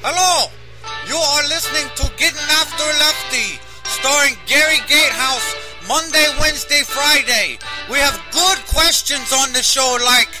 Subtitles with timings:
[0.00, 0.48] Hello!
[1.04, 5.44] You are listening to Getting After Lefty, starring Gary Gatehouse,
[5.84, 7.60] Monday, Wednesday, Friday.
[7.92, 10.32] We have good questions on the show like.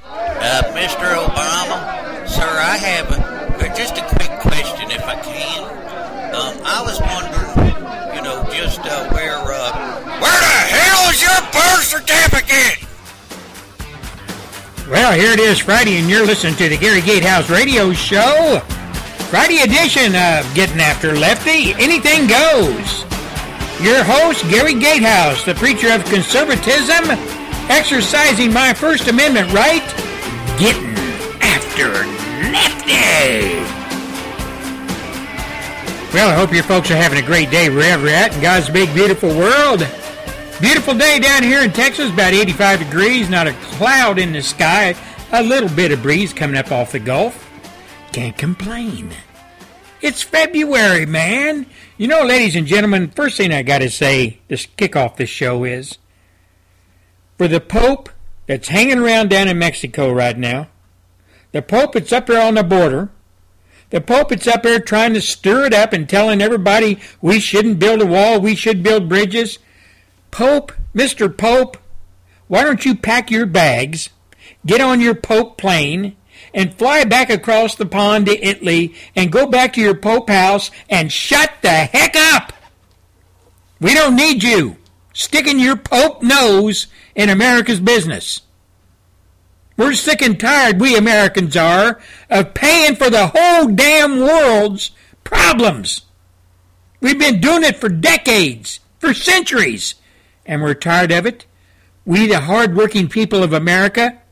[0.00, 1.12] Uh, Mr.
[1.12, 5.60] Obama, sir, I have a, just a quick question if I can.
[6.32, 9.76] Um, I was wondering, you know, just uh, where, uh,
[10.24, 12.80] Where the hell is your birth certificate?
[14.88, 18.62] Well, here it is Friday, and you're listening to the Gary Gatehouse Radio Show.
[19.30, 21.74] Friday edition of Getting After Lefty.
[21.82, 23.02] Anything goes.
[23.82, 27.10] Your host, Gary Gatehouse, the preacher of conservatism,
[27.68, 29.82] exercising my First Amendment right,
[30.60, 30.94] getting
[31.42, 31.88] after
[32.52, 33.58] Lefty.
[36.14, 38.70] Well, I hope your folks are having a great day wherever you're at in God's
[38.70, 39.80] big, beautiful world.
[40.60, 44.94] Beautiful day down here in Texas, about 85 degrees, not a cloud in the sky,
[45.32, 47.45] a little bit of breeze coming up off the Gulf.
[48.16, 49.10] Can't complain.
[50.00, 51.66] It's February, man.
[51.98, 55.28] You know, ladies and gentlemen, first thing I got to say to kick off this
[55.28, 55.98] show is
[57.36, 58.08] for the Pope
[58.46, 60.68] that's hanging around down in Mexico right now,
[61.52, 63.10] the Pope that's up there on the border,
[63.90, 67.78] the Pope that's up there trying to stir it up and telling everybody we shouldn't
[67.78, 69.58] build a wall, we should build bridges.
[70.30, 71.36] Pope, Mr.
[71.36, 71.76] Pope,
[72.48, 74.08] why don't you pack your bags,
[74.64, 76.16] get on your Pope plane,
[76.56, 80.72] and fly back across the pond to Italy and go back to your Pope house
[80.90, 82.52] and shut the heck up?
[83.80, 84.76] We don't need you
[85.12, 88.42] sticking your Pope nose in America's business.
[89.76, 94.90] We're sick and tired, we Americans are, of paying for the whole damn world's
[95.22, 96.02] problems.
[97.00, 99.96] We've been doing it for decades, for centuries,
[100.46, 101.44] and we're tired of it.
[102.06, 104.22] We, the hard-working people of America,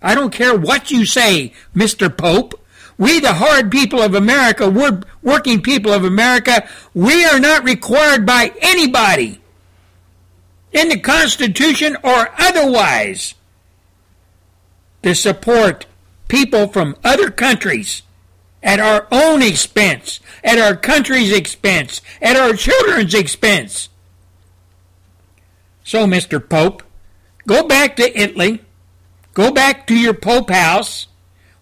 [0.00, 2.14] I don't care what you say, Mr.
[2.14, 2.60] Pope.
[2.96, 8.26] We, the hard people of America, we're working people of America, we are not required
[8.26, 9.40] by anybody
[10.72, 13.34] in the Constitution or otherwise
[15.02, 15.86] to support
[16.26, 18.02] people from other countries
[18.62, 23.88] at our own expense, at our country's expense, at our children's expense.
[25.84, 26.46] So, Mr.
[26.46, 26.82] Pope,
[27.46, 28.60] go back to Italy,
[29.38, 31.06] go back to your Pope house,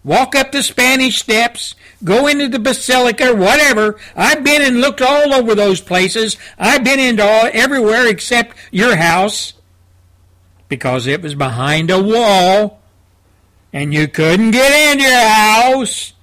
[0.03, 3.99] walk up the Spanish steps, go into the Basilica, whatever.
[4.15, 6.37] I've been and looked all over those places.
[6.57, 9.53] I've been into all everywhere except your house
[10.67, 12.81] because it was behind a wall
[13.71, 16.13] and you couldn't get into your house.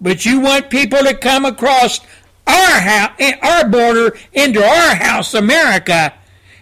[0.00, 2.00] But you want people to come across
[2.46, 6.14] our house, eh, our border into our house, America,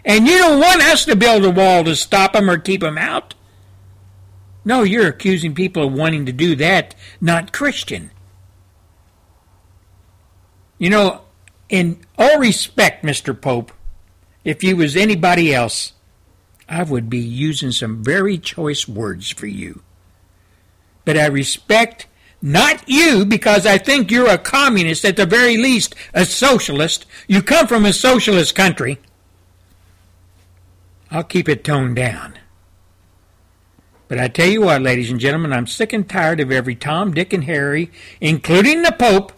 [0.04, 2.98] and you don't want us to build a wall to stop them or keep them
[2.98, 3.34] out.
[4.64, 8.10] No, you're accusing people of wanting to do that, not Christian.
[10.78, 11.20] You know,
[11.68, 13.38] in all respect, Mr.
[13.38, 13.72] Pope,
[14.42, 15.92] if you was anybody else,
[16.68, 19.82] I would be using some very choice words for you.
[21.04, 22.06] But I respect
[22.40, 27.06] not you because I think you're a communist, at the very least, a socialist.
[27.26, 29.00] You come from a socialist country.
[31.10, 32.34] I'll keep it toned down.
[34.14, 37.14] But I tell you what, ladies and gentlemen, I'm sick and tired of every Tom,
[37.14, 39.32] Dick, and Harry, including the Pope,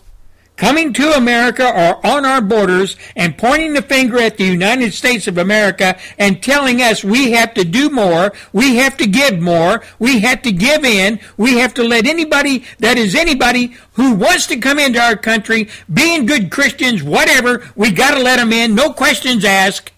[0.57, 5.27] coming to America or on our borders and pointing the finger at the United States
[5.27, 9.83] of America and telling us we have to do more, we have to give more,
[9.99, 14.47] we have to give in, we have to let anybody that is anybody who wants
[14.47, 18.75] to come into our country, being good Christians, whatever, we got to let them in,
[18.75, 19.91] no questions asked.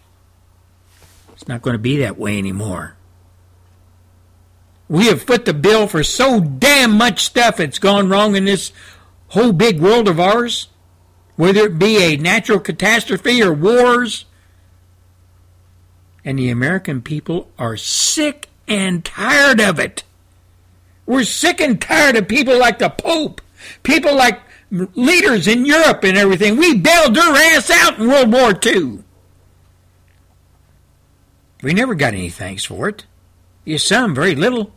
[1.33, 2.95] It's not going to be that way anymore.
[4.89, 8.73] We have put the bill for so damn much stuff that's gone wrong in this
[9.29, 10.69] whole big world of ours,
[11.37, 14.25] whether it be a natural catastrophe or wars.
[16.25, 20.05] And the American people are sick and tired of it.
[21.07, 23.41] We're sick and tired of people like the Pope,
[23.83, 26.57] people like leaders in Europe and everything.
[26.57, 29.05] We bailed their ass out in World War II.
[31.63, 33.05] We never got any thanks for it.
[33.65, 34.73] You some, very little.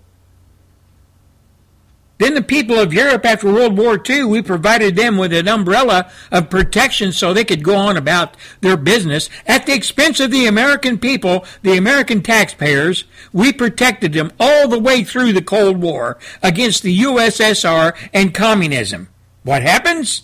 [2.22, 6.12] Then the people of Europe after World War II, we provided them with an umbrella
[6.32, 9.28] of protection so they could go on about their business.
[9.48, 14.78] At the expense of the American people, the American taxpayers, we protected them all the
[14.78, 19.10] way through the Cold War against the USSR and communism.
[19.42, 20.22] What happens?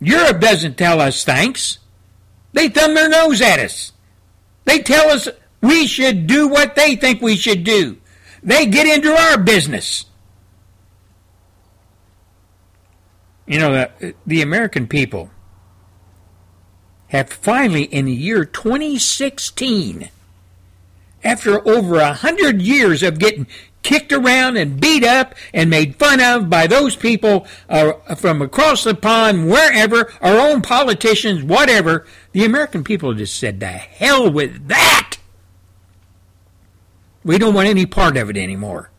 [0.00, 1.78] Europe doesn't tell us thanks.
[2.52, 3.92] They thumb their nose at us.
[4.66, 5.30] They tell us
[5.62, 7.96] we should do what they think we should do.
[8.42, 10.04] They get into our business.
[13.46, 15.30] You know, the, the American people
[17.08, 20.10] have finally, in the year 2016,
[21.22, 23.46] after over a hundred years of getting
[23.82, 28.82] kicked around and beat up and made fun of by those people uh, from across
[28.82, 34.66] the pond, wherever, our own politicians, whatever, the American people just said, the hell with
[34.66, 35.18] that!
[37.22, 38.90] We don't want any part of it anymore.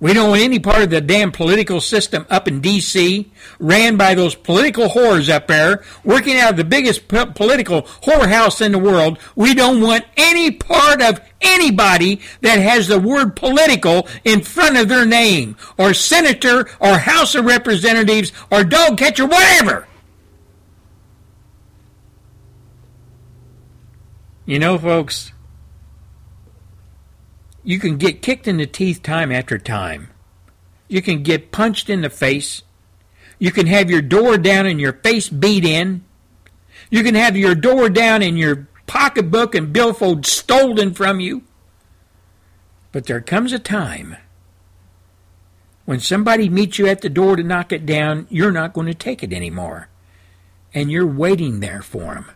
[0.00, 4.14] We don't want any part of the damn political system up in D.C., ran by
[4.14, 8.78] those political whores up there, working out of the biggest p- political whorehouse in the
[8.78, 9.18] world.
[9.36, 14.88] We don't want any part of anybody that has the word political in front of
[14.88, 19.86] their name, or senator, or House of Representatives, or dog catcher, whatever.
[24.46, 25.32] You know, folks,
[27.62, 30.08] you can get kicked in the teeth time after time.
[30.88, 32.62] You can get punched in the face.
[33.38, 36.04] You can have your door down and your face beat in.
[36.90, 41.42] You can have your door down and your pocketbook and billfold stolen from you.
[42.92, 44.16] But there comes a time
[45.90, 48.94] when somebody meets you at the door to knock it down, you're not going to
[48.94, 49.88] take it anymore.
[50.72, 52.30] And you're waiting there for them.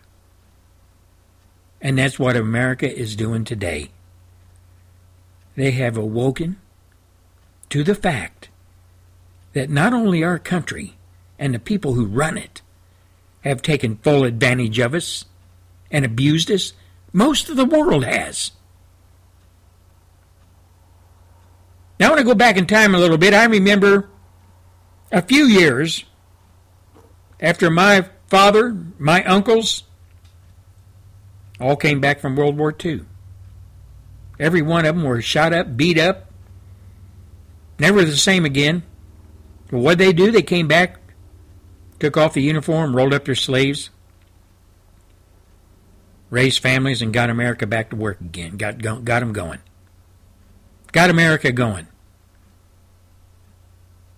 [1.80, 3.90] And that's what America is doing today
[5.56, 6.56] they have awoken
[7.70, 8.48] to the fact
[9.52, 10.96] that not only our country
[11.38, 12.62] and the people who run it
[13.42, 15.24] have taken full advantage of us
[15.90, 16.72] and abused us,
[17.12, 18.52] most of the world has.
[22.00, 23.34] Now, I want to go back in time a little bit.
[23.34, 24.08] I remember
[25.12, 26.04] a few years
[27.40, 29.84] after my father, my uncles,
[31.60, 33.04] all came back from World War II.
[34.38, 36.30] Every one of them were shot up, beat up,
[37.78, 38.82] never the same again.
[39.70, 40.30] What they do?
[40.30, 40.98] They came back,
[41.98, 43.90] took off the uniform, rolled up their sleeves,
[46.30, 48.56] raised families, and got America back to work again.
[48.56, 49.60] Got got them going.
[50.92, 51.86] Got America going.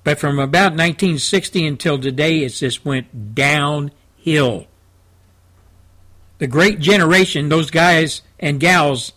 [0.05, 4.67] But from about 1960 until today, it just went downhill.
[6.39, 9.13] The great generation, those guys and gals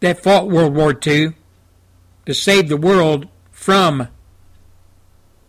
[0.00, 1.34] that fought World War II
[2.26, 4.08] to save the world from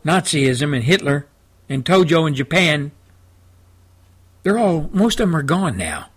[0.06, 1.28] Nazism and Hitler
[1.68, 2.92] and Tojo in Japan,
[4.44, 6.10] they're all, most of them are gone now.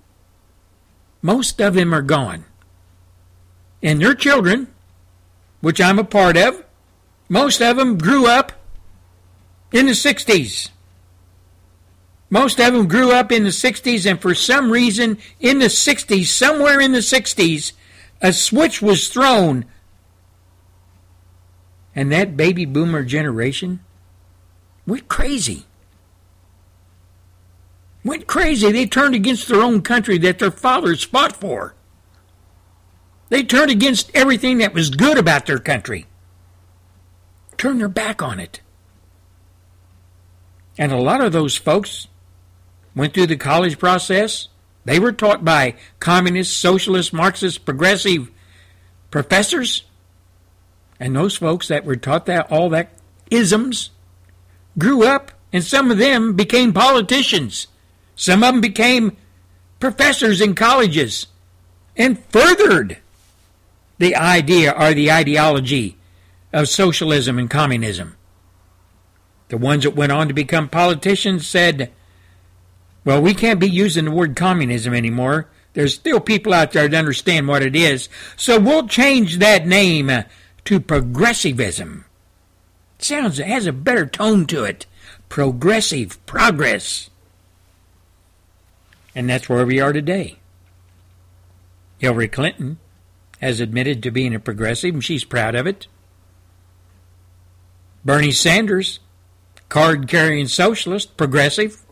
[1.22, 2.44] Most of them are gone.
[3.82, 4.68] And their children,
[5.60, 6.64] which I'm a part of,
[7.28, 8.52] most of them grew up
[9.72, 10.70] in the 60s.
[12.28, 16.26] Most of them grew up in the 60s, and for some reason, in the 60s,
[16.26, 17.72] somewhere in the 60s,
[18.20, 19.64] a switch was thrown.
[21.94, 23.80] And that baby boomer generation
[24.86, 25.66] went crazy.
[28.04, 28.70] Went crazy.
[28.72, 31.74] They turned against their own country that their fathers fought for.
[33.28, 36.06] They turned against everything that was good about their country.
[37.56, 38.60] Turned their back on it.
[40.78, 42.08] And a lot of those folks
[42.94, 44.48] went through the college process,
[44.84, 48.30] they were taught by communist, socialist, Marxist, progressive
[49.10, 49.84] professors.
[50.98, 52.92] And those folks that were taught that all that
[53.30, 53.90] isms
[54.78, 57.66] grew up and some of them became politicians.
[58.14, 59.16] Some of them became
[59.80, 61.26] professors in colleges
[61.96, 62.98] and furthered
[63.98, 65.96] the idea or the ideology
[66.52, 68.16] of socialism and communism.
[69.48, 71.90] The ones that went on to become politicians said,
[73.04, 75.48] well, we can't be using the word communism anymore.
[75.72, 78.08] There's still people out there that understand what it is.
[78.36, 80.24] So we'll change that name uh,
[80.64, 82.04] to progressivism.
[82.98, 84.86] It sounds it has a better tone to it.
[85.28, 87.08] Progressive progress.
[89.14, 90.38] And that's where we are today.
[91.98, 92.78] Hillary Clinton
[93.40, 95.86] has admitted to being a progressive, and she's proud of it.
[98.04, 99.00] Bernie Sanders,
[99.68, 101.82] card carrying socialist, progressive.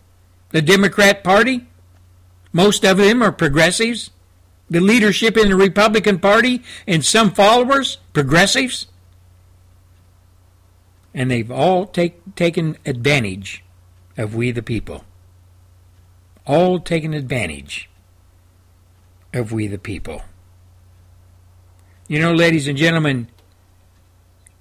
[0.50, 1.66] The Democrat Party,
[2.52, 4.10] most of them are progressives.
[4.70, 8.86] The leadership in the Republican Party and some followers, progressives.
[11.14, 13.64] And they've all take, taken advantage
[14.16, 15.04] of we the people.
[16.46, 17.88] All taken advantage
[19.32, 20.22] of we the people.
[22.08, 23.28] You know, ladies and gentlemen,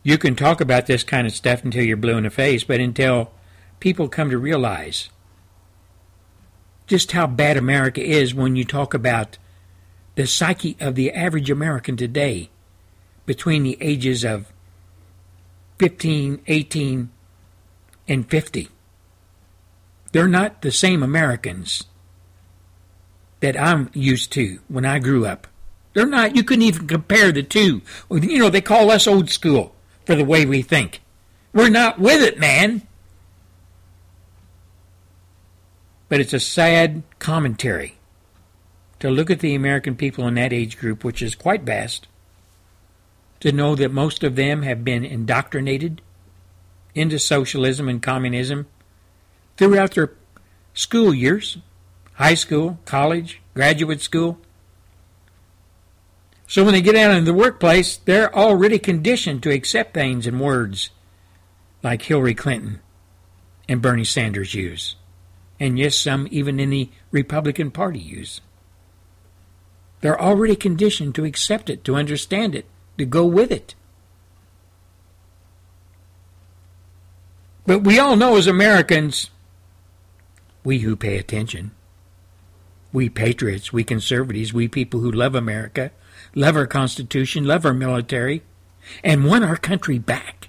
[0.03, 2.79] you can talk about this kind of stuff until you're blue in the face, but
[2.79, 3.32] until
[3.79, 5.10] people come to realize
[6.88, 9.38] just how bad America is when you talk about
[10.15, 12.50] the psyche of the average American today
[13.25, 14.51] between the ages of
[15.77, 17.10] 15, 18,
[18.08, 18.70] and 50.
[20.13, 21.84] They're not the same Americans
[23.41, 25.48] that I'm used to when I grew up.
[25.94, 26.36] They're not.
[26.36, 27.82] You couldn't even compare the two.
[28.10, 29.75] You know, they call us old school
[30.06, 31.01] for the way we think.
[31.53, 32.87] We're not with it, man.
[36.10, 37.98] But it's a sad commentary
[39.00, 42.08] to look at the American people in that age group, which is quite vast,
[43.40, 46.02] to know that most of them have been indoctrinated
[46.96, 48.66] into socialism and communism
[49.58, 50.14] throughout their
[50.74, 51.58] school years
[52.18, 54.40] high school, college, graduate school.
[56.48, 60.40] So when they get out into the workplace, they're already conditioned to accept things and
[60.40, 60.90] words
[61.84, 62.82] like Hillary Clinton
[63.70, 64.96] and Bernie Sanders use.
[65.60, 68.42] And yes, some even in the Republican Party use.
[70.02, 72.66] They're already conditioned to accept it, to understand it,
[72.98, 73.74] to go with it.
[77.66, 79.30] But we all know as Americans,
[80.64, 81.72] we who pay attention,
[82.94, 85.92] we patriots, we conservatives, we people who love America,
[86.34, 88.44] love our Constitution, love our military,
[89.04, 90.48] and want our country back.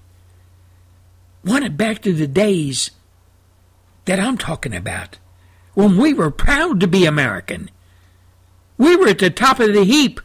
[1.44, 2.92] Want it back to the days
[4.08, 5.18] that I'm talking about,
[5.74, 7.70] when we were proud to be American.
[8.78, 10.20] We were at the top of the heap.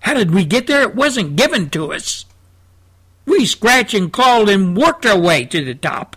[0.00, 0.82] How did we get there?
[0.82, 2.24] It wasn't given to us.
[3.24, 6.16] We scratched and clawed and worked our way to the top.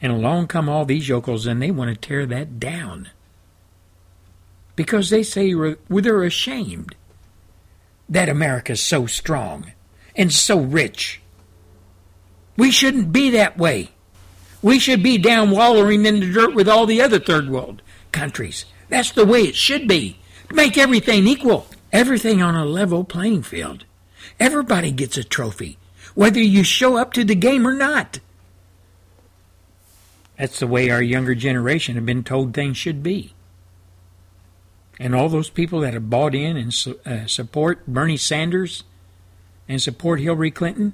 [0.00, 3.10] And along come all these yokels and they want to tear that down.
[4.76, 5.52] Because they say
[5.88, 6.94] they're ashamed
[8.08, 9.72] that America's so strong
[10.14, 11.20] and so rich.
[12.56, 13.90] We shouldn't be that way.
[14.66, 18.64] We should be down wallowing in the dirt with all the other third world countries.
[18.88, 20.18] That's the way it should be.
[20.48, 23.84] To make everything equal, everything on a level playing field.
[24.40, 25.78] Everybody gets a trophy,
[26.16, 28.18] whether you show up to the game or not.
[30.36, 33.34] That's the way our younger generation have been told things should be.
[34.98, 38.82] And all those people that have bought in and su- uh, support Bernie Sanders
[39.68, 40.92] and support Hillary Clinton,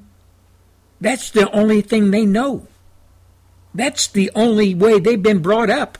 [1.00, 2.68] that's the only thing they know.
[3.74, 5.98] That's the only way they've been brought up.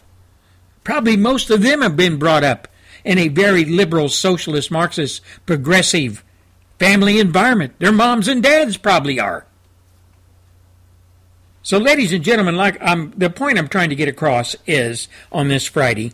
[0.85, 2.69] Probably most of them have been brought up
[3.05, 6.25] in a very liberal, socialist, Marxist, progressive
[6.79, 7.79] family environment.
[7.79, 9.47] Their moms and dads probably are.
[11.63, 15.47] So, ladies and gentlemen, like I'm, the point I'm trying to get across is on
[15.47, 16.13] this Friday,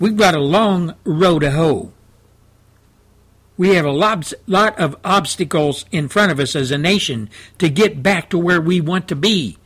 [0.00, 1.92] we've got a long road to hoe.
[3.56, 7.68] We have a lot, lot of obstacles in front of us as a nation to
[7.68, 9.56] get back to where we want to be,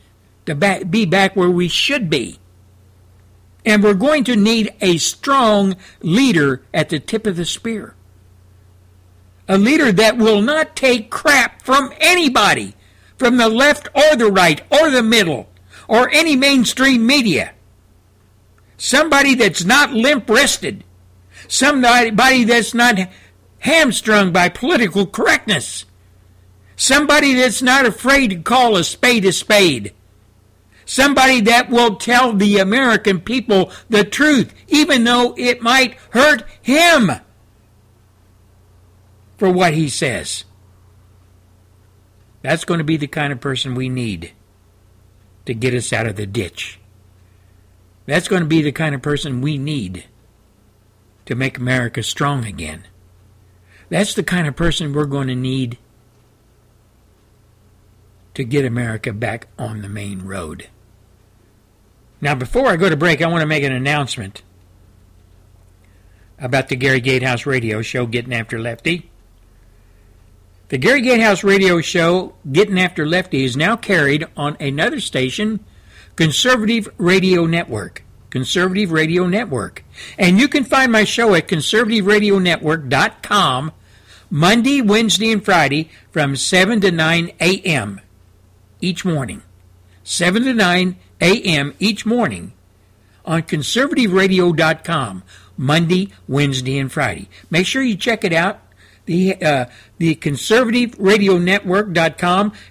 [0.47, 2.39] to back, be back where we should be.
[3.65, 7.95] And we're going to need a strong leader at the tip of the spear.
[9.47, 12.75] A leader that will not take crap from anybody,
[13.17, 15.49] from the left or the right or the middle
[15.87, 17.53] or any mainstream media.
[18.77, 20.83] Somebody that's not limp wristed.
[21.47, 23.09] Somebody that's not
[23.59, 25.85] hamstrung by political correctness.
[26.75, 29.93] Somebody that's not afraid to call a spade a spade.
[30.87, 37.11] Somebody that will tell the American people the truth, even though it might hurt him
[39.37, 40.45] for what he says.
[42.41, 44.31] That's going to be the kind of person we need
[45.45, 46.79] to get us out of the ditch.
[48.05, 50.05] That's going to be the kind of person we need
[51.25, 52.85] to make America strong again.
[53.89, 55.79] That's the kind of person we're going to need
[58.35, 60.69] to get America back on the main road.
[62.19, 64.41] Now, before I go to break, I want to make an announcement
[66.39, 69.09] about the Gary Gatehouse radio show, Getting After Lefty.
[70.69, 75.63] The Gary Gatehouse radio show, Getting After Lefty, is now carried on another station,
[76.15, 78.03] Conservative Radio Network.
[78.29, 79.83] Conservative Radio Network.
[80.17, 83.71] And you can find my show at conservativeradionetwork.com
[84.29, 88.01] Monday, Wednesday, and Friday from 7 to 9 a.m.
[88.81, 89.41] each morning.
[90.03, 91.73] 7 to 9 a.m.
[91.79, 92.53] each morning
[93.25, 95.23] on conservativeradio.com,
[95.57, 97.29] Monday, Wednesday, and Friday.
[97.49, 98.61] Make sure you check it out.
[99.05, 99.65] The uh,
[99.99, 100.15] the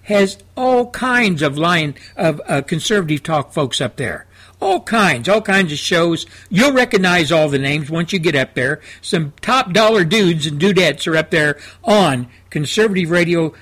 [0.02, 4.26] has all kinds of line of uh, conservative talk folks up there.
[4.60, 6.26] All kinds, all kinds of shows.
[6.50, 8.80] You'll recognize all the names once you get up there.
[9.00, 13.52] Some top dollar dudes and dudettes are up there on conservative radio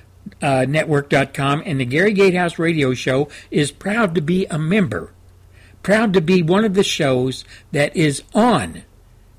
[0.42, 5.12] uh, network.com, and the Gary Gatehouse Radio Show is proud to be a member,
[5.82, 8.82] proud to be one of the shows that is on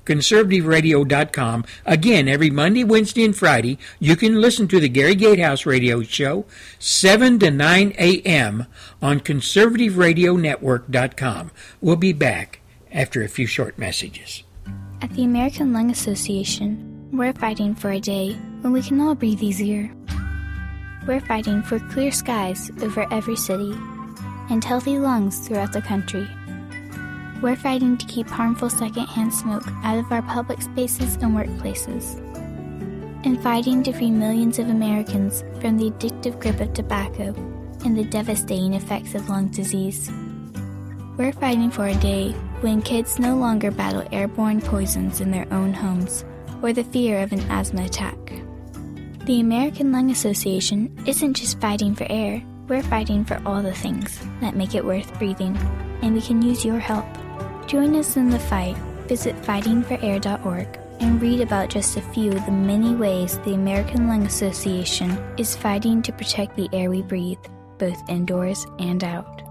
[0.06, 1.64] conservativeradio.com.
[1.84, 6.46] Again, every Monday, Wednesday, and Friday, you can listen to the Gary Gatehouse Radio Show,
[6.78, 8.64] 7 to 9 a.m.
[9.02, 11.50] on conservativeradionetwork.com.
[11.80, 12.60] We'll be back
[12.92, 14.42] after a few short messages.
[15.02, 19.42] At the American Lung Association, we're fighting for a day when we can all breathe
[19.42, 19.90] easier.
[21.06, 23.72] We're fighting for clear skies over every city
[24.50, 26.26] and healthy lungs throughout the country.
[27.40, 32.20] We're fighting to keep harmful secondhand smoke out of our public spaces and workplaces.
[33.24, 37.34] And fighting to free millions of Americans from the addictive grip of tobacco
[37.84, 40.10] and the devastating effects of lung disease.
[41.16, 42.32] We're fighting for a day
[42.62, 46.24] when kids no longer battle airborne poisons in their own homes
[46.62, 48.18] or the fear of an asthma attack.
[49.26, 54.20] The American Lung Association isn't just fighting for air, we're fighting for all the things
[54.40, 55.56] that make it worth breathing,
[56.00, 57.06] and we can use your help.
[57.66, 58.76] Join us in the fight.
[59.08, 64.22] Visit fightingforair.org and read about just a few of the many ways the American Lung
[64.22, 67.44] Association is fighting to protect the air we breathe,
[67.78, 69.42] both indoors and out.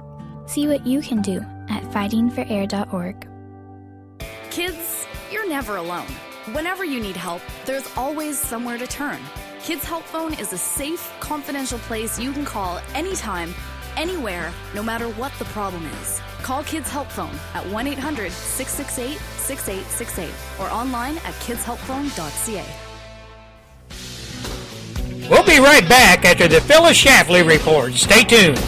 [0.46, 3.28] See what you can do at fightingforair.org.
[4.52, 6.08] Kids, you're never alone.
[6.54, 9.20] Whenever you need help, there's always somewhere to turn.
[9.66, 13.52] Kids Help Phone is a safe, confidential place you can call anytime,
[13.98, 16.22] anywhere, no matter what the problem is.
[16.44, 22.64] Call Kids Help Phone at 1 800 668 6868 or online at kidshelpphone.ca.
[25.32, 27.94] We'll be right back after the Phyllis Schlafly report.
[27.94, 28.62] Stay tuned.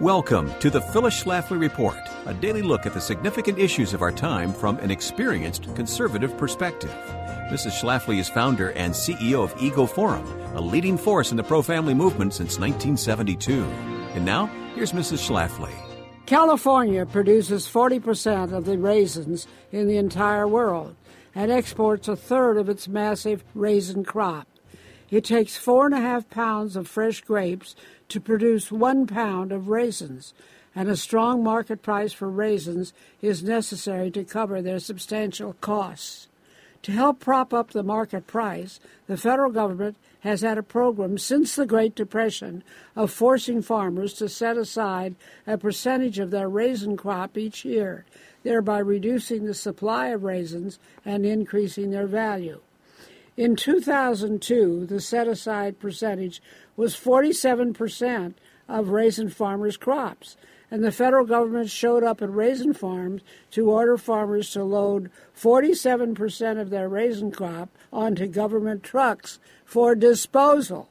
[0.00, 4.12] Welcome to the Phyllis Schlafly Report, a daily look at the significant issues of our
[4.12, 7.17] time from an experienced conservative perspective.
[7.48, 7.80] Mrs.
[7.80, 11.94] Schlafly is founder and CEO of Eagle Forum, a leading force in the pro family
[11.94, 13.64] movement since 1972.
[14.14, 15.26] And now, here's Mrs.
[15.26, 15.72] Schlafly.
[16.26, 20.94] California produces 40% of the raisins in the entire world
[21.34, 24.46] and exports a third of its massive raisin crop.
[25.08, 27.74] It takes four and a half pounds of fresh grapes
[28.10, 30.34] to produce one pound of raisins,
[30.74, 36.27] and a strong market price for raisins is necessary to cover their substantial costs.
[36.82, 41.54] To help prop up the market price, the federal government has had a program since
[41.54, 42.62] the Great Depression
[42.96, 45.14] of forcing farmers to set aside
[45.46, 48.04] a percentage of their raisin crop each year,
[48.42, 52.60] thereby reducing the supply of raisins and increasing their value.
[53.36, 56.42] In 2002, the set aside percentage
[56.76, 58.34] was 47%
[58.68, 60.36] of raisin farmers' crops,
[60.70, 66.60] and the federal government showed up at raisin farms to order farmers to load 47%
[66.60, 70.88] of their raisin crop onto government trucks for disposal.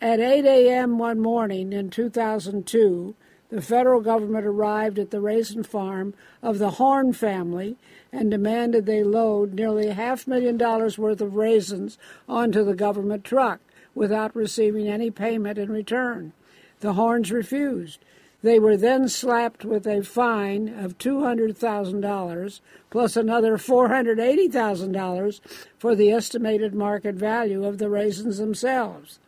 [0.00, 0.98] At 8 a.m.
[0.98, 3.14] one morning in 2002,
[3.50, 7.76] the federal government arrived at the raisin farm of the Horne family
[8.12, 13.60] and demanded they load nearly half million dollars worth of raisins onto the government truck
[13.94, 16.32] without receiving any payment in return.
[16.80, 18.04] The Hornes refused.
[18.40, 25.40] They were then slapped with a fine of $200,000 plus another $480,000
[25.76, 29.18] for the estimated market value of the raisins themselves.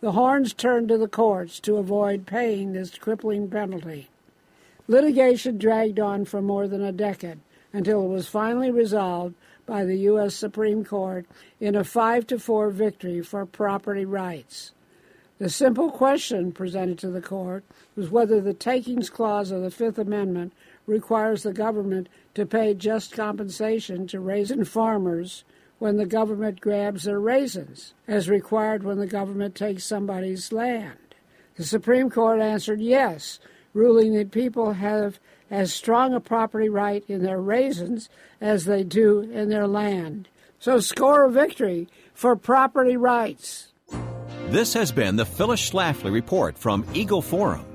[0.00, 4.08] The Hornes turned to the courts to avoid paying this crippling penalty.
[4.88, 7.38] Litigation dragged on for more than a decade
[7.72, 9.34] until it was finally resolved
[9.66, 10.34] by the U.S.
[10.34, 11.26] Supreme Court
[11.60, 14.72] in a 5 to 4 victory for property rights.
[15.38, 19.98] The simple question presented to the court was whether the takings clause of the Fifth
[19.98, 20.52] Amendment
[20.84, 25.44] requires the government to pay just compensation to raisin farmers
[25.78, 31.14] when the government grabs their raisins, as required when the government takes somebody's land.
[31.54, 33.38] The Supreme Court answered yes,
[33.74, 35.20] ruling that people have
[35.50, 38.08] as strong a property right in their raisins
[38.40, 40.28] as they do in their land.
[40.58, 43.67] So score a victory for property rights.
[44.50, 47.66] This has been the Phyllis Schlafly Report from Eagle Forum.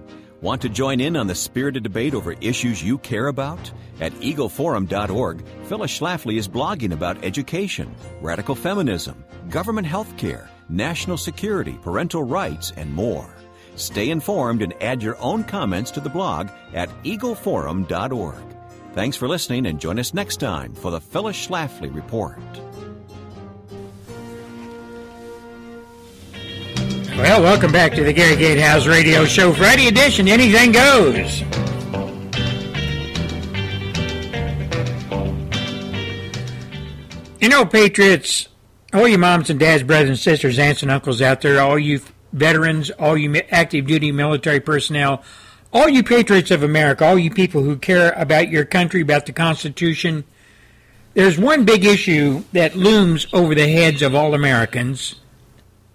[0.42, 3.72] Want to join in on the spirited debate over issues you care about?
[4.00, 11.78] At eagleforum.org, Phyllis Schlafly is blogging about education, radical feminism, government health care, national security,
[11.84, 13.36] parental rights, and more.
[13.76, 18.44] Stay informed and add your own comments to the blog at eagleforum.org.
[18.94, 22.40] Thanks for listening and join us next time for the Phyllis Schlafly Report.
[27.16, 30.28] Well, welcome back to the Gary Gatehouse Radio Show, Friday edition.
[30.28, 31.42] Anything goes.
[37.40, 38.50] You know, Patriots,
[38.94, 42.02] all you moms and dads, brothers and sisters, aunts and uncles out there, all you
[42.32, 45.24] veterans, all you active duty military personnel,
[45.72, 49.34] all you patriots of America, all you people who care about your country, about the
[49.34, 50.24] Constitution,
[51.14, 55.20] there's one big issue that looms over the heads of all Americans,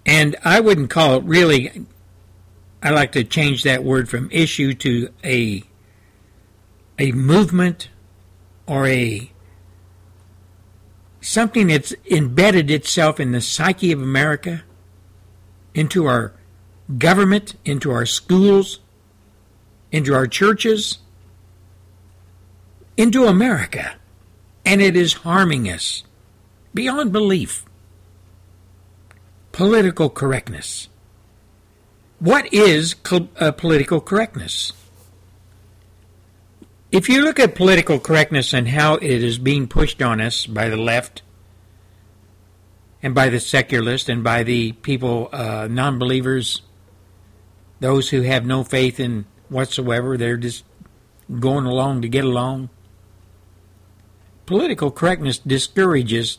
[0.08, 1.84] and I wouldn't call it really,
[2.82, 5.62] I like to change that word from issue to a,
[6.98, 7.90] a movement
[8.66, 9.30] or a
[11.20, 14.62] something that's embedded itself in the psyche of America,
[15.74, 16.32] into our
[16.96, 18.80] government, into our schools,
[19.92, 21.00] into our churches,
[22.96, 23.96] into America.
[24.64, 26.02] And it is harming us
[26.72, 27.67] beyond belief.
[29.58, 30.88] Political correctness.
[32.20, 34.72] What is uh, political correctness?
[36.92, 40.68] If you look at political correctness and how it is being pushed on us by
[40.68, 41.22] the left
[43.02, 46.62] and by the secularists and by the people, uh, non believers,
[47.80, 50.62] those who have no faith in whatsoever, they're just
[51.40, 52.70] going along to get along.
[54.46, 56.38] Political correctness discourages,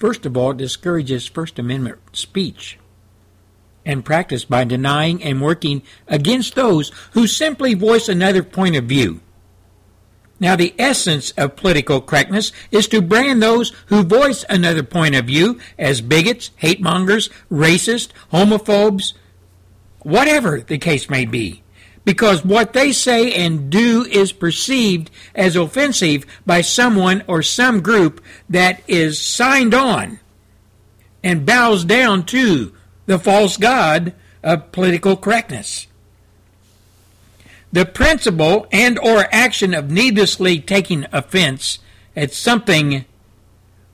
[0.00, 2.78] first of all, it discourages First Amendment speech
[3.86, 9.20] and practice by denying and working against those who simply voice another point of view.
[10.38, 15.26] Now, the essence of political correctness is to brand those who voice another point of
[15.26, 19.12] view as bigots, hate mongers, racists, homophobes,
[20.00, 21.62] whatever the case may be.
[22.04, 28.22] Because what they say and do is perceived as offensive by someone or some group
[28.48, 30.18] that is signed on
[31.22, 32.72] and bows down to
[33.06, 35.86] the false god of political correctness.
[37.72, 41.78] The principle and or action of needlessly taking offense
[42.16, 43.04] at something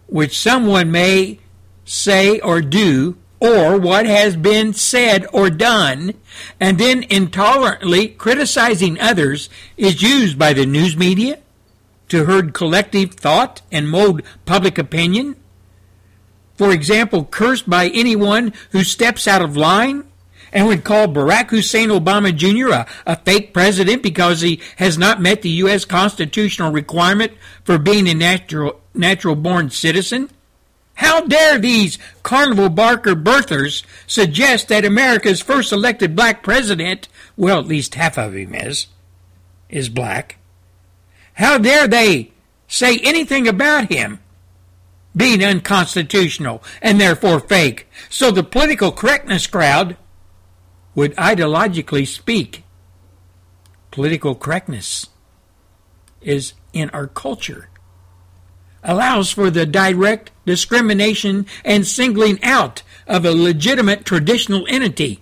[0.07, 1.41] which someone may
[1.85, 6.15] say or do or what has been said or done
[6.59, 11.39] and then intolerantly criticizing others is used by the news media
[12.09, 15.37] to herd collective thought and mold public opinion
[16.57, 20.05] for example, cursed by anyone who steps out of line
[20.53, 22.73] and would call Barack Hussein Obama Jr.
[22.73, 25.85] A, a, fake president because he has not met the U.S.
[25.85, 30.31] constitutional requirement for being a natural, natural born citizen?
[30.97, 37.67] How dare these carnival barker birthers suggest that America's first elected black president, well, at
[37.67, 38.89] least half of him is,
[39.69, 40.39] is black?
[41.35, 42.33] How dare they
[42.67, 44.21] say anything about him?
[45.17, 47.89] being unconstitutional and therefore fake.
[48.11, 49.97] So the political correctness crowd
[50.95, 52.65] would ideologically speak.
[53.91, 55.07] Political correctness
[56.21, 57.71] is in our culture.
[58.89, 65.21] Allows for the direct discrimination and singling out of a legitimate traditional entity,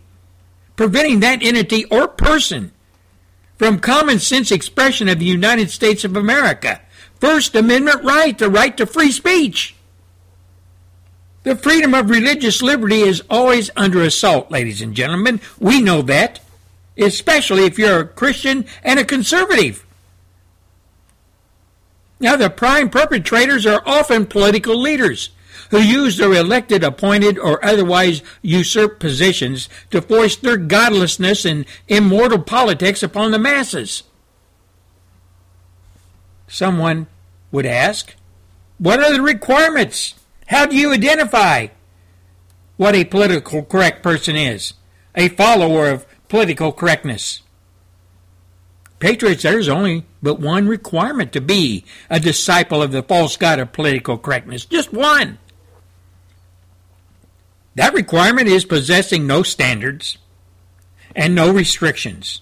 [0.76, 2.72] preventing that entity or person
[3.56, 6.82] from common sense expression of the United States of America.
[7.18, 9.74] First Amendment right, the right to free speech.
[11.44, 15.40] The freedom of religious liberty is always under assault, ladies and gentlemen.
[15.58, 16.40] We know that,
[16.98, 19.86] especially if you're a Christian and a conservative.
[22.24, 25.28] Now, the prime perpetrators are often political leaders
[25.70, 32.38] who use their elected, appointed, or otherwise usurped positions to force their godlessness and immortal
[32.38, 34.04] politics upon the masses.
[36.48, 37.08] Someone
[37.52, 38.14] would ask,
[38.78, 40.14] What are the requirements?
[40.46, 41.66] How do you identify
[42.78, 44.72] what a political correct person is?
[45.14, 47.42] A follower of political correctness.
[48.98, 53.72] Patriots, there's only but one requirement to be a disciple of the false god of
[53.72, 54.64] political correctness.
[54.64, 55.38] Just one.
[57.74, 60.18] That requirement is possessing no standards
[61.14, 62.40] and no restrictions.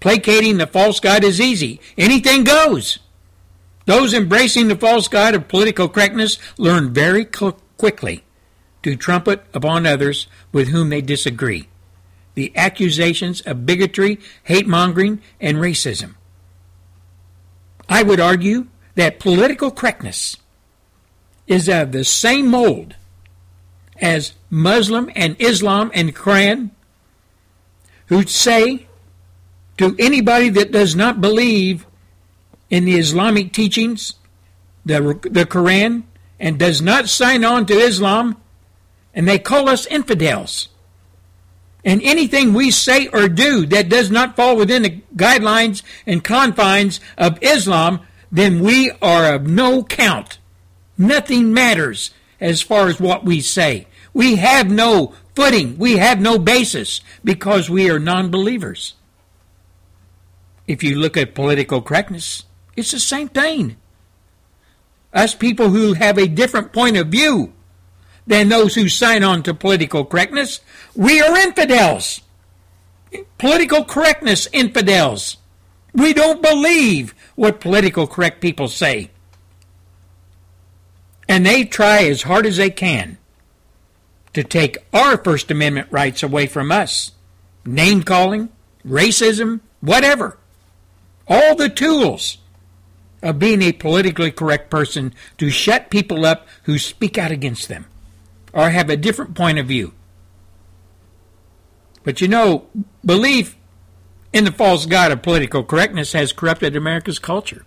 [0.00, 1.80] Placating the false god is easy.
[1.98, 2.98] Anything goes.
[3.84, 8.24] Those embracing the false god of political correctness learn very quickly
[8.82, 11.68] to trumpet upon others with whom they disagree.
[12.34, 16.14] The accusations of bigotry, hate mongering, and racism.
[17.88, 20.36] I would argue that political correctness
[21.46, 22.94] is of the same mold
[24.00, 26.70] as Muslim and Islam and Quran,
[28.06, 28.86] who say
[29.78, 31.86] to anybody that does not believe
[32.70, 34.14] in the Islamic teachings,
[34.84, 36.04] the, the Quran,
[36.40, 38.36] and does not sign on to Islam,
[39.14, 40.68] and they call us infidels.
[41.84, 47.00] And anything we say or do that does not fall within the guidelines and confines
[47.18, 50.38] of Islam, then we are of no count.
[50.96, 53.86] Nothing matters as far as what we say.
[54.14, 55.78] We have no footing.
[55.78, 58.94] We have no basis because we are non believers.
[60.68, 62.44] if you look at political correctness,
[62.76, 63.76] it's the same thing.
[65.12, 67.52] Us people who have a different point of view
[68.26, 70.60] than those who sign on to political correctness,
[70.94, 72.20] we are infidels.
[73.38, 75.36] Political correctness infidels.
[75.92, 79.10] We don't believe what political correct people say.
[81.28, 83.18] And they try as hard as they can
[84.34, 87.12] to take our First Amendment rights away from us.
[87.64, 88.48] Name calling,
[88.86, 90.38] racism, whatever.
[91.28, 92.38] All the tools
[93.22, 97.86] of being a politically correct person to shut people up who speak out against them
[98.52, 99.92] or have a different point of view.
[102.04, 102.66] But you know,
[103.04, 103.56] belief
[104.32, 107.64] in the false god of political correctness has corrupted America's culture,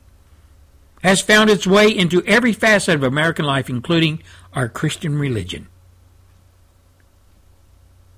[1.03, 4.21] has found its way into every facet of American life, including
[4.53, 5.67] our Christian religion.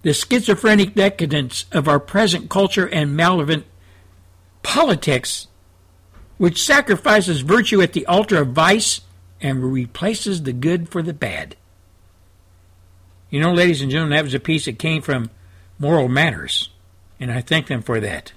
[0.04, 3.66] The schizophrenic decadence of our present culture and malevolent
[4.64, 5.48] politics,
[6.38, 9.02] which sacrifices virtue at the altar of vice
[9.42, 11.56] and replaces the good for the bad.
[13.30, 15.30] You know, ladies and gentlemen, that was a piece that came from
[15.80, 16.70] Moral Matters,
[17.20, 18.32] and I thank them for that,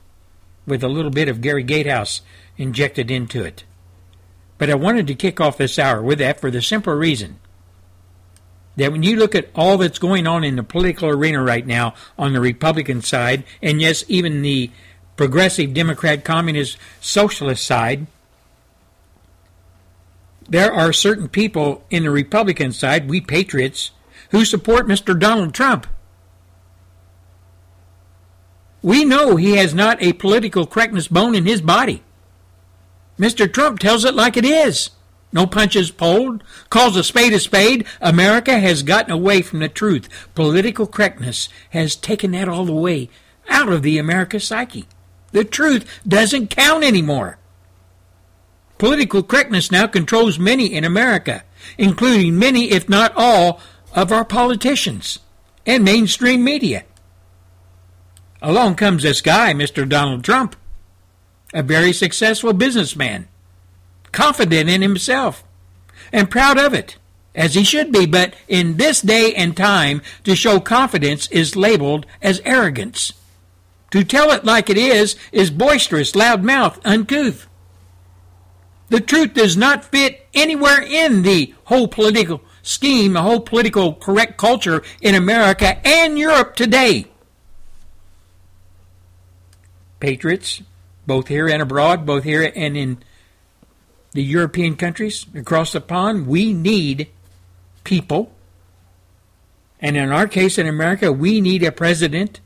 [0.66, 2.22] with a little bit of Gary Gatehouse
[2.56, 3.64] injected into it.
[4.58, 7.38] But I wanted to kick off this hour with that for the simple reason
[8.76, 11.94] that when you look at all that's going on in the political arena right now
[12.18, 14.70] on the Republican side, and yes, even the
[15.16, 18.06] progressive Democrat, communist, socialist side,
[20.48, 23.92] there are certain people in the Republican side, we patriots,
[24.30, 25.18] who support Mr.
[25.18, 25.86] Donald Trump.
[28.82, 32.02] We know he has not a political correctness bone in his body.
[33.18, 33.52] Mr.
[33.52, 34.90] Trump tells it like it is.
[35.32, 36.42] No punches pulled.
[36.70, 37.86] Calls a spade a spade.
[38.00, 40.08] America has gotten away from the truth.
[40.34, 43.10] Political correctness has taken that all the way
[43.48, 44.86] out of the America psyche.
[45.32, 47.38] The truth doesn't count anymore.
[48.78, 51.44] Political correctness now controls many in America,
[51.76, 53.60] including many, if not all,
[53.94, 55.18] of our politicians
[55.66, 56.84] and mainstream media.
[58.42, 59.88] Along comes this guy, Mr.
[59.88, 60.56] Donald Trump,
[61.52, 63.28] a very successful businessman,
[64.12, 65.44] confident in himself,
[66.12, 66.96] and proud of it,
[67.34, 72.06] as he should be, but in this day and time, to show confidence is labeled
[72.22, 73.12] as arrogance.
[73.90, 77.46] To tell it like it is is boisterous, loudmouth, uncouth.
[78.88, 84.36] The truth does not fit anywhere in the whole political scheme, the whole political correct
[84.36, 87.06] culture in America and Europe today.
[89.98, 90.62] Patriots,
[91.06, 93.02] both here and abroad, both here and in
[94.12, 97.08] the European countries across the pond, we need
[97.84, 98.32] people.
[99.80, 102.40] And in our case in America, we need a president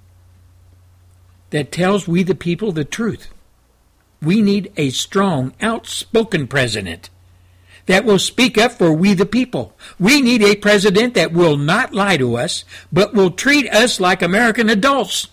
[1.50, 3.29] that tells we the people the truth.
[4.20, 7.11] We need a strong, outspoken president
[7.87, 9.77] that will speak up for we the people.
[9.99, 14.23] We need a president that will not lie to us, but will treat us like
[14.23, 15.29] American adults.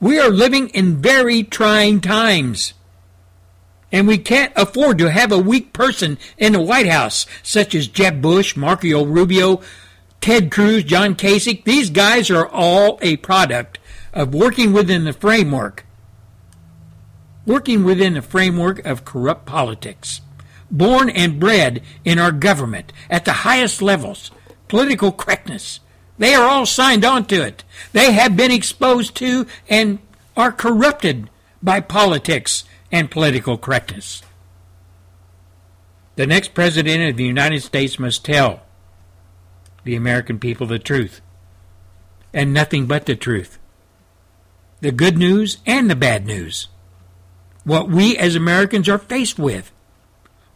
[0.00, 2.74] We are living in very trying times.
[3.90, 7.88] And we can't afford to have a weak person in the White House, such as
[7.88, 9.62] Jeb Bush, Marco Rubio,
[10.20, 11.64] Ted Cruz, John Kasich.
[11.64, 13.78] These guys are all a product
[14.12, 15.86] of working within the framework,
[17.46, 20.20] working within the framework of corrupt politics,
[20.70, 24.30] born and bred in our government at the highest levels,
[24.68, 25.80] political correctness.
[26.18, 27.64] They are all signed on to it.
[27.92, 29.98] They have been exposed to and
[30.36, 31.30] are corrupted
[31.62, 34.22] by politics and political correctness.
[36.16, 38.62] The next president of the United States must tell
[39.84, 41.20] the American people the truth,
[42.34, 43.58] and nothing but the truth
[44.80, 46.68] the good news and the bad news.
[47.64, 49.72] What we as Americans are faced with.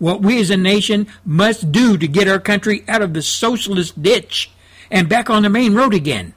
[0.03, 4.03] What we as a nation must do to get our country out of the socialist
[4.03, 4.51] ditch
[4.91, 6.35] and back on the main road again.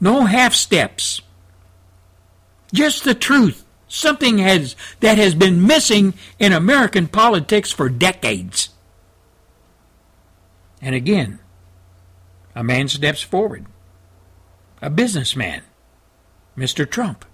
[0.00, 1.20] No half steps.
[2.74, 3.64] Just the truth.
[3.86, 8.70] Something has that has been missing in American politics for decades.
[10.82, 11.38] And again,
[12.56, 13.66] a man steps forward
[14.82, 15.62] a businessman,
[16.58, 16.90] Mr.
[16.90, 17.24] Trump.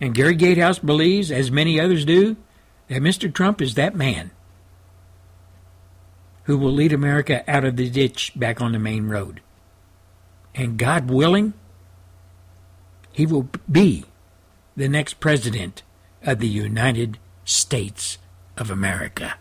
[0.00, 2.36] And Gary Gatehouse believes, as many others do,
[2.88, 3.32] that Mr.
[3.32, 4.30] Trump is that man
[6.44, 9.40] who will lead America out of the ditch back on the main road.
[10.54, 11.54] And God willing,
[13.12, 14.04] he will be
[14.76, 15.82] the next president
[16.22, 18.18] of the United States
[18.56, 19.34] of America.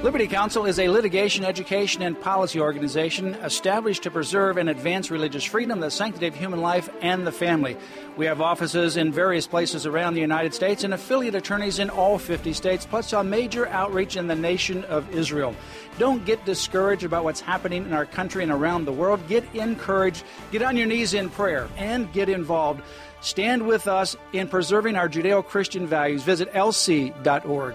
[0.00, 5.42] Liberty Counsel is a litigation, education, and policy organization established to preserve and advance religious
[5.42, 7.76] freedom, the sanctity of human life, and the family.
[8.16, 12.16] We have offices in various places around the United States and affiliate attorneys in all
[12.16, 15.56] 50 states, plus a major outreach in the nation of Israel.
[15.98, 19.26] Don't get discouraged about what's happening in our country and around the world.
[19.26, 22.82] Get encouraged, get on your knees in prayer, and get involved.
[23.20, 26.22] Stand with us in preserving our Judeo Christian values.
[26.22, 27.74] Visit lc.org.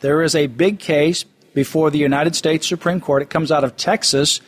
[0.00, 3.22] There is a big case before the United States Supreme Court.
[3.22, 4.40] It comes out of Texas,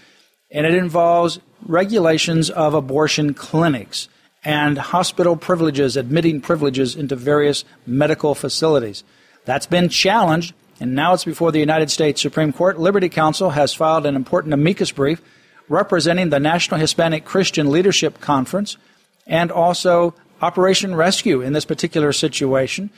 [0.51, 4.09] and it involves regulations of abortion clinics
[4.45, 9.05] and hospital privileges, admitting privileges into various medical facilities.
[9.45, 12.79] That's been challenged, and now it's before the United States Supreme Court.
[12.79, 15.21] Liberty Counsel has filed an important amicus brief
[15.69, 18.77] representing the National Hispanic Christian Leadership Conference
[19.27, 22.91] and also Operation Rescue in this particular situation,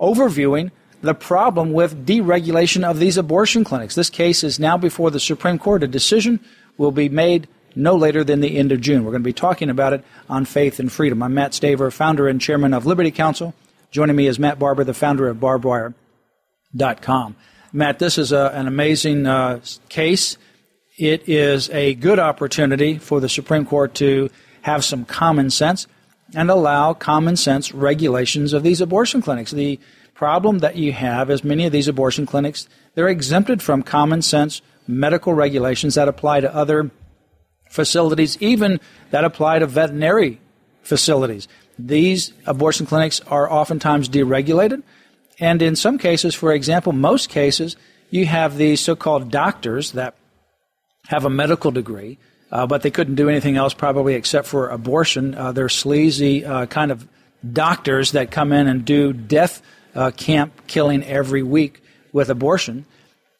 [0.00, 0.70] overviewing
[1.02, 3.94] the problem with deregulation of these abortion clinics.
[3.94, 5.82] This case is now before the Supreme Court.
[5.82, 6.40] A decision
[6.78, 9.04] will be made no later than the end of June.
[9.04, 11.22] We're going to be talking about it on Faith and Freedom.
[11.22, 13.54] I'm Matt Staver, founder and chairman of Liberty Counsel.
[13.90, 17.36] Joining me is Matt Barber, the founder of barbwire.com.
[17.72, 20.36] Matt, this is a, an amazing uh, case.
[20.98, 24.30] It is a good opportunity for the Supreme Court to
[24.62, 25.86] have some common sense
[26.34, 29.50] and allow common sense regulations of these abortion clinics.
[29.50, 29.80] The
[30.22, 34.62] problem that you have is many of these abortion clinics, they're exempted from common sense
[34.86, 36.92] medical regulations that apply to other
[37.68, 38.78] facilities, even
[39.10, 40.40] that apply to veterinary
[40.84, 41.48] facilities.
[41.76, 44.84] These abortion clinics are oftentimes deregulated.
[45.40, 47.74] And in some cases, for example, most cases,
[48.10, 50.14] you have these so called doctors that
[51.08, 52.16] have a medical degree,
[52.52, 55.34] uh, but they couldn't do anything else probably except for abortion.
[55.34, 57.08] Uh, they're sleazy uh, kind of
[57.52, 59.60] doctors that come in and do death
[59.94, 62.86] uh, camp killing every week with abortion.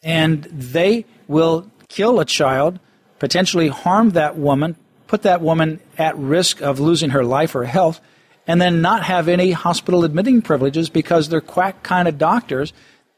[0.02, 2.78] And they will kill a child,
[3.18, 8.00] potentially harm that woman, put that woman at risk of losing her life or health,
[8.46, 12.72] and then not have any hospital admitting privileges because they're quack kind of doctors.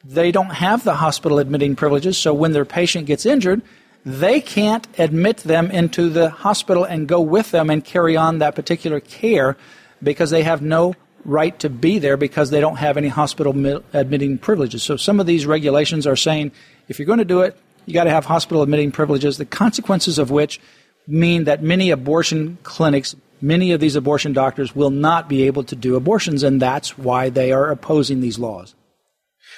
[0.04, 3.62] They don't have the hospital admitting privileges, so when their patient gets injured,
[4.04, 8.54] they can't admit them into the hospital and go with them and carry on that
[8.54, 9.56] particular care
[10.02, 10.94] because they have no
[11.24, 13.52] right to be there because they don't have any hospital
[13.92, 14.82] admitting privileges.
[14.82, 16.52] So some of these regulations are saying
[16.88, 17.56] if you're going to do it,
[17.86, 20.60] you got to have hospital admitting privileges, the consequences of which
[21.06, 25.76] mean that many abortion clinics, many of these abortion doctors will not be able to
[25.76, 28.74] do abortions, and that's why they are opposing these laws.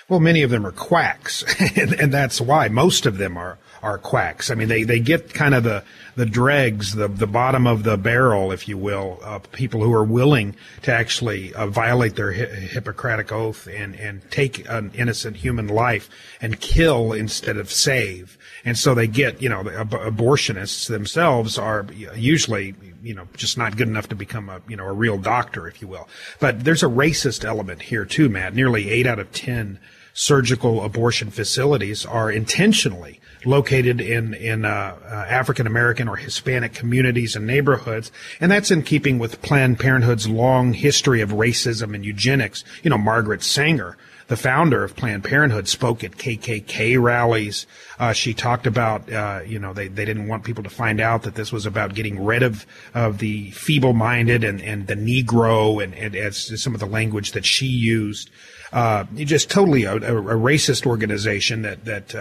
[0.09, 1.45] Well, many of them are quacks,
[1.77, 4.51] and, and, that's why most of them are are quacks.
[4.51, 5.85] I mean, they, they get kind of the,
[6.17, 9.21] the dregs, the, the bottom of the barrel, if you will,
[9.53, 14.69] people who are willing to actually uh, violate their hi- Hippocratic oath and, and take
[14.69, 18.37] an innocent human life and kill instead of save.
[18.65, 23.77] And so they get, you know, ab- abortionists themselves are usually, you know, just not
[23.77, 26.09] good enough to become a, you know, a real doctor, if you will.
[26.41, 28.53] But there's a racist element here too, Matt.
[28.53, 29.79] Nearly eight out of ten
[30.13, 37.37] surgical abortion facilities are intentionally located in in uh, uh, African American or Hispanic communities
[37.37, 42.65] and neighborhoods, and that's in keeping with Planned Parenthood's long history of racism and eugenics.
[42.83, 43.97] You know, Margaret Sanger,
[44.29, 47.67] the founder of Planned Parenthood, spoke at KKK rallies.
[47.99, 51.23] Uh, she talked about, uh, you know, they, they didn't want people to find out
[51.23, 55.95] that this was about getting rid of, of the feeble-minded and, and the Negro and,
[55.95, 58.31] and as some of the language that she used.
[58.73, 62.15] Uh, just totally a, a, racist organization that, that,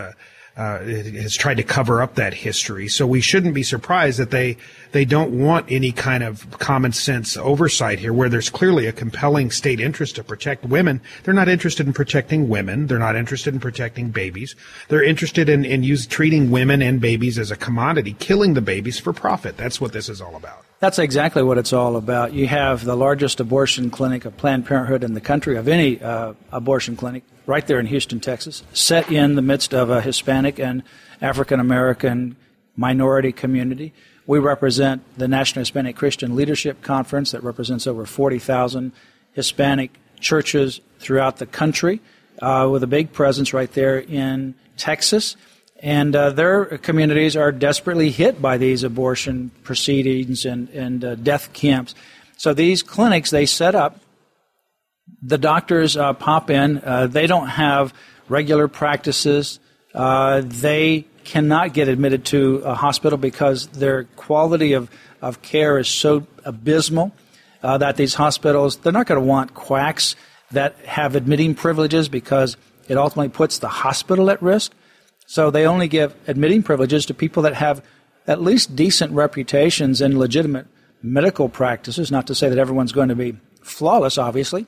[0.57, 2.87] uh, has tried to cover up that history.
[2.87, 4.57] So we shouldn't be surprised that they
[4.95, 9.51] they don't want any kind of common sense oversight here, where there's clearly a compelling
[9.51, 11.01] state interest to protect women.
[11.23, 12.87] They're not interested in protecting women.
[12.87, 14.55] They're not interested in protecting babies.
[14.87, 18.97] They're interested in in use, treating women and babies as a commodity, killing the babies
[18.97, 19.57] for profit.
[19.57, 20.63] That's what this is all about.
[20.79, 22.31] That's exactly what it's all about.
[22.31, 26.35] You have the largest abortion clinic of Planned Parenthood in the country, of any uh,
[26.53, 30.83] abortion clinic, right there in Houston, Texas, set in the midst of a Hispanic and
[31.21, 32.37] African American
[32.77, 33.93] minority community.
[34.27, 38.91] We represent the National Hispanic Christian Leadership Conference that represents over 40,000
[39.33, 42.01] Hispanic churches throughout the country.
[42.41, 45.35] uh, with a big presence right there in Texas.
[45.81, 51.53] And uh, their communities are desperately hit by these abortion proceedings and, and uh, death
[51.53, 51.95] camps.
[52.37, 53.99] So these clinics they set up,
[55.21, 56.81] the doctors uh, pop in.
[56.83, 57.93] Uh, they don't have
[58.27, 59.59] regular practices.
[59.93, 64.89] Uh, they cannot get admitted to a hospital because their quality of,
[65.21, 67.11] of care is so abysmal
[67.63, 70.15] uh, that these hospitals, they're not going to want quacks
[70.51, 72.55] that have admitting privileges because
[72.87, 74.71] it ultimately puts the hospital at risk.
[75.25, 77.83] So they only give admitting privileges to people that have
[78.27, 80.67] at least decent reputations and legitimate
[81.01, 82.11] medical practices.
[82.11, 84.67] Not to say that everyone's going to be flawless, obviously,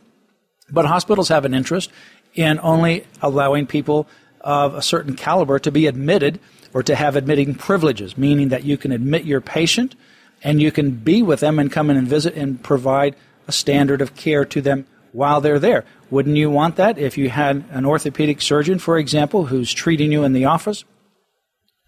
[0.72, 1.92] but hospitals have an interest
[2.34, 4.08] in only allowing people
[4.48, 6.40] of a certain caliber to be admitted
[6.74, 9.94] or to have admitting privileges, meaning that you can admit your patient
[10.42, 13.14] and you can be with them and come in and visit and provide
[13.46, 15.84] a standard of care to them while they're there.
[16.10, 20.24] Wouldn't you want that if you had an orthopedic surgeon, for example, who's treating you
[20.24, 20.86] in the office,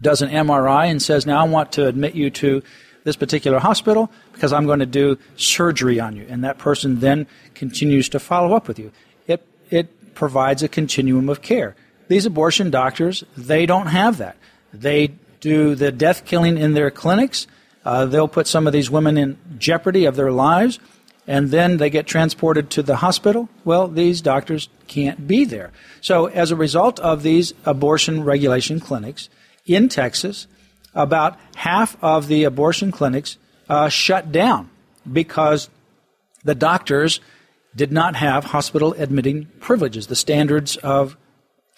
[0.02, 2.62] does an MRI and says, Now I want to admit you to
[3.06, 6.26] this particular hospital because I'm going to do surgery on you.
[6.28, 8.92] And that person then continues to follow up with you.
[9.28, 11.78] It, it provides a continuum of care.
[12.10, 14.36] These abortion doctors, they don't have that.
[14.74, 17.48] They do the death killing in their clinics.
[17.86, 20.80] Uh, they'll put some of these women in jeopardy of their lives,
[21.28, 23.48] and then they get transported to the hospital.
[23.64, 25.72] Well, these doctors can't be there.
[26.02, 29.30] So, as a result of these abortion regulation clinics
[29.66, 30.48] in Texas,
[30.96, 33.38] about half of the abortion clinics
[33.70, 34.72] uh, shut down
[35.12, 35.70] because
[36.44, 37.20] the doctors
[37.76, 40.08] did not have hospital admitting privileges.
[40.08, 41.16] The standards of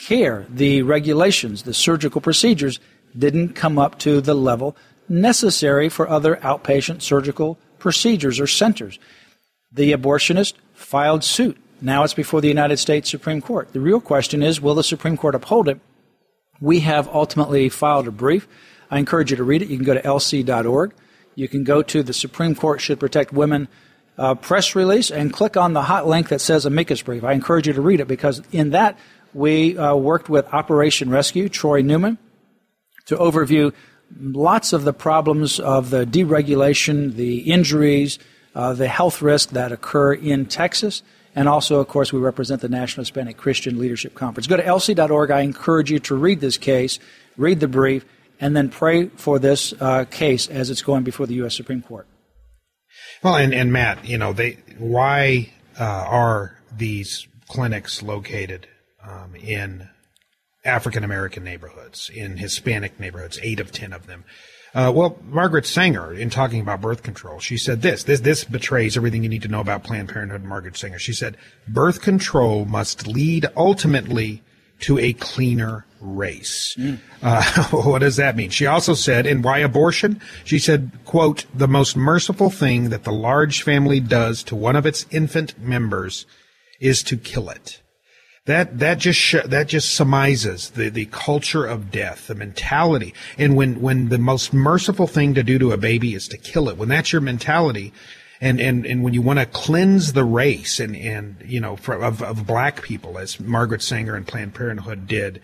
[0.02, 2.80] care, the regulations, the surgical procedures
[3.18, 4.76] didn't come up to the level
[5.08, 8.97] necessary for other outpatient surgical procedures or centers.
[9.72, 11.58] The abortionist filed suit.
[11.82, 13.74] Now it's before the United States Supreme Court.
[13.74, 15.80] The real question is will the Supreme Court uphold it?
[16.60, 18.47] We have ultimately filed a brief.
[18.89, 19.70] I encourage you to read it.
[19.70, 20.93] You can go to lc.org.
[21.36, 23.68] You can go to the Supreme Court Should Protect Women
[24.18, 27.24] uh, press release and click on the hot link that says amicus brief.
[27.24, 28.97] I encourage you to read it because in that
[29.34, 32.17] we uh, worked with Operation Rescue, Troy Newman,
[33.05, 33.73] to overview
[34.19, 38.19] lots of the problems of the deregulation, the injuries,
[38.55, 41.03] uh, the health risk that occur in Texas.
[41.34, 44.47] And also, of course, we represent the National Hispanic Christian Leadership Conference.
[44.47, 45.32] Go to lc.org.
[45.32, 46.99] I encourage you to read this case,
[47.38, 48.05] read the brief,
[48.41, 51.55] and then pray for this uh, case as it's going before the U.S.
[51.55, 52.07] Supreme Court.
[53.23, 58.67] Well, and, and Matt, you know, they why uh, are these clinics located
[59.04, 59.89] um, in
[60.64, 64.24] African American neighborhoods, in Hispanic neighborhoods, eight of ten of them.
[64.74, 68.95] Uh, well, Margaret Sanger, in talking about birth control, she said this, this, this betrays
[68.95, 70.97] everything you need to know about Planned Parenthood, Margaret Sanger.
[70.97, 71.36] She said,
[71.68, 74.41] birth control must lead ultimately
[74.82, 76.76] to a cleaner race.
[76.78, 76.99] Mm.
[77.22, 78.49] Uh, what does that mean?
[78.49, 80.22] She also said, and why abortion?
[80.45, 84.86] She said, quote, the most merciful thing that the large family does to one of
[84.86, 86.26] its infant members
[86.80, 87.82] is to kill it.
[88.45, 93.13] That that just sh- that just surmises the the culture of death, the mentality.
[93.37, 96.67] And when when the most merciful thing to do to a baby is to kill
[96.67, 97.93] it, when that's your mentality,
[98.41, 101.93] and and and when you want to cleanse the race and and you know for,
[102.03, 105.39] of of black people, as Margaret Sanger and Planned Parenthood did,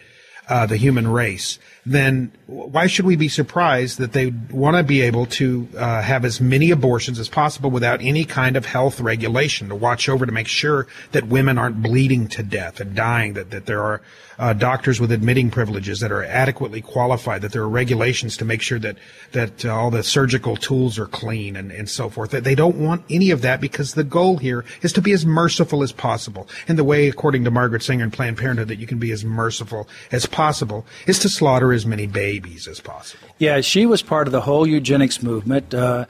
[0.49, 5.01] uh, the human race, then why should we be surprised that they want to be
[5.01, 9.69] able to uh, have as many abortions as possible without any kind of health regulation
[9.69, 13.51] to watch over to make sure that women aren't bleeding to death and dying, that,
[13.51, 14.01] that there are
[14.39, 18.61] uh, doctors with admitting privileges that are adequately qualified, that there are regulations to make
[18.61, 18.97] sure that,
[19.31, 22.31] that uh, all the surgical tools are clean and, and so forth.
[22.31, 25.25] That they don't want any of that because the goal here is to be as
[25.25, 26.47] merciful as possible.
[26.67, 29.25] And the way, according to Margaret Sanger and Planned Parenthood, that you can be as
[29.25, 33.29] merciful as possible is to slaughter as many babies as possible.
[33.37, 35.73] Yeah, she was part of the whole eugenics movement.
[35.73, 36.05] Uh,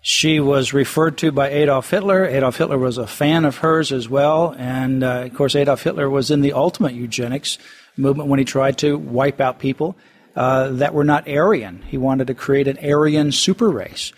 [0.00, 2.26] she was referred to by Adolf Hitler.
[2.26, 4.52] Adolf Hitler was a fan of hers as well.
[4.58, 7.56] And uh, of course, Adolf Hitler was in the ultimate eugenics
[7.96, 9.96] movement when he tried to wipe out people
[10.34, 11.82] uh, that were not Aryan.
[11.82, 14.12] He wanted to create an Aryan super race.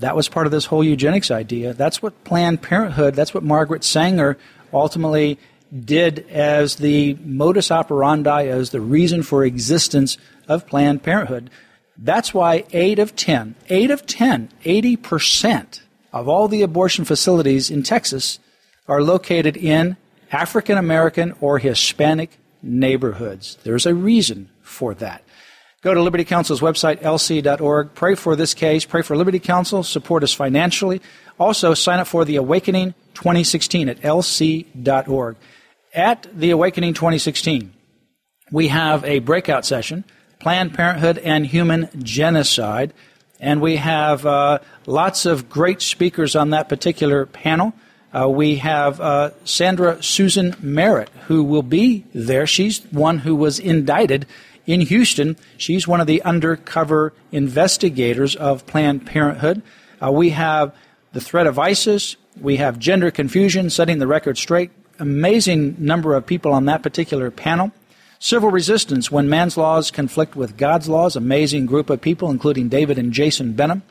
[0.00, 1.72] That was part of this whole eugenics idea.
[1.72, 4.38] That's what Planned Parenthood, that's what Margaret Sanger
[4.72, 5.38] ultimately
[5.84, 10.16] did as the modus operandi, as the reason for existence
[10.48, 11.50] of Planned Parenthood.
[11.96, 15.80] That's why 8 of 10, 8 of 10, 80%
[16.12, 18.38] of all the abortion facilities in Texas
[18.86, 19.96] are located in
[20.32, 23.58] African American or Hispanic neighborhoods.
[23.64, 25.22] There's a reason for that.
[25.80, 27.94] Go to Liberty Counsel's website, lc.org.
[27.94, 28.84] Pray for this case.
[28.84, 29.84] Pray for Liberty Counsel.
[29.84, 31.00] Support us financially.
[31.38, 35.36] Also, sign up for the Awakening 2016 at lc.org.
[35.94, 37.72] at the Awakening 2016,
[38.50, 40.04] we have a breakout session,
[40.38, 42.92] Planned Parenthood and Human Genocide,
[43.40, 47.72] and we have uh, lots of great speakers on that particular panel.
[48.12, 52.46] Uh, we have uh, Sandra Susan Merritt, who will be there.
[52.46, 54.26] She's one who was indicted
[54.66, 55.36] in Houston.
[55.56, 59.62] She's one of the undercover investigators of Planned Parenthood.
[60.00, 60.74] Uh, we have
[61.12, 62.16] the threat of ISIS.
[62.40, 64.70] We have gender confusion, setting the record straight.
[65.00, 67.72] Amazing number of people on that particular panel.
[68.20, 71.14] Civil resistance when man's laws conflict with God's laws.
[71.14, 73.82] Amazing group of people, including David and Jason Benham.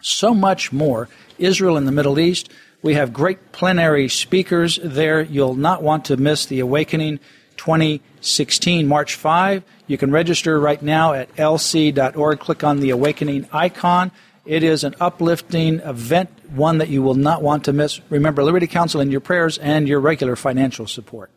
[0.00, 1.08] So much more.
[1.38, 2.50] Israel in the Middle East.
[2.82, 5.22] We have great plenary speakers there.
[5.22, 7.20] You'll not want to miss the Awakening
[7.56, 9.62] 2016, March 5.
[9.86, 12.40] You can register right now at lc.org.
[12.40, 14.10] Click on the Awakening icon.
[14.44, 18.00] It is an uplifting event, one that you will not want to miss.
[18.10, 21.30] Remember Liberty Counsel in your prayers and your regular financial support.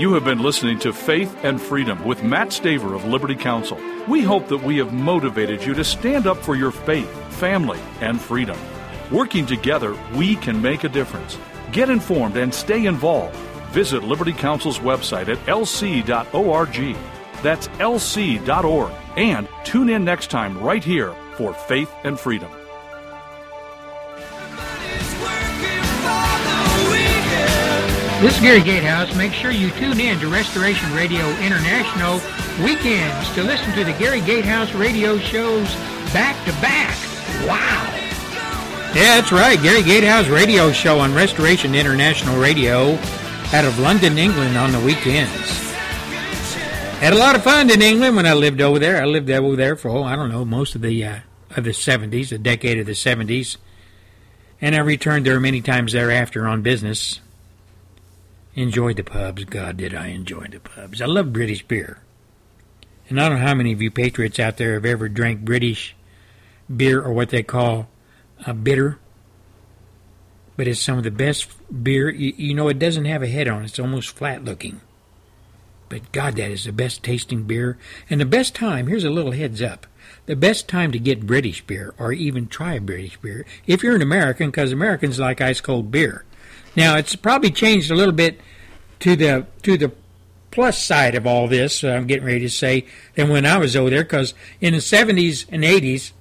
[0.00, 3.78] You have been listening to Faith and Freedom with Matt Staver of Liberty Counsel.
[4.08, 8.18] We hope that we have motivated you to stand up for your faith, family, and
[8.18, 8.58] freedom.
[9.10, 11.36] Working together, we can make a difference.
[11.70, 13.36] Get informed and stay involved.
[13.72, 16.96] Visit Liberty Counsel's website at lc.org.
[17.42, 18.92] That's lc.org.
[19.18, 22.50] And tune in next time right here for Faith and Freedom.
[28.20, 29.16] This is Gary Gatehouse.
[29.16, 32.20] Make sure you tune in to Restoration Radio International
[32.62, 35.74] weekends to listen to the Gary Gatehouse radio shows
[36.12, 36.94] back to back.
[37.48, 37.88] Wow.
[38.94, 39.58] Yeah, that's right.
[39.62, 42.92] Gary Gatehouse radio show on Restoration International Radio
[43.54, 45.72] out of London, England on the weekends.
[47.00, 49.00] Had a lot of fun in England when I lived over there.
[49.00, 51.18] I lived over there for, oh, I don't know, most of the, uh,
[51.56, 53.56] of the 70s, a decade of the 70s.
[54.60, 57.20] And I returned there many times thereafter on business
[58.54, 59.44] enjoyed the pubs.
[59.44, 61.00] God, did I enjoy the pubs.
[61.00, 61.98] I love British beer.
[63.08, 65.96] And I don't know how many of you patriots out there have ever drank British
[66.74, 67.88] beer or what they call
[68.46, 68.98] a bitter.
[70.56, 71.48] But it's some of the best
[71.82, 72.08] beer.
[72.08, 73.66] You, you know, it doesn't have a head on it.
[73.66, 74.80] It's almost flat looking.
[75.88, 77.76] But God, that is the best tasting beer.
[78.08, 79.86] And the best time, here's a little heads up.
[80.26, 84.02] The best time to get British beer or even try British beer, if you're an
[84.02, 86.24] American, because Americans like ice cold beer.
[86.76, 88.40] Now it's probably changed a little bit
[89.00, 89.92] to the to the
[90.50, 91.82] plus side of all this.
[91.84, 95.46] I'm getting ready to say than when I was over there, because in the 70s
[95.50, 96.12] and 80s,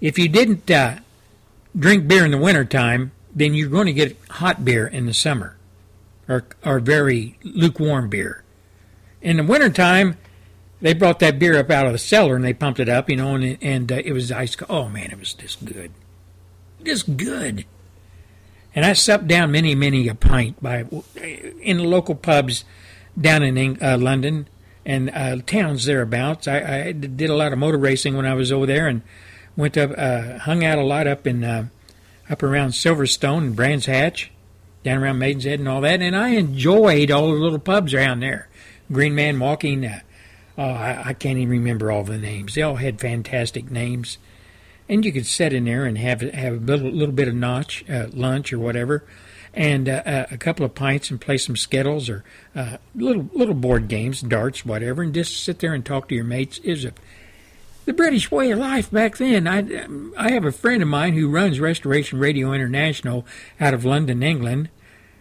[0.00, 0.98] if you didn't uh,
[1.76, 5.56] drink beer in the wintertime, then you're going to get hot beer in the summer,
[6.28, 8.42] or or very lukewarm beer.
[9.20, 10.16] In the wintertime,
[10.80, 13.16] they brought that beer up out of the cellar and they pumped it up, you
[13.16, 14.56] know, and and uh, it was ice.
[14.56, 14.70] Cold.
[14.70, 15.90] Oh man, it was just good,
[16.82, 17.64] just good.
[18.78, 20.84] And I supped down many, many a pint by
[21.60, 22.64] in the local pubs
[23.20, 24.48] down in uh, London
[24.86, 26.46] and uh, towns thereabouts.
[26.46, 29.02] I, I, did a lot of motor racing when I was over there, and
[29.56, 31.66] went up, uh, hung out a lot up in uh,
[32.30, 34.30] up around Silverstone and Brands Hatch,
[34.84, 36.00] down around Maidenhead and all that.
[36.00, 38.48] And I enjoyed all the little pubs around there.
[38.92, 39.86] Green Man Walking.
[39.86, 40.00] Uh,
[40.56, 42.54] oh, I, I can't even remember all the names.
[42.54, 44.18] They all had fantastic names
[44.88, 47.84] and you could sit in there and have have a little, little bit of notch
[47.88, 49.04] uh, lunch or whatever,
[49.54, 52.24] and uh, uh, a couple of pints and play some skittles or
[52.54, 56.24] uh, little little board games, darts, whatever, and just sit there and talk to your
[56.24, 56.58] mates.
[56.58, 56.92] Is a
[57.84, 59.46] the British way of life back then.
[59.46, 59.86] I
[60.16, 63.26] I have a friend of mine who runs Restoration Radio International
[63.60, 64.70] out of London, England.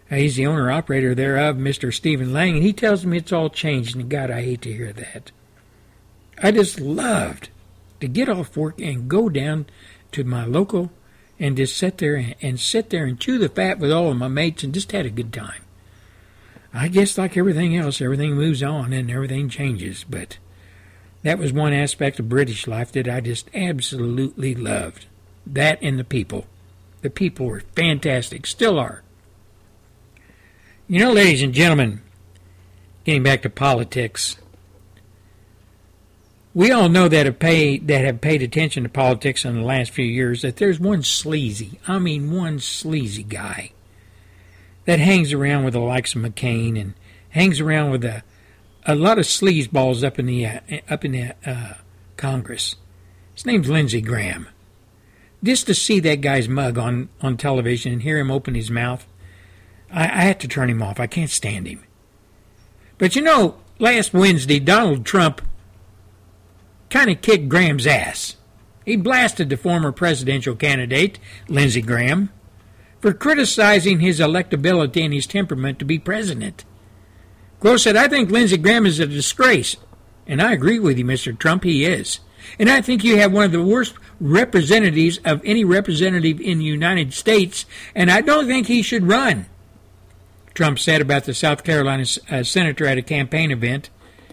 [0.09, 1.93] Uh, he's the owner operator thereof, Mr.
[1.93, 3.95] Stephen Lang, and he tells me it's all changed.
[3.95, 5.31] And God, I hate to hear that.
[6.41, 7.49] I just loved
[7.99, 9.65] to get off work and go down
[10.11, 10.91] to my local
[11.39, 14.17] and just sit there and, and sit there and chew the fat with all of
[14.17, 15.61] my mates and just had a good time.
[16.73, 20.37] I guess like everything else, everything moves on and everything changes, but
[21.23, 25.07] that was one aspect of British life that I just absolutely loved.
[25.45, 26.45] That and the people.
[27.01, 29.01] The people were fantastic, still are.
[30.87, 32.01] You know, ladies and gentlemen,
[33.03, 34.37] getting back to politics,
[36.57, 39.91] we all know that have paid that have paid attention to politics in the last
[39.91, 43.73] few years that there's one sleazy, I mean one sleazy guy
[44.85, 46.95] that hangs around with the likes of McCain and
[47.29, 48.23] hangs around with a
[48.87, 51.73] a lot of sleazeballs up in the uh, up in the uh,
[52.15, 52.75] Congress.
[53.35, 54.47] His name's Lindsey Graham.
[55.43, 59.05] Just to see that guy's mug on on television and hear him open his mouth,
[59.91, 60.99] I, I had to turn him off.
[60.99, 61.83] I can't stand him.
[62.97, 65.43] But you know, last Wednesday, Donald Trump
[66.89, 68.35] kind of kicked Graham's ass.
[68.85, 72.29] He blasted the former presidential candidate, Lindsey Graham.
[72.99, 76.65] for criticizing his electability and his temperament to be president.
[77.59, 79.75] Gross said, I think Lindsey Graham is a disgrace.
[80.25, 81.37] And I agree with you, Mr.
[81.37, 82.19] Trump, he is.
[82.59, 86.65] And I think you have one of the worst representatives of any representative in the
[86.65, 89.45] United States, and I don't think he should run.
[90.53, 93.89] Trump said about the South Carolina uh, senator at a campaign event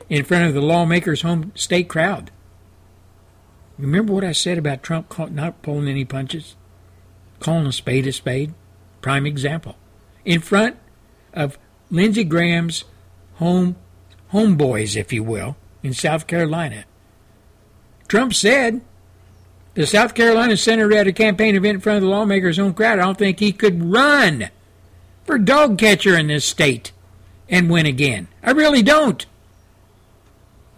[0.09, 2.30] in front of the lawmakers' home state crowd.
[3.78, 6.56] Remember what I said about Trump not pulling any punches?
[7.40, 8.54] Calling a spade a spade?
[9.00, 9.76] Prime example.
[10.24, 10.76] In front
[11.32, 11.58] of
[11.90, 12.84] Lindsey Graham's
[13.34, 13.76] home
[14.32, 16.84] homeboys, if you will, in South Carolina.
[18.08, 18.80] Trump said
[19.74, 22.98] the South Carolina senator had a campaign event in front of the lawmakers' own crowd,
[22.98, 24.50] I don't think he could run
[25.24, 26.92] for dog catcher in this state
[27.48, 28.28] and win again.
[28.42, 29.24] I really don't.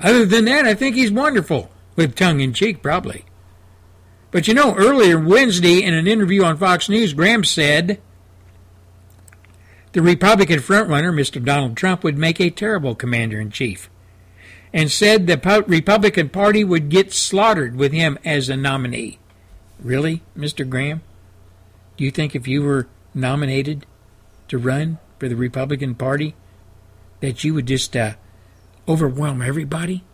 [0.01, 3.24] Other than that, I think he's wonderful, with tongue in cheek, probably.
[4.30, 8.01] But you know, earlier Wednesday in an interview on Fox News, Graham said
[9.92, 11.42] the Republican frontrunner, Mr.
[11.42, 13.88] Donald Trump, would make a terrible commander in chief
[14.72, 19.18] and said the Republican Party would get slaughtered with him as a nominee.
[19.80, 20.68] Really, Mr.
[20.68, 21.03] Graham?
[21.97, 23.86] Do you think if you were nominated
[24.49, 26.34] to run for the Republican Party
[27.20, 28.14] that you would just uh,
[28.86, 30.05] overwhelm everybody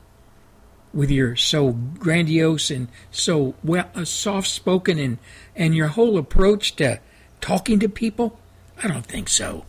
[0.93, 5.19] with your so grandiose and so well uh, soft-spoken and
[5.57, 7.01] and your whole approach to
[7.41, 8.39] talking to people?
[8.83, 9.65] I don't think so.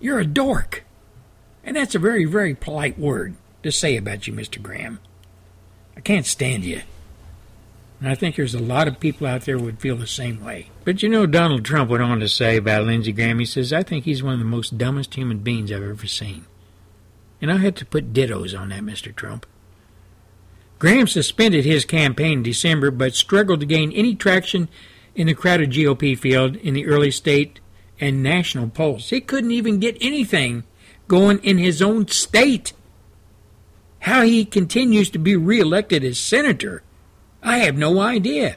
[0.00, 0.84] You're a dork.
[1.64, 4.60] And that's a very, very polite word to say about you, Mr.
[4.60, 4.98] Graham.
[5.96, 6.82] I can't stand you.
[8.00, 10.70] And I think there's a lot of people out there would feel the same way.
[10.84, 13.84] But you know, Donald Trump went on to say about Lindsey Graham, he says, I
[13.84, 16.46] think he's one of the most dumbest human beings I've ever seen.
[17.40, 19.14] And I had to put dittos on that, Mr.
[19.14, 19.46] Trump.
[20.82, 24.68] Graham suspended his campaign in December, but struggled to gain any traction
[25.14, 27.60] in the crowded GOP field in the early state
[28.00, 29.10] and national polls.
[29.10, 30.64] He couldn't even get anything
[31.06, 32.72] going in his own state.
[34.00, 36.82] How he continues to be reelected as senator,
[37.44, 38.56] I have no idea.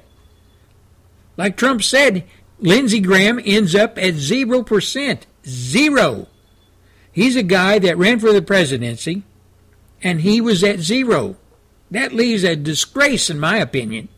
[1.38, 2.24] Like Trump said,
[2.58, 5.22] Lindsey Graham ends up at 0%.
[5.46, 6.28] Zero.
[7.12, 9.22] He's a guy that ran for the presidency,
[10.02, 11.38] and he was at zero.
[11.92, 14.10] That leaves a disgrace, in my opinion.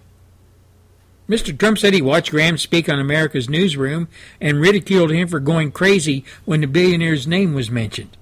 [1.30, 1.57] Mr.
[1.57, 4.07] Trump said he watched Graham speak on America's Newsroom
[4.39, 8.15] and ridiculed him for going crazy when the billionaire's name was mentioned.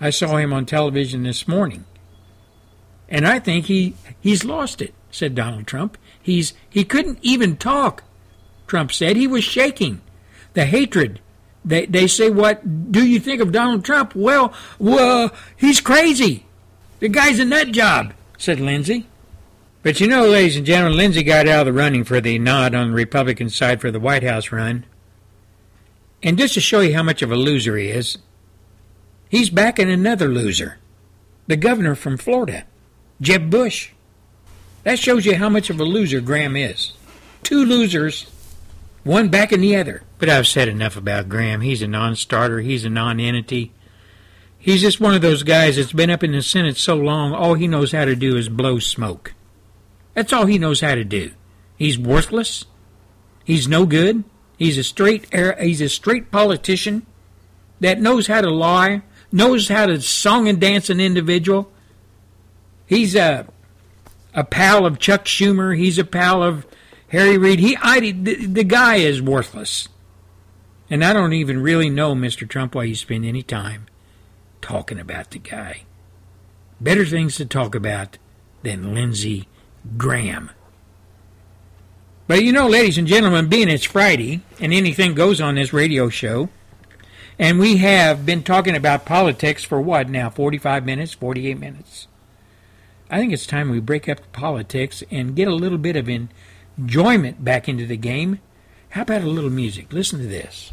[0.00, 1.84] I saw him on television this morning.
[3.08, 5.98] And I think he he's lost it, said Donald Trump.
[6.20, 8.02] He's he couldn't even talk.
[8.66, 10.00] Trump said he was shaking.
[10.54, 11.20] The hatred.
[11.62, 14.14] They they say what do you think of Donald Trump?
[14.14, 16.46] Well, well, he's crazy.
[17.02, 19.08] The guy's a nut job, said Lindsey.
[19.82, 22.76] But you know, ladies and gentlemen, Lindsey got out of the running for the nod
[22.76, 24.84] on the Republican side for the White House run.
[26.22, 28.18] And just to show you how much of a loser he is,
[29.28, 30.78] He's backing another loser,
[31.48, 32.66] the governor from Florida,
[33.20, 33.90] Jeb Bush.
[34.84, 36.92] That shows you how much of a loser Graham is.
[37.42, 38.30] Two losers,
[39.02, 40.04] one backing the other.
[40.18, 41.62] But I've said enough about Graham.
[41.62, 43.72] He's a non starter, he's a non entity.
[44.62, 47.54] He's just one of those guys that's been up in the Senate so long, all
[47.54, 49.34] he knows how to do is blow smoke.
[50.14, 51.32] That's all he knows how to do.
[51.76, 52.64] He's worthless.
[53.42, 54.22] He's no good.
[54.56, 55.26] He's a straight
[55.60, 57.04] he's a straight politician
[57.80, 59.02] that knows how to lie
[59.32, 61.68] knows how to song and dance an individual.
[62.86, 63.48] He's a
[64.32, 65.76] a pal of Chuck Schumer.
[65.76, 66.68] He's a pal of
[67.08, 67.58] Harry Reid.
[67.58, 69.88] He, I, the, the guy is worthless.
[70.88, 72.48] And I don't even really know, Mr.
[72.48, 73.86] Trump, why you spend any time
[74.62, 75.82] talking about the guy.
[76.80, 78.18] Better things to talk about
[78.62, 79.48] than Lindsey
[79.96, 80.50] Graham.
[82.26, 86.08] But you know, ladies and gentlemen, being it's Friday and anything goes on this radio
[86.08, 86.48] show,
[87.38, 90.30] and we have been talking about politics for what now?
[90.30, 92.06] 45 minutes, 48 minutes.
[93.10, 96.08] I think it's time we break up politics and get a little bit of
[96.78, 98.40] enjoyment back into the game.
[98.90, 99.92] How about a little music?
[99.92, 100.72] Listen to this.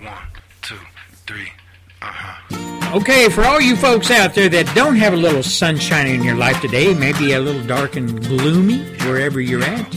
[0.00, 0.16] One,
[0.62, 0.78] two,
[1.26, 1.52] three.
[2.00, 2.96] Uh-huh.
[2.96, 6.36] Okay, for all you folks out there that don't have a little sunshine in your
[6.36, 9.94] life today, maybe a little dark and gloomy wherever you're at,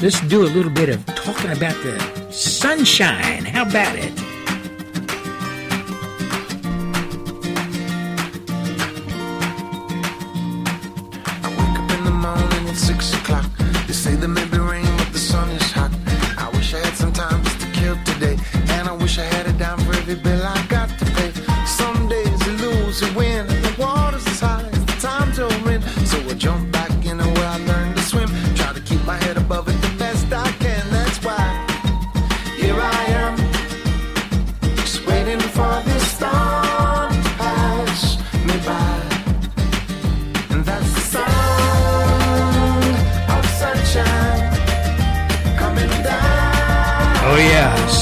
[0.00, 3.44] let's do a little bit of talking about the sunshine.
[3.44, 4.12] How about it?
[20.22, 20.75] bill I got.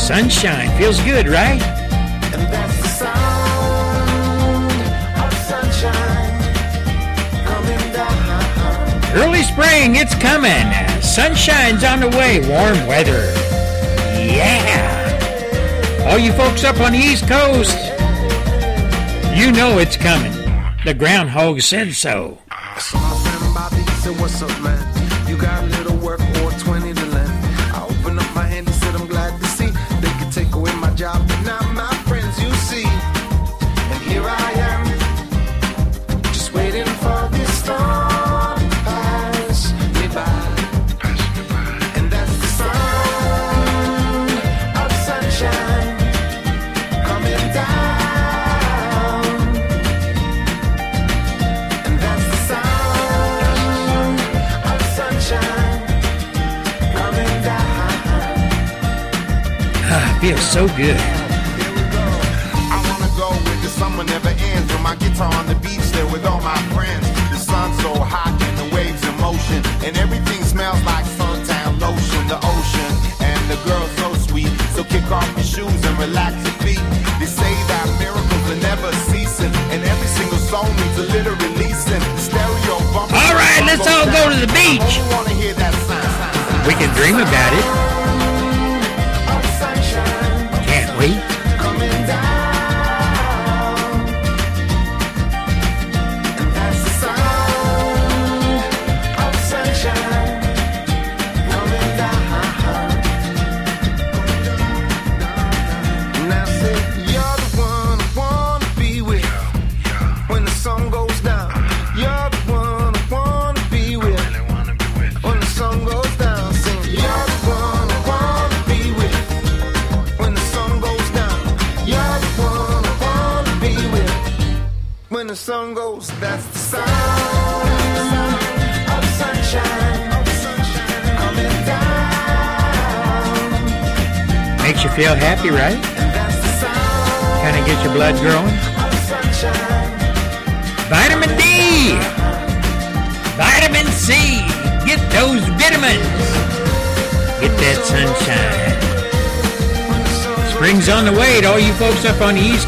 [0.05, 0.69] Sunshine
[7.47, 9.17] coming down.
[9.17, 10.67] Early spring, it's coming.
[11.01, 12.41] Sunshine's on the way.
[12.41, 13.33] Warm weather.
[14.37, 16.05] Yeah.
[16.07, 17.79] All you folks up on the East Coast,
[19.35, 20.33] you know it's coming.
[20.85, 22.41] The groundhog said so.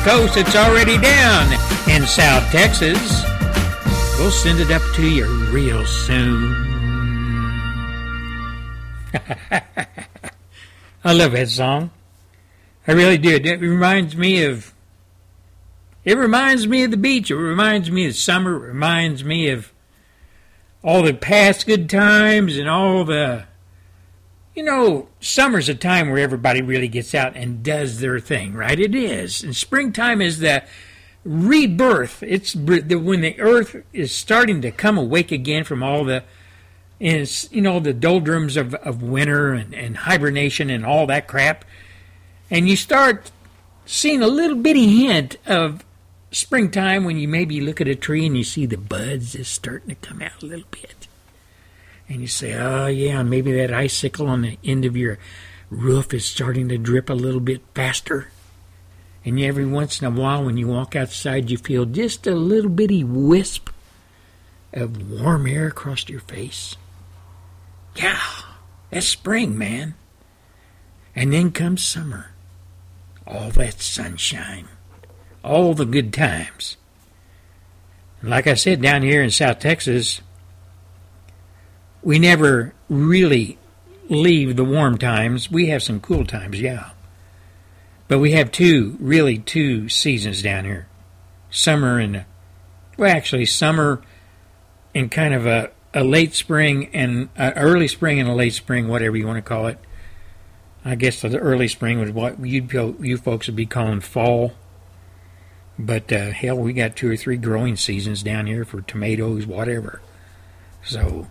[0.07, 0.37] Coast.
[0.37, 1.53] It's already down
[1.91, 3.25] in South Texas.
[4.17, 6.55] We'll send it up to you real soon.
[11.03, 11.91] I love that song.
[12.87, 13.31] I really do.
[13.31, 14.73] It reminds me of.
[16.05, 17.33] It reminds me of the beach.
[17.33, 18.55] It reminds me of summer.
[18.65, 19.73] It reminds me of
[20.85, 23.47] all the past good times and all the.
[24.55, 28.79] You know, summer's a time where everybody really gets out and does their thing, right?
[28.79, 29.43] It is.
[29.43, 30.65] And springtime is the
[31.25, 32.23] rebirth.
[32.23, 36.25] It's when the earth is starting to come awake again from all the,
[37.01, 41.65] is you know, the doldrums of, of winter and, and hibernation and all that crap.
[42.51, 43.31] And you start
[43.85, 45.85] seeing a little bitty hint of
[46.31, 49.89] springtime when you maybe look at a tree and you see the buds just starting
[49.89, 51.06] to come out a little bit.
[52.09, 55.19] And you say, oh, yeah, maybe that icicle on the end of your
[55.71, 58.29] roof is starting to drip a little bit faster.
[59.25, 62.71] And every once in a while, when you walk outside, you feel just a little
[62.71, 63.71] bitty wisp
[64.73, 66.77] of warm air across your face.
[67.97, 68.21] Yeah,
[68.91, 69.95] that's spring, man.
[71.17, 72.31] And then comes summer.
[73.27, 74.69] All that sunshine.
[75.43, 76.77] All the good times.
[78.23, 80.21] Like I said, down here in South Texas,
[82.07, 83.59] we never really
[84.09, 85.51] leave the warm times.
[85.51, 86.91] We have some cool times, yeah.
[88.07, 90.87] But we have two, really two seasons down here.
[91.51, 92.25] Summer and,
[92.97, 94.03] well, actually, summer
[94.95, 98.87] and kind of a, a late spring and uh, early spring and a late spring,
[98.87, 99.79] whatever you want to call it.
[100.85, 104.53] I guess the early spring was what you'd you folks would be calling fall.
[105.77, 110.01] But uh, hell, we got two or three growing seasons down here for tomatoes, whatever.
[110.85, 111.27] So,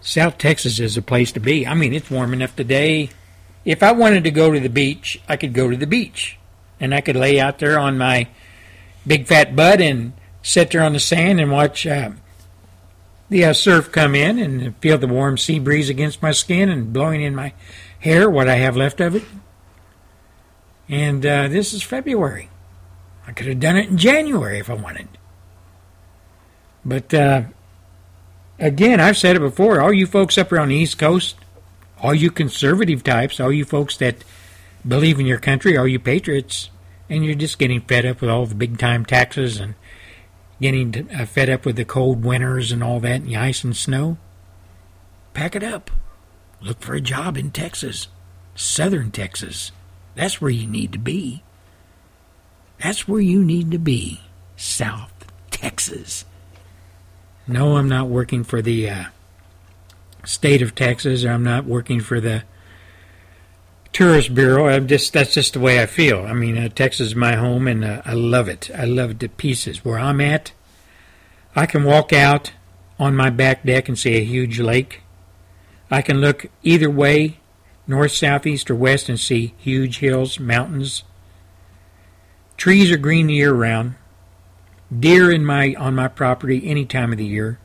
[0.00, 1.66] South Texas is a place to be.
[1.66, 3.10] I mean, it's warm enough today.
[3.64, 6.38] If I wanted to go to the beach, I could go to the beach,
[6.78, 8.28] and I could lay out there on my
[9.06, 12.12] big fat butt and sit there on the sand and watch uh,
[13.28, 16.92] the uh, surf come in and feel the warm sea breeze against my skin and
[16.92, 17.52] blowing in my
[18.00, 19.24] hair, what I have left of it.
[20.88, 22.48] And uh, this is February.
[23.26, 25.08] I could have done it in January if I wanted.
[26.84, 27.42] But uh,
[28.60, 29.80] again, I've said it before.
[29.80, 31.36] All you folks up here on the East Coast,
[32.00, 34.16] all you conservative types, all you folks that
[34.86, 36.70] believe in your country, all you patriots?
[37.08, 39.74] And you're just getting fed up with all the big time taxes and
[40.60, 43.76] getting uh, fed up with the cold winters and all that, and the ice and
[43.76, 44.18] snow.
[45.34, 45.90] Pack it up.
[46.60, 48.08] Look for a job in Texas,
[48.54, 49.72] southern Texas.
[50.14, 51.42] That's where you need to be.
[52.78, 54.20] That's where you need to be,
[54.56, 55.12] South
[55.50, 56.24] Texas.
[57.46, 59.04] No, I'm not working for the uh,
[60.24, 62.44] state of Texas, or I'm not working for the
[63.92, 64.68] tourist bureau.
[64.68, 66.20] I'm just that's just the way I feel.
[66.20, 68.70] I mean, uh, Texas is my home, and uh, I love it.
[68.76, 69.84] I love it to pieces.
[69.84, 70.52] Where I'm at,
[71.56, 72.52] I can walk out
[72.98, 75.02] on my back deck and see a huge lake.
[75.90, 77.40] I can look either way,
[77.86, 81.02] north, south, east, or west, and see huge hills, mountains.
[82.56, 83.94] Trees are green year round.
[84.96, 87.58] Deer in my on my property any time of the year.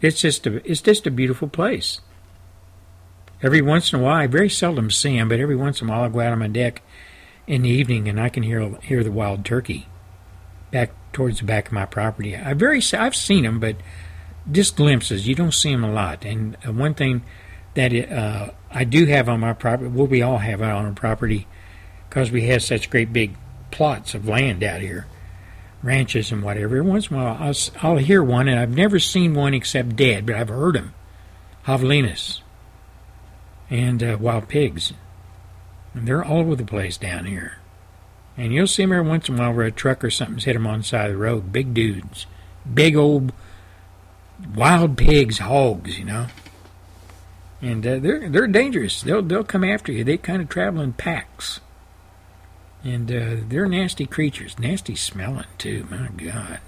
[0.00, 2.00] It's just a it's just a beautiful place.
[3.42, 5.90] Every once in a while, I very seldom see them, but every once in a
[5.90, 6.82] while, I'll go out on my deck
[7.46, 9.86] in the evening and I can hear hear the wild turkey
[10.70, 12.36] back towards the back of my property.
[12.36, 13.76] I very I've seen them, but
[14.50, 15.26] just glimpses.
[15.26, 16.24] You don't see them a lot.
[16.24, 17.22] And uh, one thing
[17.74, 21.46] that uh, I do have on my property, well, we all have on our property,
[22.08, 23.36] because we have such great big
[23.70, 25.06] plots of land out here,
[25.82, 26.76] ranches and whatever.
[26.76, 29.96] Every once in a while, I'll, I'll hear one, and I've never seen one except
[29.96, 30.94] dead, but I've heard them.
[31.66, 32.40] Javelinas
[33.70, 34.92] and uh, wild pigs.
[35.94, 37.58] And they're all over the place down here.
[38.36, 40.54] And you'll see them every once in a while where a truck or something's hit
[40.54, 41.52] them on the side of the road.
[41.52, 42.26] Big dudes.
[42.72, 43.32] Big old
[44.54, 46.26] wild pigs, hogs, you know.
[47.62, 49.02] And uh, they're they're dangerous.
[49.02, 50.02] They'll they'll come after you.
[50.02, 51.60] They kind of travel in packs.
[52.82, 55.86] And uh, they're nasty creatures, nasty smelling too.
[55.90, 56.60] My God.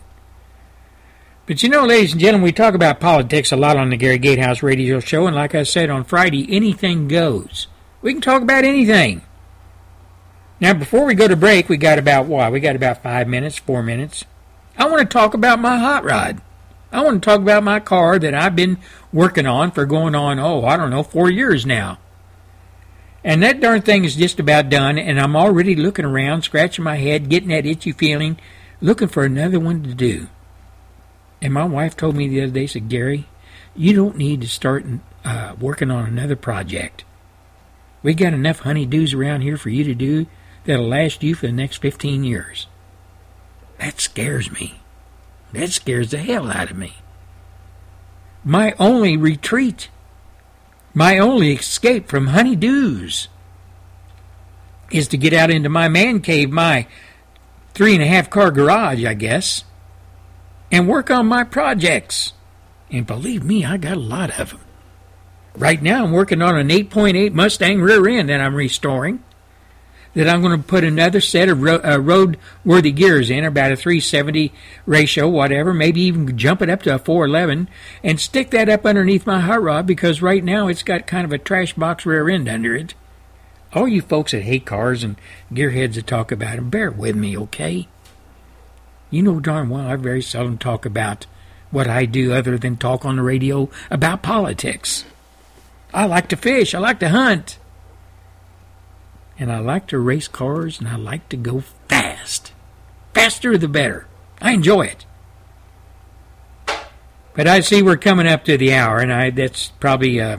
[1.46, 4.18] But you know, ladies and gentlemen, we talk about politics a lot on the Gary
[4.18, 7.66] Gatehouse radio show, and like I said on Friday, anything goes.
[8.00, 9.22] We can talk about anything.
[10.60, 12.48] Now, before we go to break, we got about why?
[12.48, 14.24] We got about five minutes, four minutes.
[14.78, 16.40] I want to talk about my hot rod.
[16.92, 18.78] I want to talk about my car that I've been
[19.12, 21.98] working on for going on, oh, I don't know, four years now.
[23.24, 26.96] And that darn thing is just about done, and I'm already looking around, scratching my
[26.96, 28.38] head, getting that itchy feeling,
[28.80, 30.26] looking for another one to do.
[31.40, 33.28] And my wife told me the other day, said, Gary,
[33.76, 34.84] you don't need to start
[35.24, 37.04] uh, working on another project.
[38.02, 40.26] We've got enough honeydews around here for you to do
[40.64, 42.66] that'll last you for the next 15 years.
[43.78, 44.80] That scares me.
[45.52, 46.96] That scares the hell out of me.
[48.44, 49.88] My only retreat,
[50.94, 53.28] my only escape from honeydews
[54.90, 56.86] is to get out into my man cave, my
[57.74, 59.64] three and a half car garage, I guess,
[60.70, 62.32] and work on my projects.
[62.90, 64.60] And believe me, I got a lot of them.
[65.54, 69.22] Right now, I'm working on an 8.8 Mustang rear end that I'm restoring.
[70.14, 73.76] That I'm going to put another set of ro- uh, road-worthy gears in, about a
[73.76, 74.52] 370
[74.84, 75.72] ratio, whatever.
[75.72, 77.68] Maybe even jump it up to a 411
[78.04, 81.32] and stick that up underneath my hot rod because right now it's got kind of
[81.32, 82.94] a trash box rear end under it.
[83.72, 85.16] All you folks that hate cars and
[85.50, 87.88] gearheads that talk about them, bear with me, okay?
[89.10, 91.26] You know darn well I very seldom talk about
[91.70, 95.06] what I do other than talk on the radio about politics.
[95.94, 97.58] I like to fish, I like to hunt,
[99.42, 102.52] and I like to race cars, and I like to go fast.
[103.12, 104.06] Faster the better.
[104.40, 105.04] I enjoy it.
[107.34, 110.38] But I see we're coming up to the hour, and I that's probably a, uh,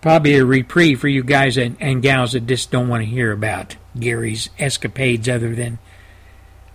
[0.00, 3.30] probably a reprieve for you guys and, and gals that just don't want to hear
[3.30, 5.78] about Gary's escapades other than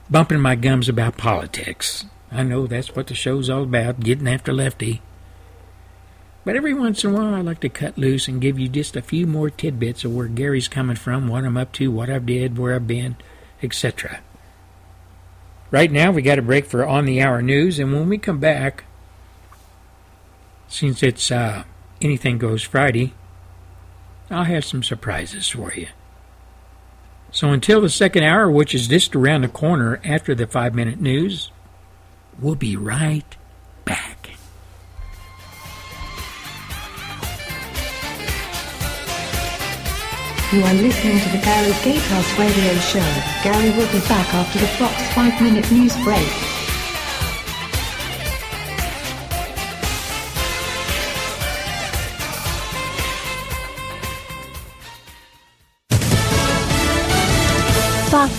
[0.09, 2.05] bumping my gums about politics.
[2.31, 5.01] I know that's what the show's all about, getting after Lefty.
[6.47, 8.95] But every once in a while, I like to cut loose and give you just
[8.95, 12.25] a few more tidbits of where Gary's coming from, what I'm up to, what I've
[12.25, 13.17] did, where I've been,
[13.61, 14.21] etc.
[15.71, 18.39] Right now, we got a break for On the Hour News, and when we come
[18.39, 18.85] back,
[20.69, 21.65] since it's uh,
[22.01, 23.13] Anything Goes Friday,
[24.29, 25.87] I'll have some surprises for you.
[27.29, 31.01] So until the second hour, which is just around the corner after the five minute
[31.01, 31.51] news,
[32.39, 33.35] we'll be right
[40.53, 43.03] You are listening to the Gary Gatehouse Radio Show.
[43.43, 46.46] Gary will be back after the Fox 5 Minute News Break.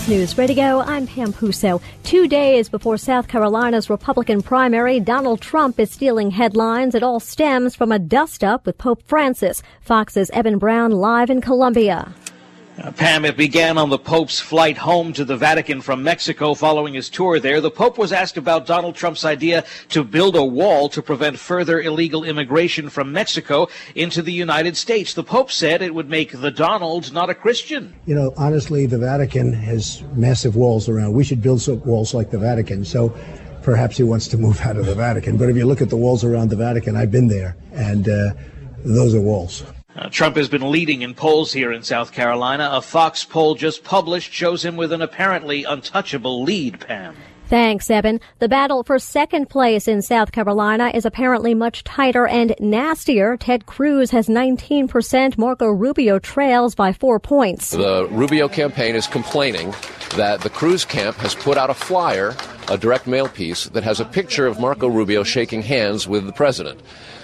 [0.09, 1.79] News Radio, I'm Pam Puso.
[2.01, 6.95] Two days before South Carolina's Republican primary, Donald Trump is stealing headlines.
[6.95, 9.61] It all stems from a dust up with Pope Francis.
[9.81, 12.11] Fox's Evan Brown live in Columbia.
[12.79, 16.93] Uh, Pam, it began on the Pope's flight home to the Vatican from Mexico following
[16.93, 17.59] his tour there.
[17.59, 21.81] The Pope was asked about Donald Trump's idea to build a wall to prevent further
[21.81, 25.13] illegal immigration from Mexico into the United States.
[25.13, 27.93] The Pope said it would make the Donald not a Christian.
[28.05, 31.13] You know, honestly, the Vatican has massive walls around.
[31.13, 32.85] We should build some walls like the Vatican.
[32.85, 33.13] So
[33.61, 35.35] perhaps he wants to move out of the Vatican.
[35.35, 38.33] But if you look at the walls around the Vatican, I've been there, and uh,
[38.85, 39.63] those are walls.
[39.99, 42.69] Uh, Trump has been leading in polls here in South Carolina.
[42.71, 47.17] A Fox poll just published shows him with an apparently untouchable lead, Pam.
[47.47, 48.21] Thanks, Evan.
[48.37, 53.35] The battle for second place in South Carolina is apparently much tighter and nastier.
[53.35, 55.37] Ted Cruz has 19%.
[55.37, 57.71] Marco Rubio trails by four points.
[57.71, 59.73] The Rubio campaign is complaining
[60.15, 62.37] that the Cruz camp has put out a flyer,
[62.69, 66.33] a direct mail piece, that has a picture of Marco Rubio shaking hands with the
[66.33, 66.79] president.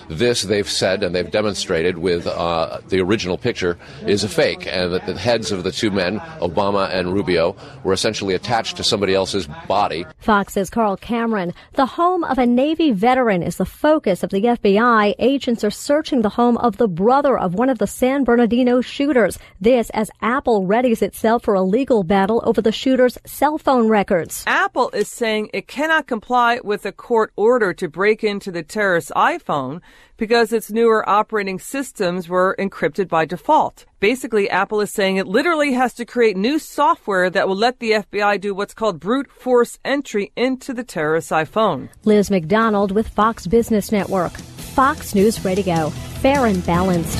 [0.09, 3.77] This, they've said and they've demonstrated with uh, the original picture,
[4.07, 7.93] is a fake, and that the heads of the two men, Obama and Rubio, were
[7.93, 10.05] essentially attached to somebody else's body.
[10.19, 11.53] Fox Fox's Carl Cameron.
[11.73, 15.15] The home of a Navy veteran is the focus of the FBI.
[15.19, 19.37] Agents are searching the home of the brother of one of the San Bernardino shooters.
[19.59, 24.43] This as Apple readies itself for a legal battle over the shooter's cell phone records.
[24.47, 29.11] Apple is saying it cannot comply with a court order to break into the terrorist's
[29.15, 29.81] iPhone
[30.17, 33.85] because its newer operating systems were encrypted by default.
[33.99, 37.91] Basically, Apple is saying it literally has to create new software that will let the
[37.91, 41.89] FBI do what's called brute force entry into the terrorist's iPhone.
[42.03, 44.33] Liz MacDonald with Fox Business Network.
[44.33, 45.89] Fox News Radio.
[46.21, 47.17] Fair and balanced.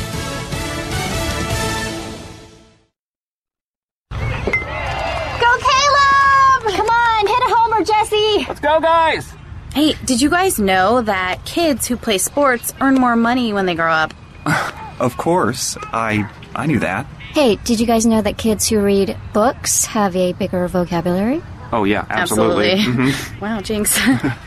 [4.11, 4.17] Go,
[5.59, 6.76] Caleb!
[6.76, 8.45] Come on, hit a homer, Jesse!
[8.47, 9.34] Let's go, guys!
[9.76, 13.76] Hey, did you guys know that kids who play sports earn more money when they
[13.76, 14.13] grow up?
[14.99, 15.78] Of course.
[15.91, 17.05] I I knew that.
[17.34, 21.43] Hey, did you guys know that kids who read books have a bigger vocabulary?
[21.73, 22.71] Oh yeah, absolutely.
[22.71, 23.11] Absolutely.
[23.11, 23.39] Mhm.
[23.41, 23.99] Wow, Jinx.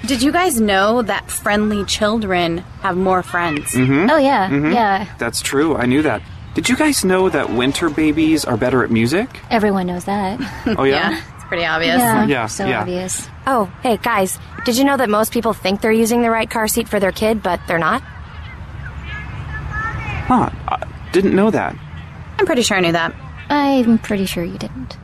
[0.07, 3.73] did you guys know that friendly children have more friends?
[3.73, 4.09] Mhm.
[4.11, 4.73] Oh, yeah, Mhm.
[4.73, 5.07] yeah.
[5.19, 5.77] That's true.
[5.77, 6.23] I knew that.
[6.55, 9.29] Did you guys know that winter babies are better at music?
[9.51, 10.41] Everyone knows that.
[10.79, 11.21] Oh yeah.
[11.38, 11.99] It's pretty obvious.
[11.99, 12.81] Yeah, Yeah, so yeah.
[12.83, 13.29] obvious.
[13.47, 16.69] Oh, hey guys, did you know that most people think they're using the right car
[16.69, 18.03] seat for their kid, but they're not?
[20.29, 20.51] Huh.
[20.69, 21.75] I didn't know that.
[22.39, 23.15] I'm pretty sure I knew that.
[23.51, 24.97] I'm pretty sure you didn't.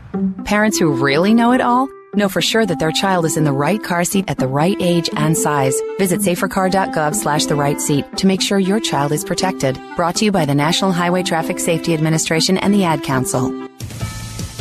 [0.45, 3.53] Parents who really know it all know for sure that their child is in the
[3.53, 5.75] right car seat at the right age and size.
[5.99, 9.77] Visit safercar.gov slash the right seat to make sure your child is protected.
[9.97, 13.51] Brought to you by the National Highway Traffic Safety Administration and the Ad Council.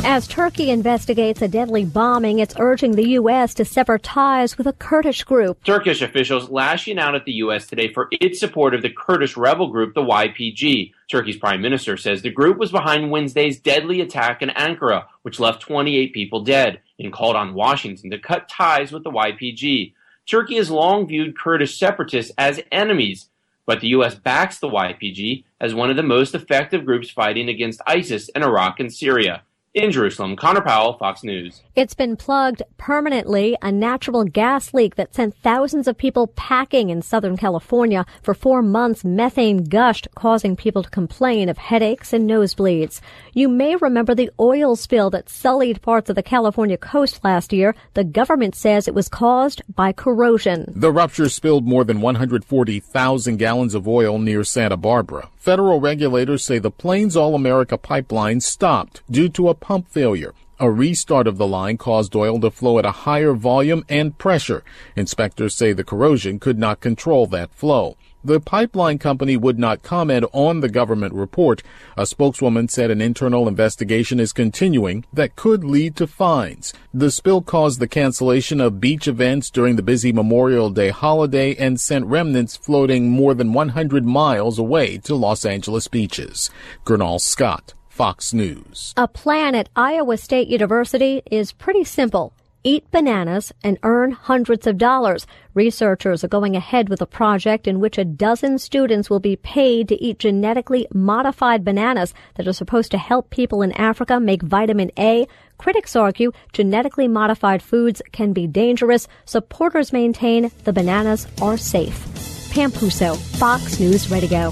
[0.06, 3.54] As Turkey investigates a deadly bombing, it's urging the U.S.
[3.54, 5.64] to sever ties with a Kurdish group.
[5.64, 7.66] Turkish officials lashing out at the U.S.
[7.66, 10.92] today for its support of the Kurdish rebel group, the YPG.
[11.10, 15.62] Turkey's prime minister says the group was behind Wednesday's deadly attack in Ankara, which left
[15.62, 19.94] 28 people dead, and called on Washington to cut ties with the YPG.
[20.26, 23.30] Turkey has long viewed Kurdish separatists as enemies,
[23.64, 24.14] but the U.S.
[24.14, 28.80] backs the YPG as one of the most effective groups fighting against ISIS in Iraq
[28.80, 29.42] and Syria.
[29.74, 31.60] In Jerusalem, Connor Powell, Fox News.
[31.74, 37.02] It's been plugged permanently, a natural gas leak that sent thousands of people packing in
[37.02, 38.06] Southern California.
[38.22, 43.00] For four months, methane gushed, causing people to complain of headaches and nosebleeds.
[43.32, 47.74] You may remember the oil spill that sullied parts of the California coast last year.
[47.94, 50.72] The government says it was caused by corrosion.
[50.76, 55.30] The rupture spilled more than 140,000 gallons of oil near Santa Barbara.
[55.36, 60.34] Federal regulators say the Plains All America pipeline stopped due to a pump failure.
[60.60, 64.62] A restart of the line caused oil to flow at a higher volume and pressure.
[64.94, 67.96] Inspectors say the corrosion could not control that flow.
[68.22, 71.62] The pipeline company would not comment on the government report.
[71.96, 76.74] A spokeswoman said an internal investigation is continuing that could lead to fines.
[76.92, 81.80] The spill caused the cancellation of beach events during the busy Memorial Day holiday and
[81.80, 86.50] sent remnants floating more than 100 miles away to Los Angeles beaches.
[86.84, 88.92] Gernal Scott, Fox News.
[88.96, 92.32] A plan at Iowa State University is pretty simple.
[92.64, 95.28] Eat bananas and earn hundreds of dollars.
[95.54, 99.86] Researchers are going ahead with a project in which a dozen students will be paid
[99.86, 104.90] to eat genetically modified bananas that are supposed to help people in Africa make vitamin
[104.98, 105.28] A.
[105.56, 109.06] Critics argue genetically modified foods can be dangerous.
[109.24, 112.50] Supporters maintain the bananas are safe.
[112.52, 114.50] Pam Puso, Fox News Radio.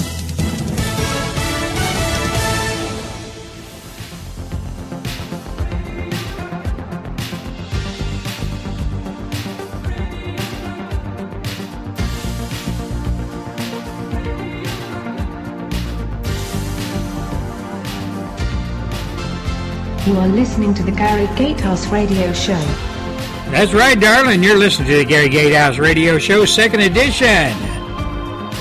[20.13, 22.61] You are listening to the Gary Gatehouse Radio Show.
[23.51, 24.43] That's right, darling.
[24.43, 27.59] You're listening to the Gary Gatehouse Radio Show, second edition.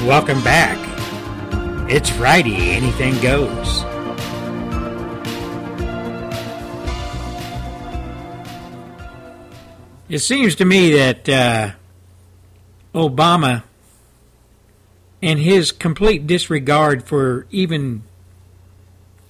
[0.07, 0.79] Welcome back.
[1.91, 2.71] It's Friday.
[2.71, 3.83] Anything goes.
[10.07, 11.71] It seems to me that uh,
[12.95, 13.63] Obama
[15.21, 18.03] and his complete disregard for even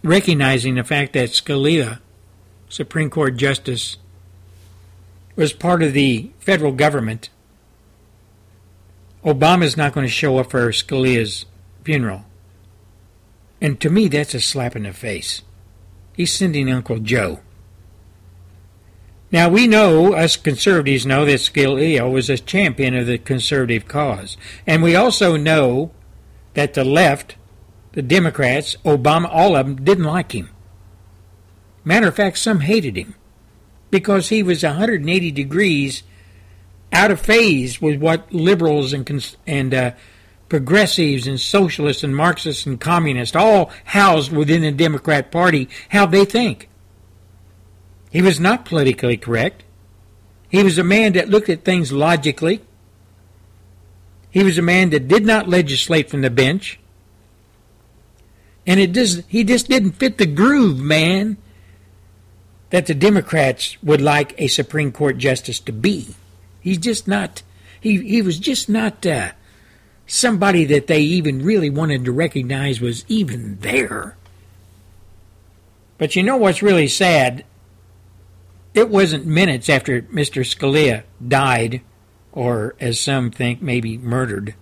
[0.03, 1.97] recognizing the fact that Scalia,
[2.71, 3.97] Supreme Court Justice,
[5.35, 7.29] was part of the federal government.
[9.25, 11.45] Obama's not going to show up for Scalia's
[11.83, 12.23] funeral.
[13.59, 15.41] And to me, that's a slap in the face.
[16.13, 17.41] He's sending Uncle Joe.
[19.33, 24.37] Now, we know, us conservatives know, that Scalia was a champion of the conservative cause.
[24.65, 25.91] And we also know
[26.53, 27.35] that the left,
[27.91, 30.49] the Democrats, Obama, all of them didn't like him.
[31.83, 33.15] Matter of fact, some hated him
[33.89, 36.03] because he was 180 degrees
[36.93, 39.91] out of phase with what liberals and, and uh,
[40.49, 46.25] progressives and socialists and Marxists and communists, all housed within the Democrat Party, how they
[46.25, 46.67] think.
[48.11, 49.63] He was not politically correct.
[50.49, 52.61] He was a man that looked at things logically.
[54.29, 56.77] He was a man that did not legislate from the bench.
[58.67, 61.37] And it does, he just didn't fit the groove, man,
[62.71, 66.15] that the Democrats would like a Supreme Court justice to be.
[66.61, 67.43] He's just not,
[67.79, 69.31] he, he was just not uh,
[70.07, 74.15] somebody that they even really wanted to recognize was even there.
[75.97, 77.45] But you know what's really sad?
[78.73, 80.41] It wasn't minutes after Mr.
[80.43, 81.81] Scalia died,
[82.31, 84.55] or as some think, maybe murdered.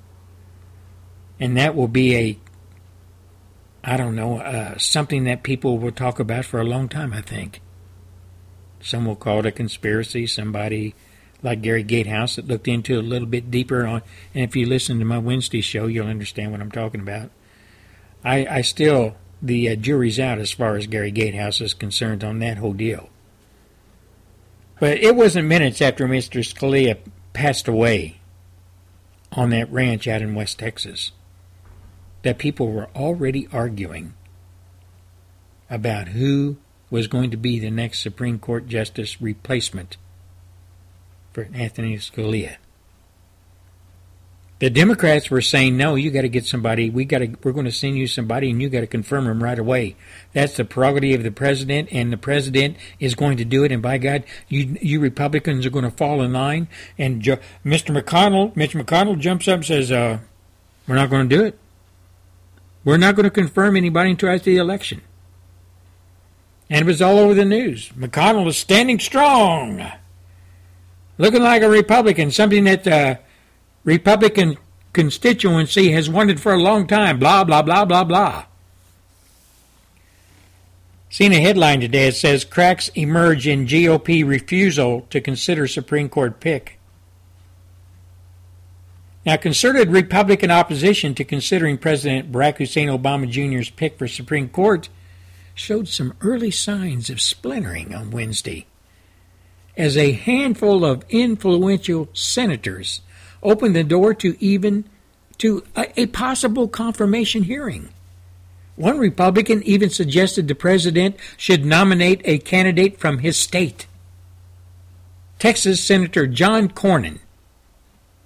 [1.39, 2.39] And that will be a,
[3.83, 7.21] I don't know, uh, something that people will talk about for a long time, I
[7.21, 7.61] think.
[8.81, 10.27] Some will call it a conspiracy.
[10.27, 10.95] Somebody
[11.41, 14.01] like Gary Gatehouse that looked into it a little bit deeper on.
[14.33, 17.31] And if you listen to my Wednesday show, you'll understand what I'm talking about.
[18.23, 22.39] I, I still, the uh, jury's out as far as Gary Gatehouse is concerned on
[22.39, 23.09] that whole deal.
[24.79, 26.41] But it wasn't minutes after Mr.
[26.41, 26.97] Scalia
[27.33, 28.19] passed away
[29.31, 31.11] on that ranch out in West Texas
[32.23, 34.13] that people were already arguing
[35.69, 36.57] about who
[36.89, 39.97] was going to be the next Supreme Court Justice replacement
[41.33, 42.57] for Anthony Scalia.
[44.59, 46.89] The Democrats were saying, "No, you got to get somebody.
[46.89, 47.33] We got to.
[47.43, 49.95] We're going to send you somebody, and you got to confirm him right away.
[50.33, 53.71] That's the prerogative of the president, and the president is going to do it.
[53.71, 56.67] And by God, you you Republicans are going to fall in line."
[56.97, 57.97] And jo- Mr.
[57.97, 60.19] McConnell, Mitch McConnell, jumps up and says, uh,
[60.89, 61.57] "We're not going to do it.
[62.83, 65.01] We're not going to confirm anybody until after the election."
[66.69, 67.89] And it was all over the news.
[67.89, 69.83] McConnell is standing strong,
[71.17, 72.83] looking like a Republican, something that.
[72.83, 73.19] the
[73.83, 74.57] Republican
[74.93, 77.19] constituency has wanted for a long time.
[77.19, 78.45] Blah, blah, blah, blah, blah.
[81.09, 86.39] Seen a headline today that says cracks emerge in GOP refusal to consider Supreme Court
[86.39, 86.77] pick.
[89.25, 94.89] Now, concerted Republican opposition to considering President Barack Hussein Obama Jr.'s pick for Supreme Court
[95.59, 98.65] showed some early signs of splintering on Wednesday
[99.75, 103.01] as a handful of influential senators
[103.43, 104.85] opened the door to even
[105.37, 107.89] to a, a possible confirmation hearing.
[108.77, 113.85] One Republican even suggested the president should nominate a candidate from his state.
[115.39, 117.19] Texas Senator John Cornyn,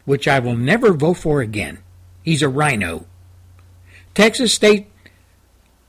[0.05, 1.79] which I will never vote for again.
[2.23, 3.05] He's a RINO.
[4.13, 4.87] Texas State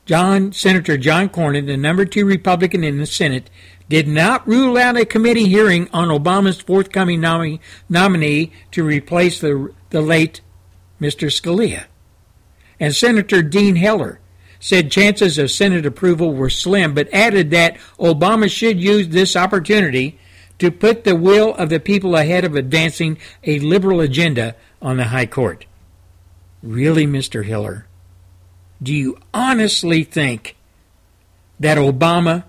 [0.06, 3.48] John Senator John Cornyn, the number two Republican in the Senate,
[3.88, 9.72] did not rule out a committee hearing on Obama's forthcoming nominee, nominee to replace the,
[9.90, 10.40] the late
[11.00, 11.28] Mr.
[11.28, 11.84] Scalia.
[12.78, 14.20] And Senator Dean Heller
[14.60, 20.18] said chances of Senate approval were slim, but added that Obama should use this opportunity
[20.58, 25.04] to put the will of the people ahead of advancing a liberal agenda on the
[25.04, 25.66] High Court.
[26.62, 27.44] Really, Mr.
[27.44, 27.86] Heller?
[28.82, 30.56] Do you honestly think
[31.58, 32.44] that Obama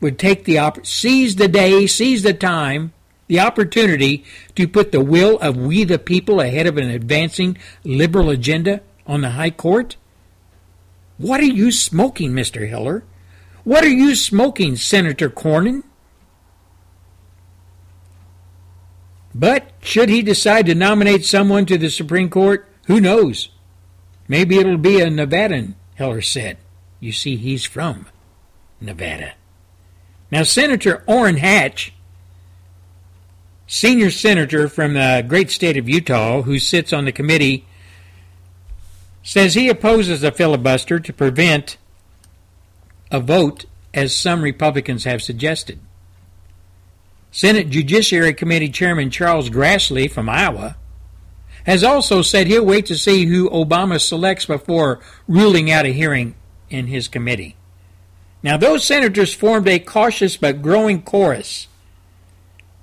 [0.00, 2.92] would take the seize the day, seize the time,
[3.26, 4.24] the opportunity
[4.54, 9.22] to put the will of we the people ahead of an advancing liberal agenda on
[9.22, 9.96] the High Court?
[11.18, 12.68] What are you smoking, Mr.
[12.68, 13.04] Heller?
[13.64, 15.82] What are you smoking, Senator Cornyn?
[19.34, 23.50] But should he decide to nominate someone to the Supreme Court, who knows?
[24.28, 26.58] Maybe it'll be a Nevadan, Heller said.
[27.00, 28.06] You see, he's from
[28.80, 29.34] Nevada.
[30.30, 31.92] Now, Senator Orrin Hatch,
[33.66, 37.64] senior senator from the great state of Utah, who sits on the committee,
[39.22, 41.76] says he opposes a filibuster to prevent
[43.10, 45.78] a vote, as some Republicans have suggested.
[47.30, 50.76] Senate Judiciary Committee Chairman Charles Grassley from Iowa
[51.66, 56.36] has also said he'll wait to see who Obama selects before ruling out a hearing
[56.70, 57.56] in his committee.
[58.42, 61.66] Now, those senators formed a cautious but growing chorus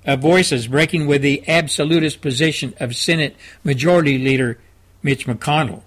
[0.04, 4.58] of voices breaking with the absolutist position of Senate Majority Leader
[5.02, 5.82] Mitch McConnell,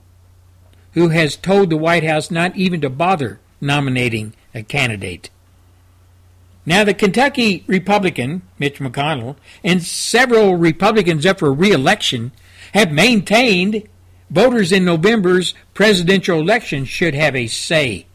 [0.93, 5.29] who has told the White House not even to bother nominating a candidate.
[6.65, 12.31] Now, the Kentucky Republican, Mitch McConnell, and several Republicans up for re election
[12.77, 13.81] have maintained
[14.29, 18.05] voters in November's presidential election should have a say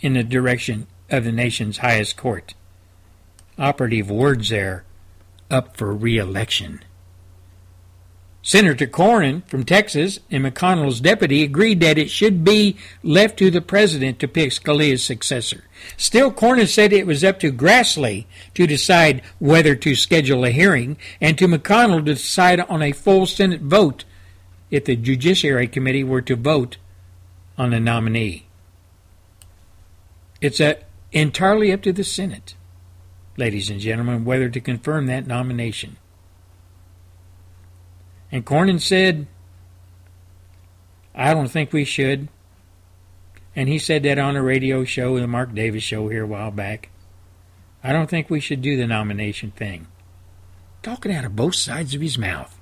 [0.00, 2.54] in the direction of the nation's highest court.
[3.58, 4.84] Operative words there
[5.50, 6.84] up for re election.
[8.44, 13.60] Senator Cornyn from Texas and McConnell's deputy agreed that it should be left to the
[13.60, 15.62] president to pick Scalia's successor.
[15.96, 20.96] Still, Cornyn said it was up to Grassley to decide whether to schedule a hearing
[21.20, 24.04] and to McConnell to decide on a full Senate vote
[24.72, 26.78] if the Judiciary Committee were to vote
[27.56, 28.46] on the nominee.
[30.40, 30.78] It's a,
[31.12, 32.56] entirely up to the Senate,
[33.36, 35.96] ladies and gentlemen, whether to confirm that nomination.
[38.32, 39.26] And Cornyn said,
[41.14, 42.28] I don't think we should.
[43.54, 46.50] And he said that on a radio show, the Mark Davis show here a while
[46.50, 46.88] back.
[47.84, 49.86] I don't think we should do the nomination thing.
[50.82, 52.58] Talking out of both sides of his mouth.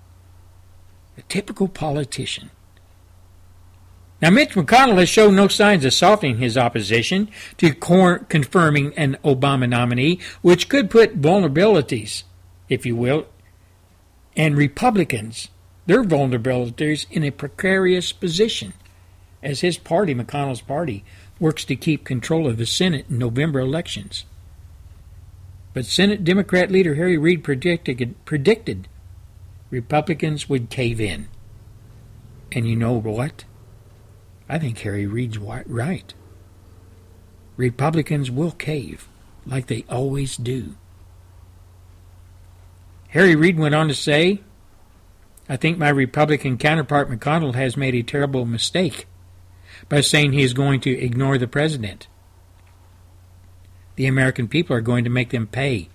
[1.17, 2.51] A typical politician.
[4.21, 9.17] Now, Mitch McConnell has shown no signs of softening his opposition to cor- confirming an
[9.25, 12.25] Obama nominee, which could put vulnerabilities,
[12.69, 13.27] if you will,
[14.37, 15.49] and Republicans
[15.87, 18.73] their vulnerabilities in a precarious position
[19.43, 21.05] as his party, McConnell's party,
[21.39, 24.25] works to keep control of the Senate in November elections.
[25.73, 28.89] But Senate Democrat leader Harry Reid predicted, predicted
[29.71, 31.29] Republicans would cave in.
[32.53, 33.45] And you know what?
[34.49, 36.13] I think Harry Reid's right.
[37.57, 39.09] Republicans will cave,
[39.47, 40.75] like they always do.
[43.11, 44.41] Harry Reid went on to say
[45.51, 49.07] I think my Republican counterpart McConnell has made a terrible mistake
[49.89, 52.07] by saying he is going to ignore the president.
[53.97, 55.89] The American people are going to make them pay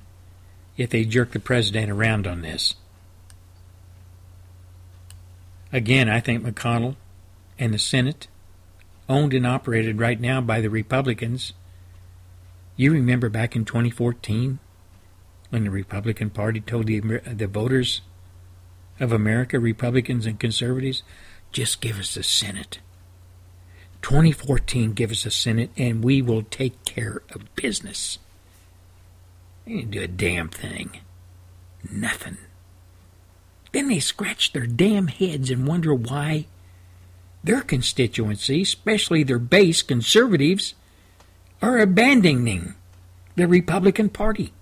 [0.75, 2.75] if they jerk the president around on this.
[5.71, 6.97] Again, I think McConnell
[7.57, 8.27] and the Senate,
[9.07, 11.53] owned and operated right now by the Republicans.
[12.75, 14.59] You remember back in 2014
[15.49, 18.01] when the Republican Party told the, the voters
[18.99, 21.03] of America, Republicans and conservatives,
[21.51, 22.79] just give us the Senate.
[24.01, 28.19] 2014, give us a Senate, and we will take care of business.
[29.65, 30.99] They didn't do a damn thing.
[31.91, 32.37] Nothing.
[33.71, 36.45] Then they scratch their damn heads and wonder why
[37.43, 40.75] their constituency, especially their base conservatives,
[41.61, 42.75] are abandoning
[43.35, 44.53] the Republican Party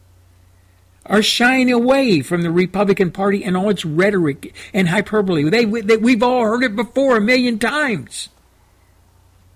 [1.06, 5.50] are shying away from the Republican Party and all its rhetoric and hyperbole.
[5.50, 8.30] They, they, we've all heard it before a million times.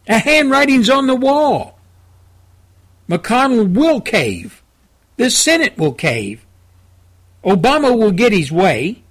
[0.07, 1.79] A handwriting's on the wall.
[3.09, 4.61] McConnell will cave.
[5.15, 6.45] The Senate will cave.
[7.43, 9.03] Obama will get his way.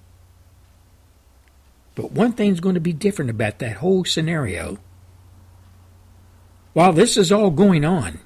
[1.95, 4.79] But one thing's going to be different about that whole scenario.
[6.75, 8.21] While this is all going on,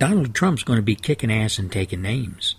[0.00, 2.54] Donald Trump's going to be kicking ass and taking names.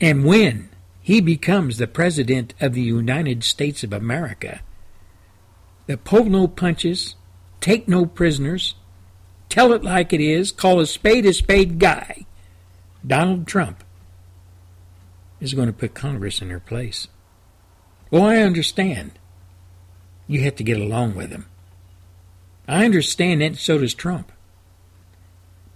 [0.00, 0.70] And when
[1.02, 4.62] he becomes the President of the United States of America,
[5.86, 7.16] the pull no punches,
[7.60, 8.76] take no prisoners,
[9.50, 12.24] tell it like it is, call a spade a spade guy,
[13.06, 13.84] Donald Trump
[15.38, 17.08] is going to put Congress in their place.
[18.10, 19.18] Well, I understand.
[20.26, 21.44] You have to get along with him.
[22.66, 24.32] I understand that, and so does Trump.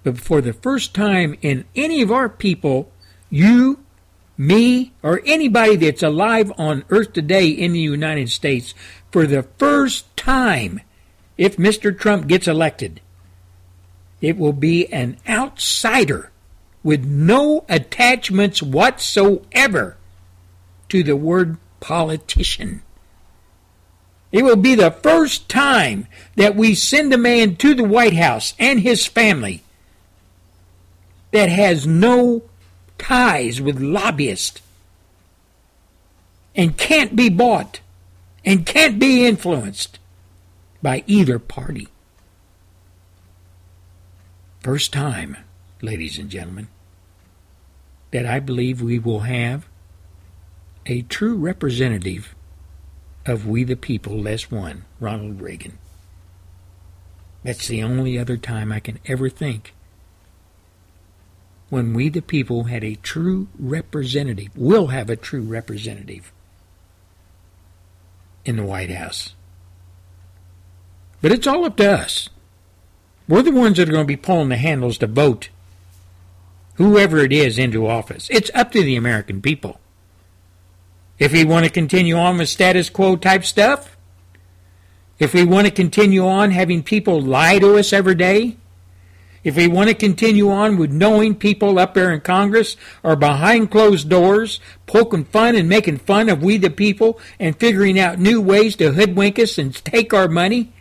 [0.05, 2.91] But for the first time in any of our people,
[3.31, 3.85] you,
[4.37, 8.75] me, or anybody that's alive on earth today in the United States,
[9.11, 10.81] for the first time,
[11.37, 11.97] if Mr.
[11.97, 13.01] Trump gets elected,
[14.20, 16.31] it will be an outsider
[16.83, 19.97] with no attachments whatsoever
[20.89, 22.83] to the word politician.
[24.31, 26.07] It will be the first time
[26.37, 29.62] that we send a man to the White House and his family
[31.31, 32.43] that has no
[32.99, 34.61] ties with lobbyists
[36.55, 37.81] and can't be bought
[38.45, 39.99] and can't be influenced
[40.83, 41.89] by either party.
[44.61, 45.37] First time,
[45.83, 46.69] ladies and gentlemen,
[48.11, 49.67] that I believe we will have
[50.87, 52.35] a true representative
[53.27, 55.79] of we the people, less one, Ronald Reagan.
[57.45, 59.75] That's the only other time I can ever think
[61.70, 66.32] when we the people had a true representative, will have a true representative
[68.45, 69.35] in the White House.
[71.20, 72.28] But it's all up to us.
[73.28, 75.51] We're the ones that are going to be pulling the handles to vote
[76.74, 78.28] whoever it is into office.
[78.31, 79.81] It's up to the American people.
[81.19, 83.97] If we want to continue on with status quo type stuff,
[85.19, 88.58] if we want to continue on having people lie to us every day,
[89.44, 93.70] if we want to continue on with knowing people up there in Congress are behind
[93.70, 98.40] closed doors, poking fun and making fun of we the people and figuring out new
[98.40, 100.73] ways to hoodwink us and take our money,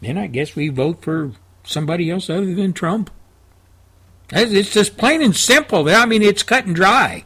[0.00, 1.32] then I guess we vote for
[1.62, 3.10] somebody else other than Trump.
[4.32, 5.88] It's just plain and simple.
[5.88, 7.24] I mean, it's cut and dry.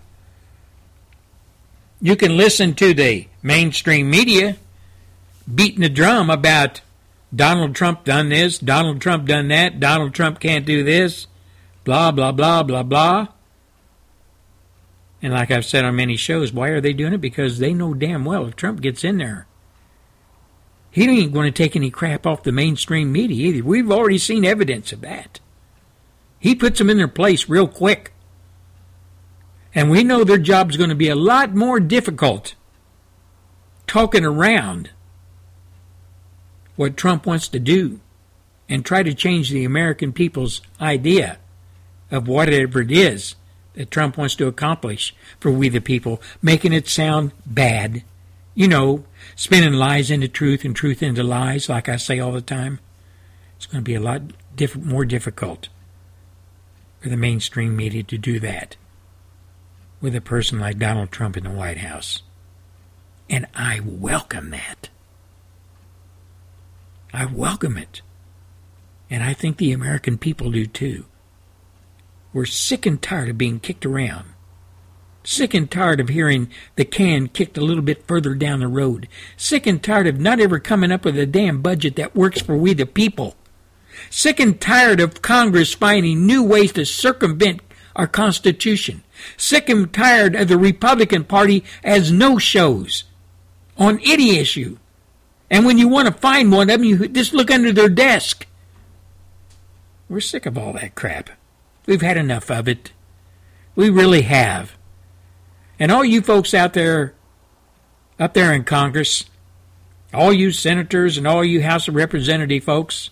[2.00, 4.56] You can listen to the mainstream media
[5.52, 6.80] beating the drum about
[7.34, 11.26] Donald Trump done this, Donald Trump done that, Donald Trump can't do this,
[11.84, 13.28] blah, blah, blah, blah, blah.
[15.22, 17.20] And like I've said on many shows, why are they doing it?
[17.20, 19.46] Because they know damn well if Trump gets in there,
[20.90, 23.66] he ain't going to take any crap off the mainstream media either.
[23.66, 25.40] We've already seen evidence of that.
[26.38, 28.12] He puts them in their place real quick.
[29.74, 32.54] And we know their job's going to be a lot more difficult
[33.86, 34.90] talking around
[36.76, 38.00] what Trump wants to do
[38.68, 41.38] and try to change the American people's idea
[42.10, 43.34] of whatever it is
[43.74, 48.04] that Trump wants to accomplish for we the people, making it sound bad.
[48.54, 52.40] You know, spinning lies into truth and truth into lies, like I say all the
[52.40, 52.78] time.
[53.56, 54.22] It's going to be a lot
[54.54, 55.68] diff- more difficult
[57.00, 58.76] for the mainstream media to do that
[60.00, 62.22] with a person like Donald Trump in the White House.
[63.28, 64.88] And I welcome that.
[67.16, 68.02] I welcome it.
[69.10, 71.06] And I think the American people do too.
[72.32, 74.30] We're sick and tired of being kicked around.
[75.22, 79.08] Sick and tired of hearing the can kicked a little bit further down the road.
[79.36, 82.56] Sick and tired of not ever coming up with a damn budget that works for
[82.56, 83.36] we the people.
[84.10, 87.60] Sick and tired of Congress finding new ways to circumvent
[87.96, 89.02] our Constitution.
[89.36, 93.04] Sick and tired of the Republican Party as no shows
[93.78, 94.76] on any issue.
[95.50, 98.46] And when you want to find one of them, you just look under their desk.
[100.08, 101.30] We're sick of all that crap.
[101.86, 102.92] We've had enough of it.
[103.76, 104.76] We really have.
[105.78, 107.14] And all you folks out there,
[108.18, 109.24] up there in Congress,
[110.12, 113.10] all you senators and all you House of Representative folks,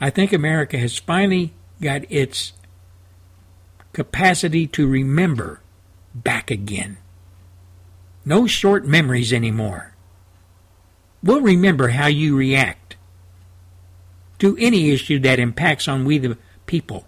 [0.00, 2.52] I think America has finally got its
[3.92, 5.60] capacity to remember
[6.14, 6.96] back again.
[8.24, 9.91] No short memories anymore.
[11.22, 12.96] We'll remember how you react
[14.40, 16.36] to any issue that impacts on we the
[16.66, 17.06] people.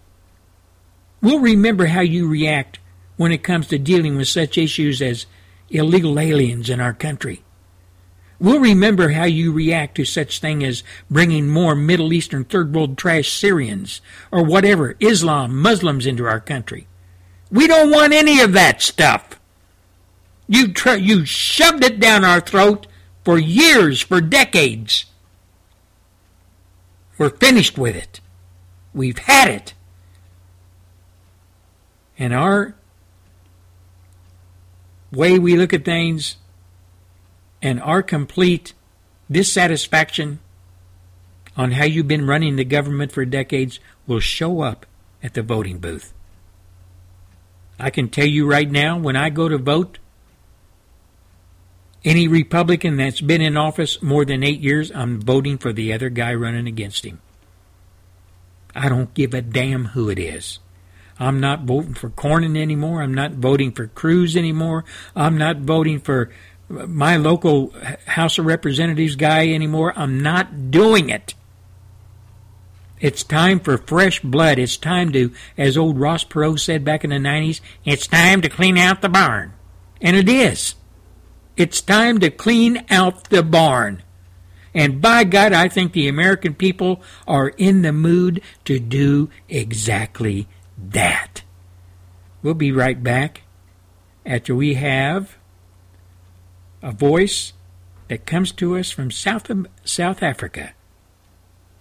[1.20, 2.78] We'll remember how you react
[3.16, 5.26] when it comes to dealing with such issues as
[5.70, 7.42] illegal aliens in our country.
[8.38, 12.98] We'll remember how you react to such thing as bringing more Middle Eastern third world
[12.98, 14.00] trash Syrians
[14.30, 16.86] or whatever, Islam, Muslims into our country.
[17.50, 19.40] We don't want any of that stuff.
[20.46, 22.86] You tr- you shoved it down our throat
[23.24, 25.06] for years, for decades.
[27.16, 28.20] We're finished with it.
[28.92, 29.74] We've had it.
[32.18, 32.74] And our
[35.10, 36.36] way we look at things
[37.62, 38.74] and our complete
[39.30, 40.38] dissatisfaction
[41.56, 44.86] on how you've been running the government for decades will show up
[45.22, 46.12] at the voting booth.
[47.78, 49.98] I can tell you right now, when I go to vote,
[52.04, 56.10] any Republican that's been in office more than eight years, I'm voting for the other
[56.10, 57.20] guy running against him.
[58.74, 60.58] I don't give a damn who it is.
[61.18, 63.02] I'm not voting for Cornyn anymore.
[63.02, 64.84] I'm not voting for Cruz anymore.
[65.14, 66.30] I'm not voting for
[66.68, 67.72] my local
[68.06, 69.92] House of Representatives guy anymore.
[69.96, 71.34] I'm not doing it.
[73.00, 74.58] It's time for fresh blood.
[74.58, 78.48] It's time to, as old Ross Perot said back in the 90s, it's time to
[78.48, 79.52] clean out the barn.
[80.00, 80.74] And it is.
[81.56, 84.02] It's time to clean out the barn.
[84.74, 90.48] And by God, I think the American people are in the mood to do exactly
[90.76, 91.44] that.
[92.42, 93.42] We'll be right back
[94.26, 95.36] after we have
[96.82, 97.52] a voice
[98.08, 99.50] that comes to us from South,
[99.84, 100.72] South Africa.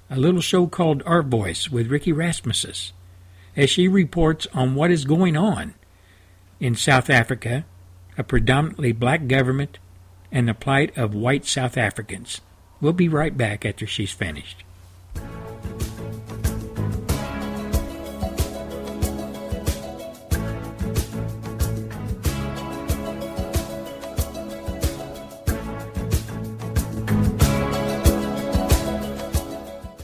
[0.10, 2.94] A little show called Our Voice with Ricky Rasmussen
[3.56, 5.74] as she reports on what is going on
[6.60, 7.66] in South Africa,
[8.18, 9.80] a predominantly black government,
[10.32, 12.42] and the plight of white South Africans.
[12.82, 14.64] We'll be right back after she's finished.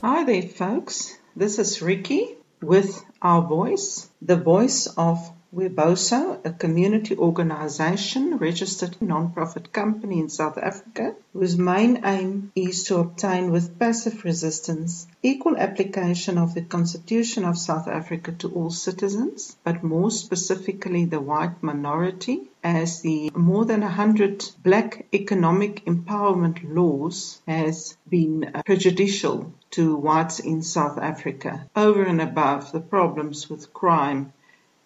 [0.02, 1.18] Hi there, folks.
[1.36, 9.74] This is Ricky with Our Voice, the voice of Weboso, a community organization registered non-profit
[9.74, 16.38] company in South Africa, whose main aim is to obtain with passive resistance equal application
[16.38, 22.52] of the Constitution of South Africa to all citizens, but more specifically the white minority,
[22.64, 30.40] as the more than 100 black economic empowerment laws has been uh, prejudicial to whites
[30.40, 34.32] in South Africa, over and above the problems with crime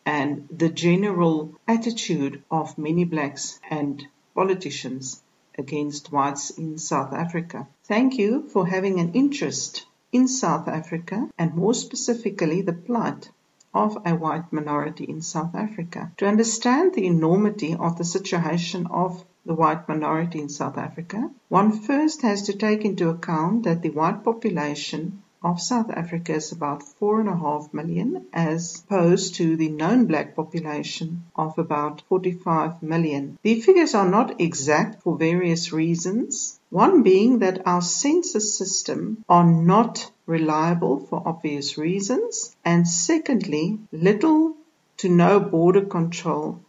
[0.06, 4.06] and the general attitude of many blacks and
[4.36, 5.22] politicians
[5.58, 7.68] against whites in South Africa.
[7.86, 13.30] Thank you for having an interest in South Africa and more specifically the plight
[13.74, 16.12] of a white minority in South Africa.
[16.18, 21.72] To understand the enormity of the situation of the white minority in South Africa, one
[21.72, 26.82] first has to take into account that the white population of South Africa is about
[26.82, 32.82] four and a half million as opposed to the known black population of about 45
[32.82, 33.38] million.
[33.44, 36.60] The figures are not exact for various reasons.
[36.70, 42.56] One being that our census system are not reliable for obvious reasons.
[42.64, 44.56] And secondly, little
[44.98, 46.60] to no border control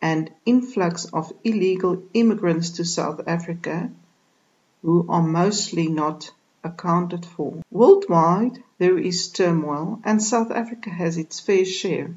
[0.00, 3.90] and influx of illegal immigrants to South Africa
[4.82, 6.30] who are mostly not
[6.62, 7.62] accounted for.
[7.70, 12.14] Worldwide, there is turmoil, and South Africa has its fair share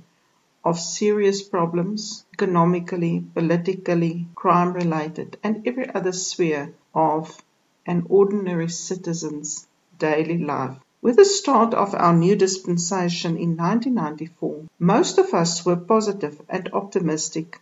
[0.64, 7.44] of serious problems economically, politically, crime related, and every other sphere of
[7.86, 9.68] an ordinary citizen's
[10.00, 10.78] daily life.
[11.02, 16.70] With the start of our new dispensation in 1994, most of us were positive and
[16.72, 17.60] optimistic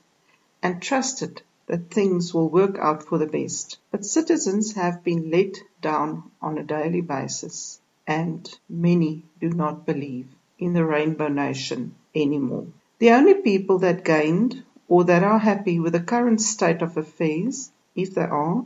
[0.61, 3.79] and trusted that things will work out for the best.
[3.89, 10.27] But citizens have been let down on a daily basis, and many do not believe
[10.59, 12.67] in the Rainbow Nation anymore.
[12.99, 17.71] The only people that gained or that are happy with the current state of affairs,
[17.95, 18.63] if they are,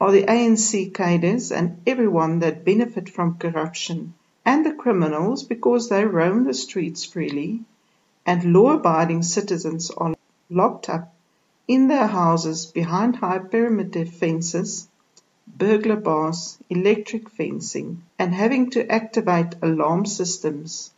[0.00, 4.14] are the ANC cadres and everyone that benefit from corruption,
[4.44, 7.60] and the criminals because they roam the streets freely,
[8.24, 10.14] and law abiding citizens are
[10.50, 11.14] locked up
[11.66, 14.88] in their houses behind high perimeter fences,
[15.56, 20.92] burglar bars, electric fencing, and having to activate alarm systems,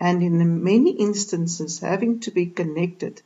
[0.00, 3.20] and in many instances having to be connected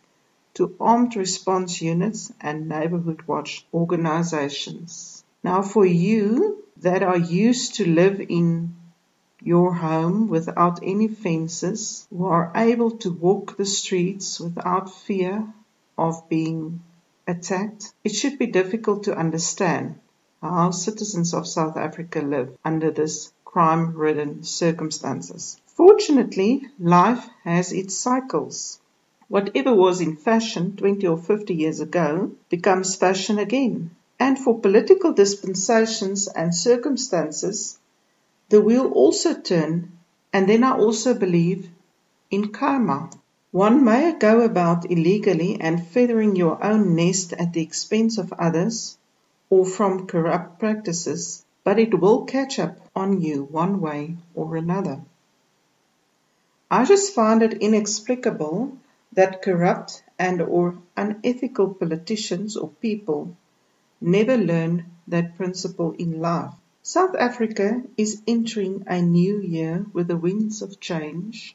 [0.55, 5.25] to armed response units and neighborhood watch organizations.
[5.43, 8.77] Now, for you that are used to live in
[9.43, 15.47] your home without any fences, who are able to walk the streets without fear
[15.99, 16.83] of being
[17.27, 20.01] attacked, it should be difficult to understand
[20.45, 25.59] how citizens of South Africa live under this crime ridden circumstances.
[25.67, 28.79] Fortunately, life has its cycles.
[29.29, 33.91] Whatever was in fashion 20 or 50 years ago becomes fashion again.
[34.21, 37.79] And for political dispensations and circumstances,
[38.51, 39.93] the wheel also turn,
[40.33, 41.71] and then I also believe
[42.31, 43.09] in karma.
[43.51, 48.99] One may go about illegally and feathering your own nest at the expense of others,
[49.55, 55.01] or from corrupt practices, but it will catch up on you one way or another.
[56.69, 58.77] I just find it inexplicable
[59.13, 63.37] that corrupt and or unethical politicians or people
[64.01, 66.55] never learn that principle in life.
[66.83, 71.55] South Africa is entering a new year with the winds of change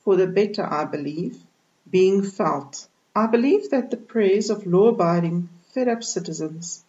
[0.00, 1.38] for the better, I believe,
[1.88, 2.88] being felt.
[3.14, 6.84] I believe that the prayers of law abiding, fed up citizens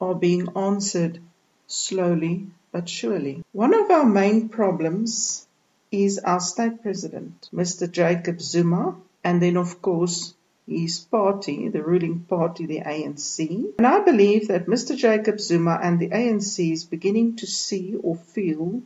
[0.00, 1.20] are being answered
[1.66, 3.42] slowly but surely.
[3.52, 5.46] One of our main problems
[5.90, 7.90] is our state president, Mr.
[7.90, 10.34] Jacob Zuma, and then, of course,
[10.66, 13.74] his party, the ruling party, the ANC.
[13.78, 14.96] And I believe that Mr.
[14.96, 18.82] Jacob Zuma and the ANC is beginning to see or feel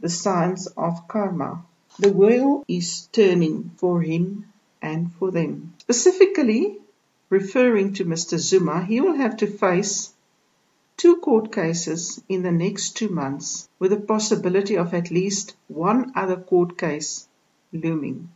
[0.00, 1.64] the signs of karma.
[1.98, 4.46] The wheel is turning for him
[4.82, 5.74] and for them.
[5.78, 6.78] Specifically,
[7.30, 8.38] referring to Mr.
[8.38, 10.12] Zuma, he will have to face
[10.98, 16.10] two court cases in the next two months, with the possibility of at least one
[16.16, 17.28] other court case
[17.72, 18.28] looming.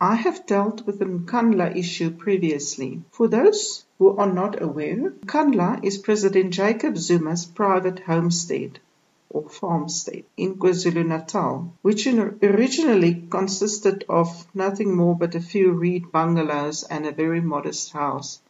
[0.00, 3.02] I have dealt with the Nkandla issue previously.
[3.12, 8.80] For those who are not aware, Nkandla is President Jacob Zuma's private homestead
[9.28, 16.82] or farmstead in KwaZulu-Natal, which originally consisted of nothing more but a few reed bungalows
[16.82, 18.40] and a very modest house,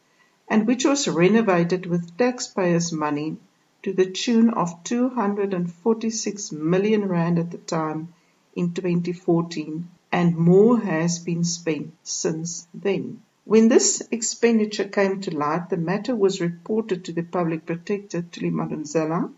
[0.49, 3.37] and which was renovated with taxpayers' money
[3.83, 8.13] to the tune of 246 million rand at the time
[8.55, 13.21] in 2014 and more has been spent since then.
[13.45, 18.51] When this expenditure came to light, the matter was reported to the Public Protector, Thuli
[18.51, 19.31] Madonsela,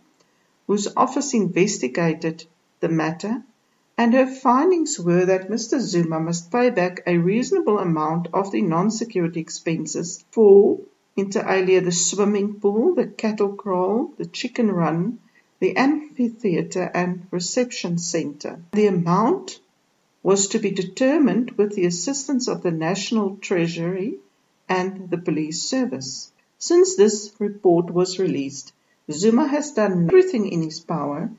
[0.67, 2.45] whose office investigated
[2.79, 3.43] the matter,
[3.97, 5.79] and her findings were that Mr.
[5.79, 10.79] Zuma must pay back a reasonable amount of the non-security expenses for,
[11.15, 15.19] inter alia, the swimming pool, the cattle kraal, the chicken run,
[15.59, 18.59] the amphitheatre and reception centre.
[18.71, 19.59] The amount
[20.23, 24.15] was to be determined with the assistance of the National Treasury
[24.67, 26.31] and the Police Service.
[26.57, 28.73] Since this report was released,
[29.11, 31.29] Zuma has done everything in his power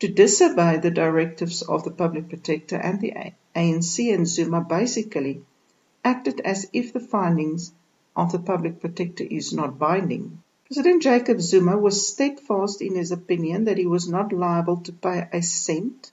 [0.00, 3.12] to disobey the directives of the Public Protector and the
[3.54, 5.42] ANC, and Zuma basically
[6.02, 7.72] acted as if the findings
[8.20, 10.42] of the Public Protector is not binding.
[10.66, 15.26] President Jacob Zuma was steadfast in his opinion that he was not liable to pay
[15.32, 16.12] a cent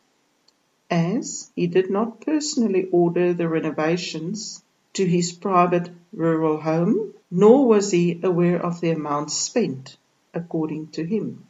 [0.89, 4.63] as he did not personally order the renovations
[4.93, 9.97] to his private rural home, nor was he aware of the amounts spent,
[10.33, 11.45] according to him.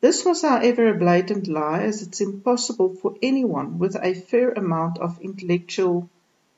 [0.00, 4.96] This was, however, a blatant lie, as it's impossible for anyone with a fair amount
[4.98, 6.08] of intellectual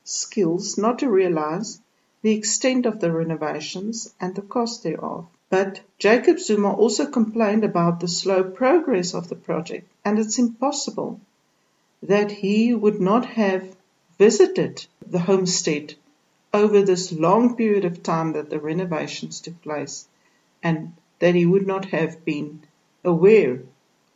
[0.05, 1.81] skills not to realize
[2.21, 5.27] the extent of the renovations and the cost thereof.
[5.49, 11.21] But Jacob Zuma also complained about the slow progress of the project, and it's impossible
[12.03, 13.75] that he would not have
[14.17, 15.93] visited the homestead
[16.53, 20.07] over this long period of time that the renovations took place
[20.63, 22.61] and that he would not have been
[23.03, 23.59] aware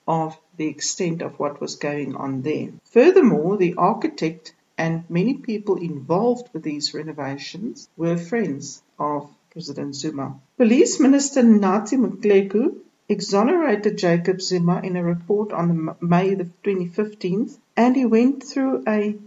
[0.07, 2.69] of the extent of what was going on there.
[2.85, 10.39] Furthermore, the architect and many people involved with these renovations were friends of President Zuma.
[10.57, 12.77] Police Minister Nathi Nhleko
[13.07, 19.17] exonerated Jacob Zuma in a report on May the 2015 and he went through a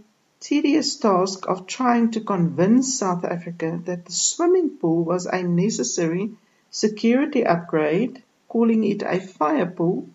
[0.41, 6.31] tedious task of trying to convince South Africa that the swimming pool was a necessary
[6.69, 10.09] security upgrade, calling it a fire pool,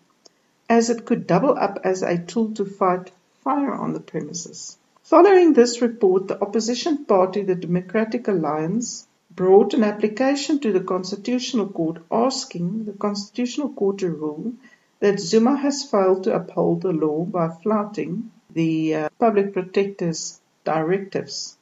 [0.69, 3.11] as it could double up as a tool to fight
[3.43, 4.77] fire on the premises.
[5.11, 11.67] Following this report, the opposition party, the Democratic Alliance, brought an application to the Constitutional
[11.67, 14.53] Court asking the Constitutional Court to rule
[15.01, 21.57] that Zuma has failed to uphold the law by flouting the uh, Public Protector's directives.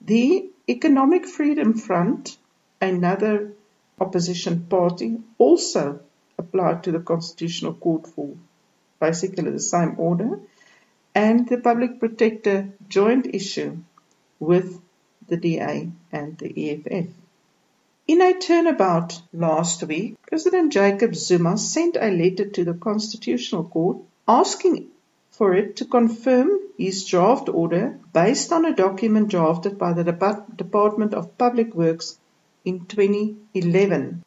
[0.00, 2.38] The Economic Freedom Front,
[2.80, 3.52] another
[4.00, 6.00] opposition party, also
[6.36, 8.34] applied to the Constitutional Court for
[8.98, 10.40] basically the same order,
[11.20, 13.76] and the Public Protector joint issue
[14.38, 14.80] with
[15.28, 17.08] the DA and the EFF.
[18.08, 23.98] In a turnabout last week, President Jacob Zuma sent a letter to the Constitutional Court
[24.26, 24.88] asking
[25.30, 26.48] for it to confirm
[26.78, 30.04] his draft order based on a document drafted by the
[30.56, 32.18] Department of Public Works
[32.64, 34.24] in 2011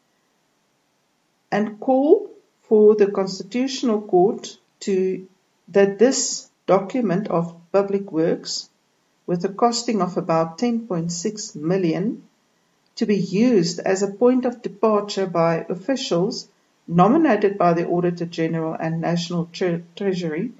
[1.50, 2.30] and call
[2.68, 5.26] for the Constitutional Court to
[5.66, 8.68] that this document of Public Works
[9.26, 12.22] with a costing of about 10.6 million
[12.96, 16.48] to be used as a point of departure by officials
[16.86, 20.52] nominated by the Auditor General and National Tre- Treasury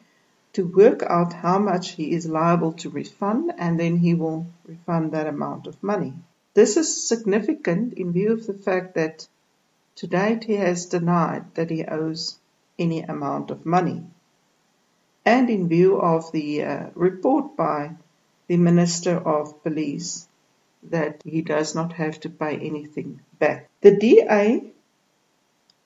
[0.55, 5.12] to work out how much he is liable to refund and then he will refund
[5.12, 6.14] that amount of money.
[6.55, 9.26] This is significant in view of the fact that
[9.97, 12.39] to date he has denied that he owes
[12.78, 14.02] any amount of money.
[15.24, 17.92] And in view of the uh, report by
[18.46, 20.28] the Minister of Police
[20.90, 23.68] that he does not have to pay anything back.
[23.80, 24.72] The DA,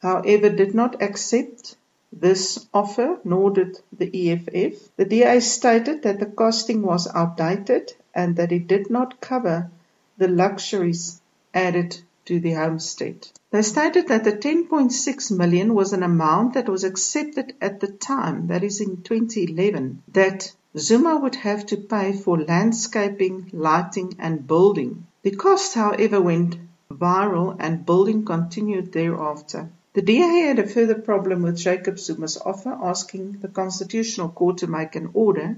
[0.03, 1.77] however, did not accept
[2.13, 4.97] this offer, nor did the EFF.
[4.97, 9.71] The DA stated that the costing was outdated and that it did not cover
[10.17, 11.21] the luxuries
[11.55, 13.27] added to the homestead.
[13.51, 18.49] They stated that the 10.6 million was an amount that was accepted at the time,
[18.49, 25.07] that is in 2011, that Zuma would have to pay for landscaping, lighting and building.
[25.23, 26.59] The cost, however, went
[26.93, 29.71] viral and building continued thereafter.
[29.95, 34.67] The DA had a further problem with Jacob Zuma's offer, asking the Constitutional Court to
[34.67, 35.57] make an order,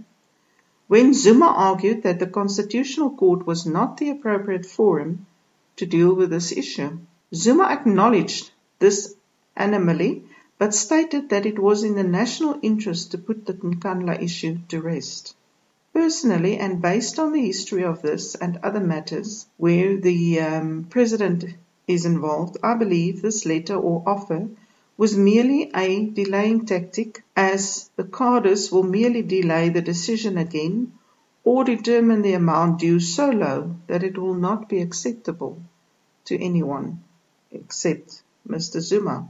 [0.86, 5.26] when Zuma argued that the Constitutional Court was not the appropriate forum
[5.80, 6.98] to deal with this issue.
[7.34, 9.14] Zuma acknowledged this
[9.56, 10.24] anomaly
[10.58, 14.82] but stated that it was in the national interest to put the Nkandla issue to
[14.82, 15.34] rest.
[15.94, 21.46] Personally, and based on the history of this and other matters where the um, president
[21.88, 24.50] is involved, I believe this letter or offer
[24.98, 30.92] was merely a delaying tactic as the carders will merely delay the decision again
[31.42, 35.62] or determine the amount due so low that it will not be acceptable
[36.30, 37.02] to anyone
[37.50, 38.80] except Mr.
[38.80, 39.28] Zuma.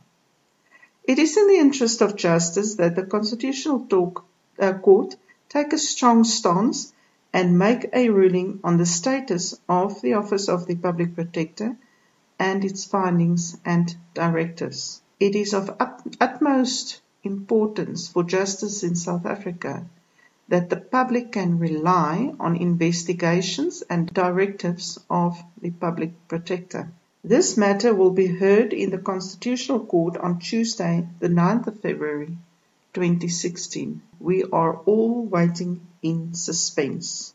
[1.02, 4.24] It is in the interest of justice that the Constitutional talk,
[4.58, 5.16] uh, Court
[5.48, 6.92] take a strong stance
[7.32, 11.78] and make a ruling on the status of the Office of the Public Protector
[12.38, 15.00] and its findings and directives.
[15.18, 19.86] It is of ut- utmost importance for justice in South Africa
[20.50, 26.92] that the public can rely on investigations and directives of the Public Protector.
[27.22, 32.36] This matter will be heard in the Constitutional Court on Tuesday, the 9th of February
[32.94, 34.02] 2016.
[34.18, 37.32] We are all waiting in suspense.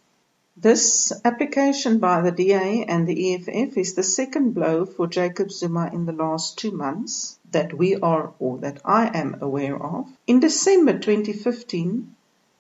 [0.57, 5.89] This application by the DA and the EFF is the second blow for Jacob Zuma
[5.93, 10.07] in the last two months that we are or that I am aware of.
[10.27, 12.14] In December 2015,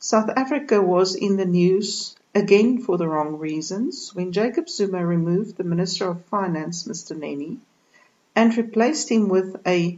[0.07, 5.57] South Africa was in the news again for the wrong reasons, when Jacob Zuma removed
[5.57, 7.17] the Minister of Finance, Mr.
[7.17, 7.59] Nene,
[8.35, 9.97] and replaced him with a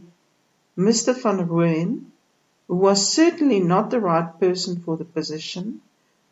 [0.78, 1.14] Mr.
[1.14, 2.06] van Rooyen,
[2.68, 5.82] who was certainly not the right person for the position,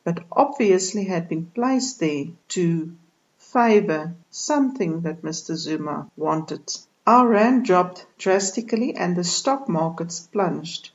[0.04, 2.96] but obviously had been placed there to
[3.36, 5.54] favour something that Mr.
[5.54, 6.66] Zuma wanted.
[7.06, 10.92] Our rand dropped drastically and the stock markets plunged.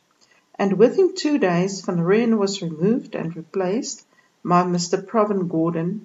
[0.62, 4.06] And within two days, Van Rooyen was removed and replaced
[4.46, 5.04] by Mr.
[5.04, 6.02] Pravin Gordhan,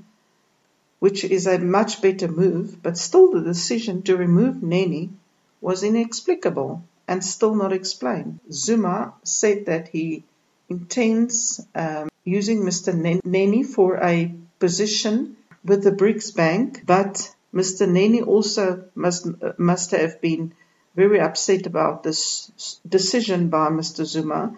[0.99, 5.19] which is a much better move, but still the decision to remove Nene
[5.61, 8.41] was inexplicable and still not explained.
[8.51, 10.25] Zuma said that he
[10.71, 12.95] intends um, using Mr.
[13.25, 17.87] Nene for a position with the BRICS Bank, but Mr.
[17.87, 19.27] Nene also must
[19.59, 20.55] must have been
[20.97, 24.05] very upset about this decision by Mr.
[24.05, 24.57] Zuma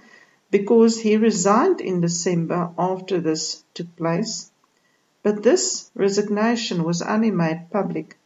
[0.51, 4.51] because he resigned in December after this took place,
[5.23, 8.17] but this resignation was only made public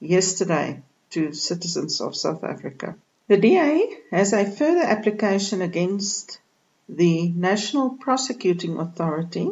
[0.00, 2.94] yesterday to citizens of South Africa.
[3.28, 6.38] The DA has a further application against
[6.88, 9.50] the National Prosecuting Authority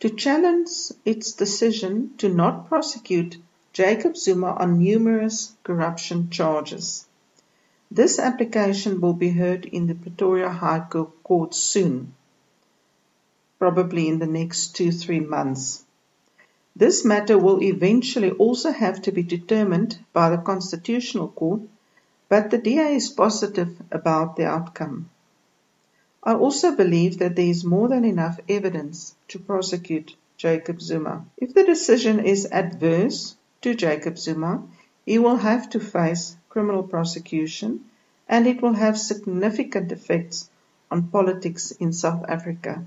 [0.00, 0.68] to challenge
[1.04, 3.38] its decision to not prosecute
[3.72, 7.06] Jacob Zuma on numerous corruption charges.
[7.94, 12.14] This application will be heard in the Pretoria High Court soon,
[13.58, 15.84] probably in the next two, three months.
[16.74, 21.60] This matter will eventually also have to be determined by the Constitutional Court,
[22.30, 25.10] but the DA is positive about the outcome.
[26.22, 31.26] I also believe that there is more than enough evidence to prosecute Jacob Zuma.
[31.36, 34.62] If the decision is adverse to Jacob Zuma,
[35.04, 37.84] he will have to face criminal prosecution
[38.28, 40.48] and it will have significant effects
[40.90, 42.84] on politics in South Africa.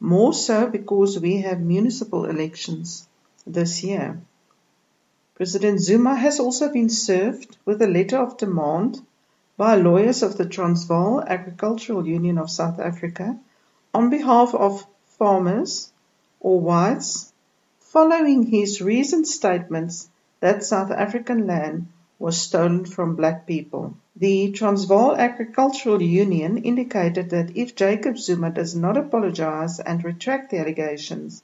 [0.00, 3.06] More so because we have municipal elections
[3.46, 4.20] this year.
[5.34, 9.04] President Zuma has also been served with a letter of demand
[9.56, 13.38] by lawyers of the Transvaal Agricultural Union of South Africa
[13.92, 14.86] on behalf of
[15.18, 15.92] farmers
[16.40, 17.32] or whites
[17.80, 20.08] following his recent statements
[20.40, 21.88] that South African land
[22.18, 23.96] was stolen from black people.
[24.16, 30.58] The Transvaal Agricultural Union indicated that if Jacob Zuma does not apologize and retract the
[30.58, 31.42] allegations,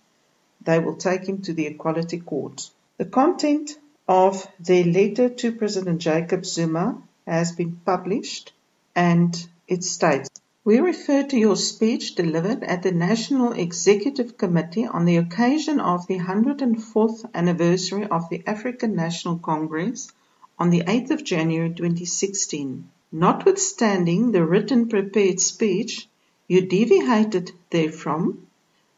[0.63, 2.71] they will take him to the Equality Court.
[2.97, 3.77] The content
[4.09, 8.53] of their letter to President Jacob Zuma has been published
[8.95, 9.35] and
[9.69, 10.30] it states
[10.63, 16.07] we refer to your speech delivered at the National Executive Committee on the occasion of
[16.07, 20.13] the 104th anniversary of the African National Congress
[20.59, 22.91] on the 8th of January 2016.
[23.11, 26.07] Notwithstanding the written prepared speech,
[26.47, 28.47] you deviated therefrom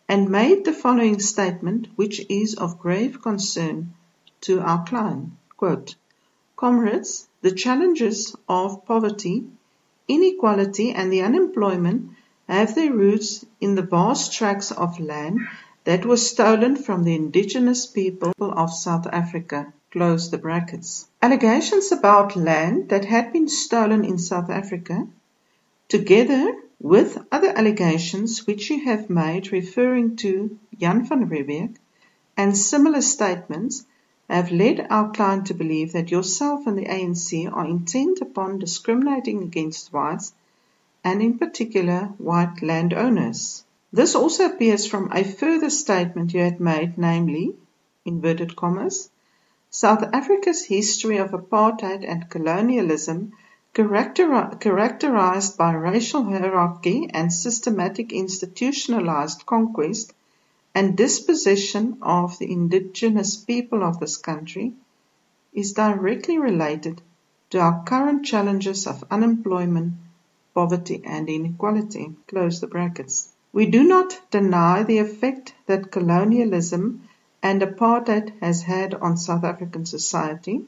[0.08, 3.94] and made the following statement which is of grave concern
[4.40, 5.30] to our client.
[5.56, 5.94] Quote,
[6.56, 9.46] Comrades, the challenges of poverty,
[10.08, 12.10] inequality and the unemployment
[12.48, 15.40] have their roots in the vast tracts of land
[15.84, 19.72] that were stolen from the indigenous people of South Africa.
[21.22, 25.06] Allegations about land that had been stolen in South Africa,
[25.88, 31.76] together with other allegations which you have made referring to Jan van Riebeeck
[32.36, 33.84] and similar statements
[34.34, 39.42] have led our client to believe that yourself and the ANC are intent upon discriminating
[39.42, 40.32] against whites
[41.04, 43.64] and in particular white landowners.
[43.92, 47.56] This also appears from a further statement you had made, namely,
[48.04, 49.10] inverted commas,
[49.68, 53.32] South Africa's history of apartheid and colonialism
[53.74, 60.12] characterized by racial hierarchy and systematic institutionalized conquest
[60.74, 64.72] and dispossession of the indigenous people of this country
[65.52, 67.02] is directly related
[67.50, 69.92] to our current challenges of unemployment,
[70.54, 72.10] poverty and inequality.
[72.26, 73.28] Close the brackets.
[73.52, 77.06] We do not deny the effect that colonialism
[77.42, 80.62] and apartheid has had on South African society.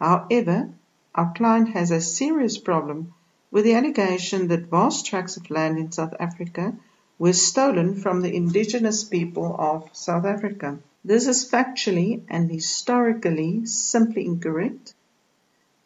[0.00, 0.70] However,
[1.14, 3.14] our client has a serious problem
[3.52, 6.74] with the allegation that vast tracts of land in South Africa
[7.22, 10.76] were stolen from the indigenous people of South Africa.
[11.04, 14.92] This is factually and historically simply incorrect.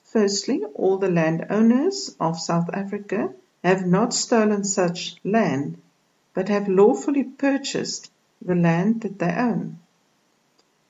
[0.02, 5.76] Firstly, all the landowners of South Africa have not stolen such land,
[6.32, 8.10] but have lawfully purchased
[8.40, 9.78] the land that they own.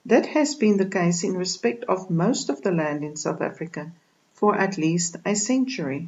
[0.05, 3.91] That has been the case in respect of most of the land in South Africa
[4.33, 6.07] for at least a century.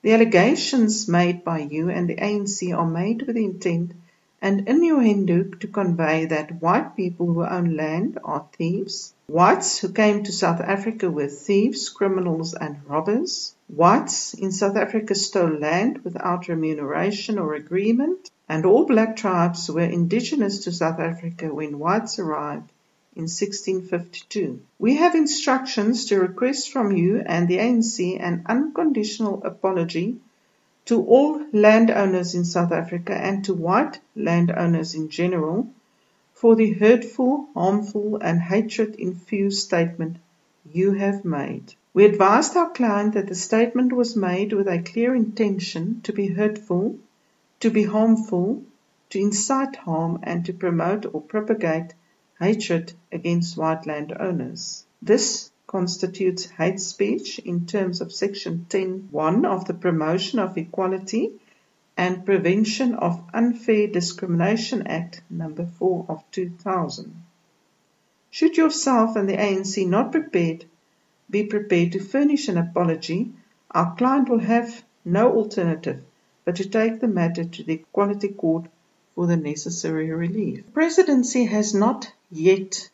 [0.00, 3.94] The allegations made by you and the ANC are made with intent
[4.40, 10.22] and innuendo to convey that white people who own land are thieves, whites who came
[10.22, 16.46] to South Africa were thieves, criminals and robbers, whites in South Africa stole land without
[16.46, 22.70] remuneration or agreement, and all black tribes were indigenous to South Africa when whites arrived
[23.18, 24.62] in 1652.
[24.78, 30.16] We have instructions to request from you and the ANC an unconditional apology
[30.86, 35.68] to all landowners in South Africa and to white landowners in general
[36.32, 40.16] for the hurtful, harmful and hatred-infused statement
[40.72, 41.74] you have made.
[41.92, 46.28] We advised our client that the statement was made with a clear intention to be
[46.28, 46.98] hurtful
[47.60, 48.62] to be harmful,
[49.10, 51.92] to incite harm, and to promote or propagate
[52.38, 54.84] hatred against white landowners.
[55.02, 61.32] This constitutes hate speech in terms of Section 10.1 of the Promotion of Equality
[61.96, 67.22] and Prevention of Unfair Discrimination Act number 4 of 2000.
[68.30, 70.64] Should yourself and the ANC not prepared
[71.28, 73.32] be prepared to furnish an apology,
[73.70, 76.02] our client will have no alternative
[76.44, 78.66] but to take the matter to the Equality Court
[79.18, 80.64] for the necessary relief.
[80.66, 82.88] The Presidency has not yet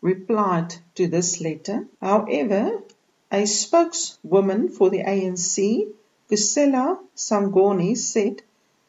[0.00, 1.86] replied to this letter.
[2.00, 2.82] However,
[3.30, 5.86] a spokeswoman for the ANC,
[6.28, 8.42] Khusela Sangoni, said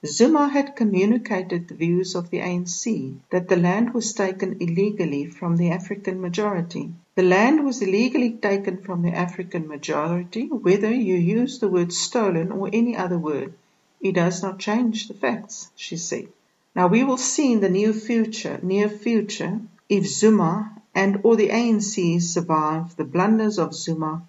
[0.04, 5.56] Zuma had communicated the views of the ANC that the land was taken illegally from
[5.56, 6.92] the African majority.
[7.14, 12.52] The land was illegally taken from the African majority, whether you use the word stolen
[12.52, 13.54] or any other word.
[14.02, 16.30] It does not change the facts, she said.
[16.76, 19.60] Now we will see in the near future, near future,
[19.90, 24.24] if Zuma and or the ANC survive the blunders of Zuma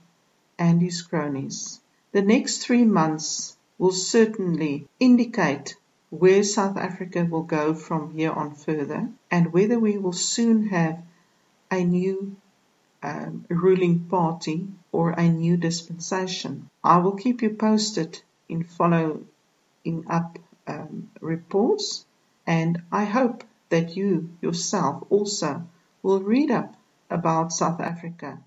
[0.59, 1.81] and his cronies.
[2.13, 5.77] The next three months will certainly indicate
[6.11, 11.03] where South Africa will go from here on further and whether we will soon have
[11.71, 12.37] a new
[13.03, 16.69] um, ruling party or a new dispensation.
[16.83, 19.23] I will keep you posted in follow
[19.85, 22.05] in up um, reports,
[22.51, 25.63] and I hope that you yourself also
[26.03, 26.75] will read up
[27.09, 28.41] about South Africa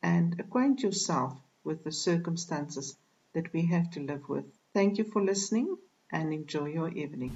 [0.00, 1.32] and acquaint yourself
[1.64, 2.96] with the circumstances
[3.34, 4.44] that we have to live with.
[4.72, 5.76] Thank you for listening
[6.12, 7.32] and enjoy your evening.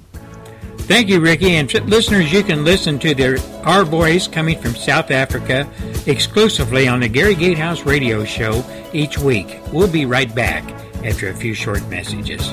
[0.93, 1.57] Thank you, Ricky.
[1.57, 5.69] And listeners, you can listen to our voice coming from South Africa
[6.07, 9.59] exclusively on the Gary Gatehouse radio show each week.
[9.73, 10.63] We'll be right back
[11.05, 12.49] after a few short messages.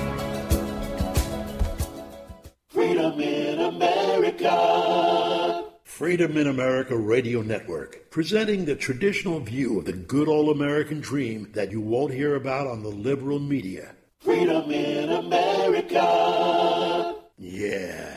[5.98, 11.49] Freedom in America Radio Network, presenting the traditional view of the good old American dream
[11.56, 13.95] that you won't hear about on the liberal media.
[14.19, 17.15] Freedom in America.
[17.40, 18.15] Yeah.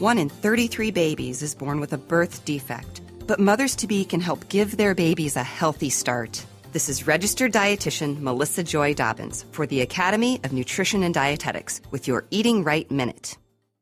[0.00, 4.20] One in 33 babies is born with a birth defect, but mothers to be can
[4.20, 6.44] help give their babies a healthy start.
[6.76, 12.06] This is registered dietitian Melissa Joy Dobbins for the Academy of Nutrition and Dietetics with
[12.06, 13.38] your Eating Right Minute.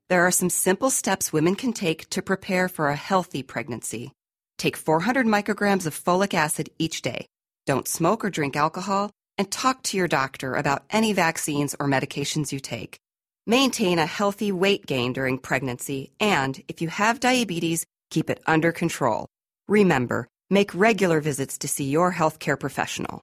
[0.09, 4.13] There are some simple steps women can take to prepare for a healthy pregnancy.
[4.59, 7.27] Take 400 micrograms of folic acid each day.
[7.67, 12.53] Don't smoke or drink alcohol, and talk to your doctor about any vaccines or medications
[12.53, 13.01] you take.
[13.45, 18.71] Maintain a healthy weight gain during pregnancy, and if you have diabetes, keep it under
[18.71, 19.27] control.
[19.67, 23.21] Remember, make regular visits to see your healthcare professional.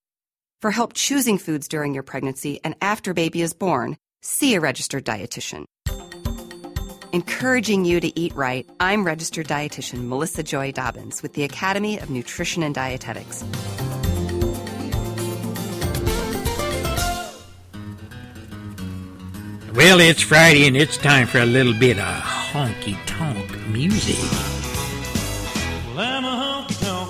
[0.61, 5.03] For help choosing foods during your pregnancy and after baby is born, see a registered
[5.05, 5.65] dietitian.
[7.13, 12.09] Encouraging you to eat right, I'm registered dietitian Melissa Joy Dobbins with the Academy of
[12.09, 13.43] Nutrition and Dietetics.
[19.73, 24.19] Well, it's Friday and it's time for a little bit of honky tonk music.
[25.95, 27.00] Well, I'm a honky tonk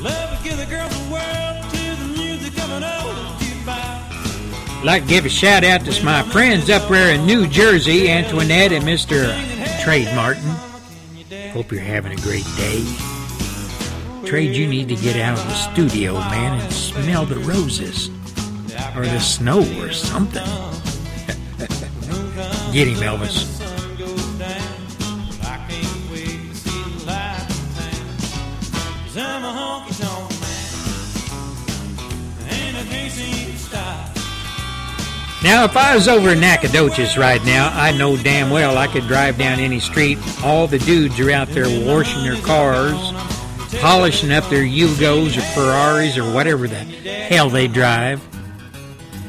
[0.00, 4.84] Love to give the girls the world to the music of an old jukebox.
[4.84, 8.70] like to give a shout out to my friends up there in New Jersey, Antoinette
[8.70, 9.34] and Mr.
[9.82, 10.48] Trade Martin.
[11.50, 12.84] Hope you're having a great day.
[14.24, 18.08] Trade, you need to get out of the studio, man, and smell the roses.
[18.94, 20.44] Or the snow or something.
[22.72, 23.58] get him, Elvis.
[29.20, 29.77] I'm a honky
[35.40, 39.06] Now, if I was over in Nacogdoches right now, I know damn well I could
[39.06, 40.18] drive down any street.
[40.42, 42.96] All the dudes are out there washing their cars,
[43.80, 48.20] polishing up their Yugos or Ferraris or whatever the hell they drive.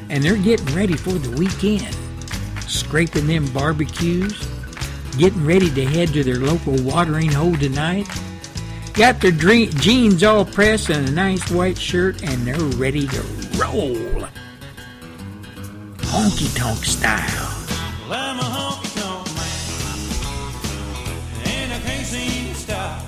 [0.09, 1.95] And they're getting ready for the weekend.
[2.67, 4.47] Scraping them barbecues,
[5.15, 8.07] getting ready to head to their local watering hole tonight.
[8.93, 13.21] Got their jeans all pressed and a nice white shirt, and they're ready to
[13.59, 14.18] roll.
[16.29, 17.65] Honky tonk style.
[18.07, 19.49] Well, I'm a honky tonk man.
[21.47, 23.03] Ain't a crazy style.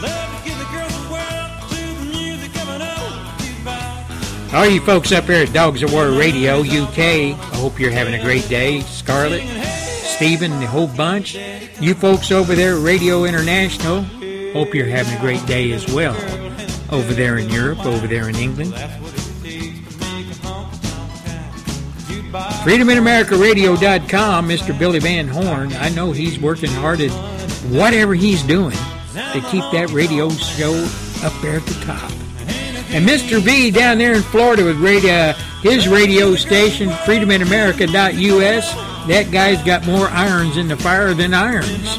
[0.00, 4.54] Love to give the girls the world to the music of an old.
[4.54, 8.14] All you folks up here at Dogs of War Radio UK, I hope you're having
[8.14, 8.82] a great day.
[8.82, 9.42] Scarlett,
[10.04, 11.36] Stephen, the whole bunch.
[11.80, 14.02] You folks over there at Radio International,
[14.52, 16.14] hope you're having a great day as well.
[16.92, 18.74] Over there in Europe, over there in England.
[22.30, 24.78] FreedomInAmericaRadio.com, Mr.
[24.78, 25.72] Billy Van Horne.
[25.74, 27.10] I know he's working hard at
[27.70, 28.76] whatever he's doing
[29.14, 30.74] to keep that radio show
[31.24, 32.10] up there at the top.
[32.90, 33.40] And Mr.
[33.40, 35.32] V down there in Florida with radio, uh,
[35.62, 38.74] his radio station, freedominamerica.us.
[39.08, 41.96] That guy's got more irons in the fire than irons.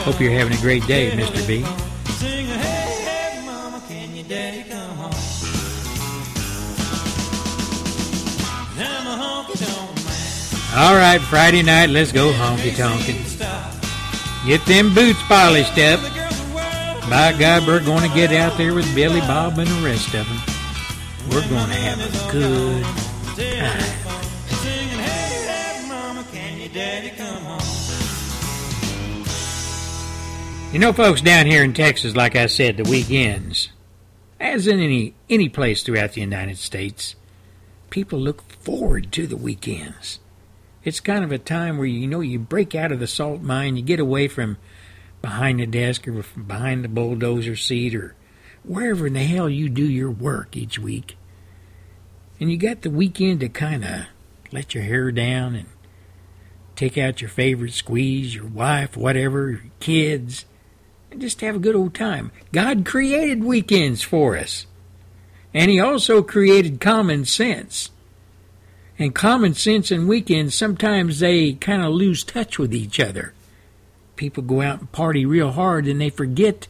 [0.00, 1.38] Hope you're having a great day, Mr.
[1.46, 1.81] V.
[10.74, 13.16] All right, Friday night, let's go honky tonkin'.
[14.46, 16.00] Get them boots polished up.
[17.10, 20.26] By God, we're going to get out there with Billy Bob and the rest of
[20.26, 20.40] them.
[21.30, 22.82] We're going to have a good
[23.36, 24.02] time.
[30.72, 33.68] You know, folks, down here in Texas, like I said, the weekends,
[34.40, 37.14] as in any any place throughout the United States,
[37.90, 40.18] people look forward to the weekends.
[40.84, 43.76] It's kind of a time where you know you break out of the salt mine,
[43.76, 44.58] you get away from
[45.20, 48.14] behind the desk or behind the bulldozer seat or
[48.64, 51.16] wherever in the hell you do your work each week.
[52.40, 54.06] And you got the weekend to kind of
[54.50, 55.68] let your hair down and
[56.74, 60.44] take out your favorite squeeze, your wife, whatever, your kids,
[61.10, 62.32] and just have a good old time.
[62.52, 64.66] God created weekends for us.
[65.54, 67.90] And He also created common sense.
[69.02, 73.34] And common sense and weekends, sometimes they kind of lose touch with each other.
[74.14, 76.68] People go out and party real hard and they forget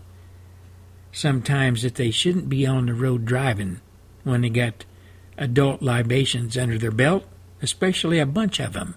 [1.13, 3.83] sometimes that they shouldn't be on the road driving
[4.25, 4.87] when they got
[5.37, 7.27] adult libations under their belt,
[7.61, 8.95] especially a bunch of them.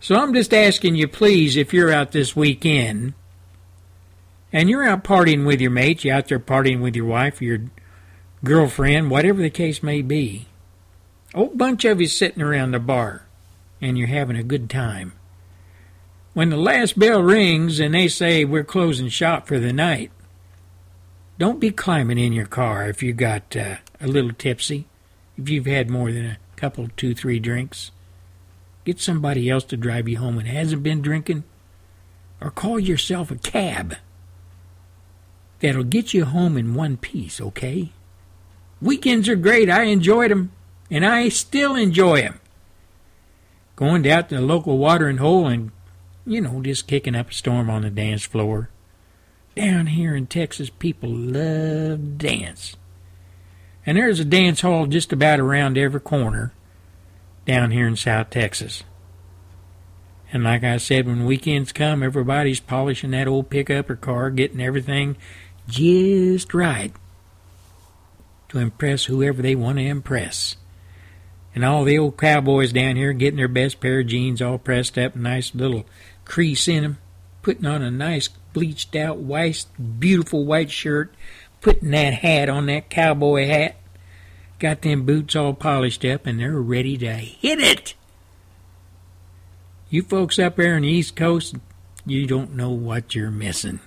[0.00, 3.14] So I'm just asking you, please, if you're out this weekend
[4.52, 7.60] and you're out partying with your mates, you're out there partying with your wife, your
[8.42, 10.47] girlfriend, whatever the case may be,
[11.34, 13.26] a whole bunch of you sitting around the bar
[13.80, 15.12] and you're having a good time.
[16.34, 20.10] When the last bell rings and they say we're closing shop for the night,
[21.38, 24.86] don't be climbing in your car if you got uh, a little tipsy,
[25.36, 27.90] if you've had more than a couple, two, three drinks.
[28.84, 31.44] Get somebody else to drive you home and hasn't been drinking,
[32.40, 33.96] or call yourself a cab.
[35.60, 37.92] That'll get you home in one piece, okay?
[38.80, 39.68] Weekends are great.
[39.68, 40.52] I enjoyed them,
[40.90, 42.40] and I still enjoy them.
[43.76, 45.70] Going down to the local watering hole and,
[46.26, 48.70] you know, just kicking up a storm on the dance floor.
[49.54, 52.76] Down here in Texas, people love dance.
[53.84, 56.52] And there's a dance hall just about around every corner
[57.46, 58.84] down here in South Texas.
[60.32, 64.60] And like I said, when weekends come, everybody's polishing that old pickup or car, getting
[64.60, 65.16] everything
[65.66, 66.92] just right
[68.50, 70.56] to impress whoever they want to impress.
[71.58, 74.96] And all the old cowboys down here getting their best pair of jeans all pressed
[74.96, 75.86] up, nice little
[76.24, 76.98] crease in them,
[77.42, 79.66] putting on a nice bleached out white,
[79.98, 81.12] beautiful white shirt,
[81.60, 83.74] putting that hat on that cowboy hat,
[84.60, 87.94] got them boots all polished up, and they're ready to hit it.
[89.90, 91.56] You folks up there on the East Coast,
[92.06, 93.80] you don't know what you're missing.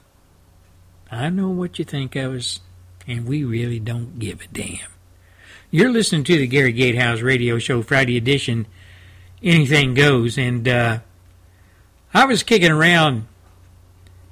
[1.09, 2.59] I know what you think of us,
[3.07, 4.89] and we really don't give a damn.
[5.73, 8.67] You're listening to the Gary Gatehouse Radio Show Friday edition.
[9.41, 10.99] Anything goes, and uh,
[12.13, 13.25] I was kicking around,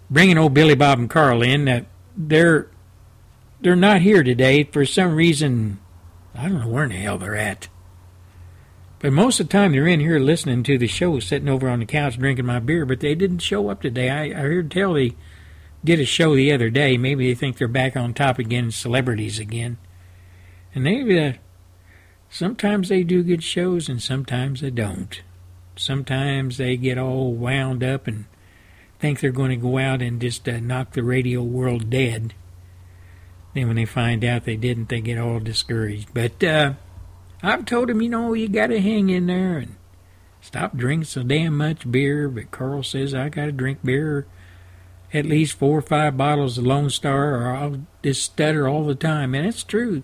[0.10, 1.64] bringing old Billy Bob and Carl in.
[1.64, 1.86] That
[2.18, 2.68] they're
[3.62, 5.80] they're not here today for some reason.
[6.36, 7.70] I don't know where in the hell they're at.
[9.00, 11.80] But most of the time they're in here listening to the show, sitting over on
[11.80, 12.86] the couch drinking my beer.
[12.86, 14.10] But they didn't show up today.
[14.10, 15.16] I, I heard tell they
[15.86, 16.98] did a show the other day.
[16.98, 19.78] Maybe they think they're back on top again, celebrities again.
[20.74, 21.34] And they, uh,
[22.30, 25.22] sometimes they do good shows and sometimes they don't.
[25.76, 28.26] Sometimes they get all wound up and
[29.00, 32.34] think they're going to go out and just uh, knock the radio world dead.
[33.54, 36.14] Then when they find out they didn't, they get all discouraged.
[36.14, 36.74] But uh,
[37.42, 39.76] I've told them, you know, you got to hang in there and
[40.42, 42.30] stop drinking so damn much beer.
[42.30, 44.28] But Carl says I got to drink beer
[45.14, 48.96] at least four or five bottles of Lone Star, or I'll just stutter all the
[48.96, 49.34] time.
[49.34, 50.04] And it's true.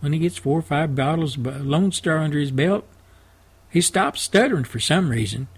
[0.00, 2.86] When he gets four or five bottles of Lone Star under his belt,
[3.70, 5.48] he stops stuttering for some reason.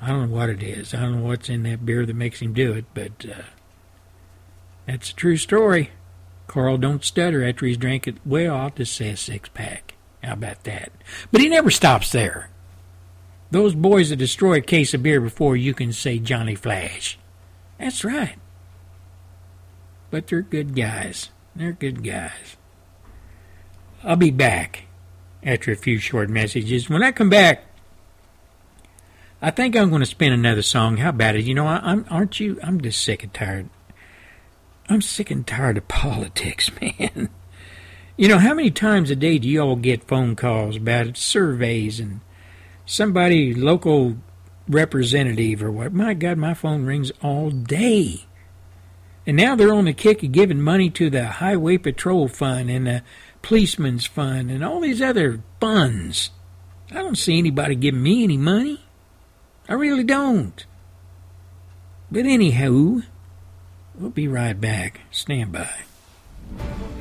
[0.00, 0.94] I don't know what it is.
[0.94, 3.42] I don't know what's in that beer that makes him do it, but uh,
[4.86, 5.90] that's a true story.
[6.46, 8.16] Carl don't stutter after he's drank it.
[8.24, 9.94] Well, I'll just say a six pack.
[10.22, 10.90] How about that?
[11.30, 12.50] But he never stops there.
[13.50, 17.18] Those boys that destroy a case of beer before you can say Johnny Flash.
[17.78, 18.36] That's right.
[20.10, 21.30] But they're good guys.
[21.54, 22.57] They're good guys.
[24.04, 24.84] I'll be back
[25.42, 26.88] after a few short messages.
[26.88, 27.64] When I come back,
[29.40, 30.96] I think I'm going to spin another song.
[30.98, 31.44] How about it?
[31.44, 32.58] You know, I, am aren't you?
[32.62, 33.68] I'm just sick and tired.
[34.88, 37.28] I'm sick and tired of politics, man.
[38.16, 42.00] You know, how many times a day do you all get phone calls about surveys
[42.00, 42.20] and
[42.84, 44.16] somebody, local
[44.68, 45.92] representative or what?
[45.92, 48.24] My God, my phone rings all day.
[49.24, 52.86] And now they're on the kick of giving money to the Highway Patrol Fund and
[52.86, 53.02] the
[53.42, 56.30] Policeman's Fund and all these other funds.
[56.90, 58.84] I don't see anybody giving me any money.
[59.68, 60.64] I really don't.
[62.10, 63.00] But anyhow,
[63.94, 65.00] we'll be right back.
[65.10, 65.70] Stand by.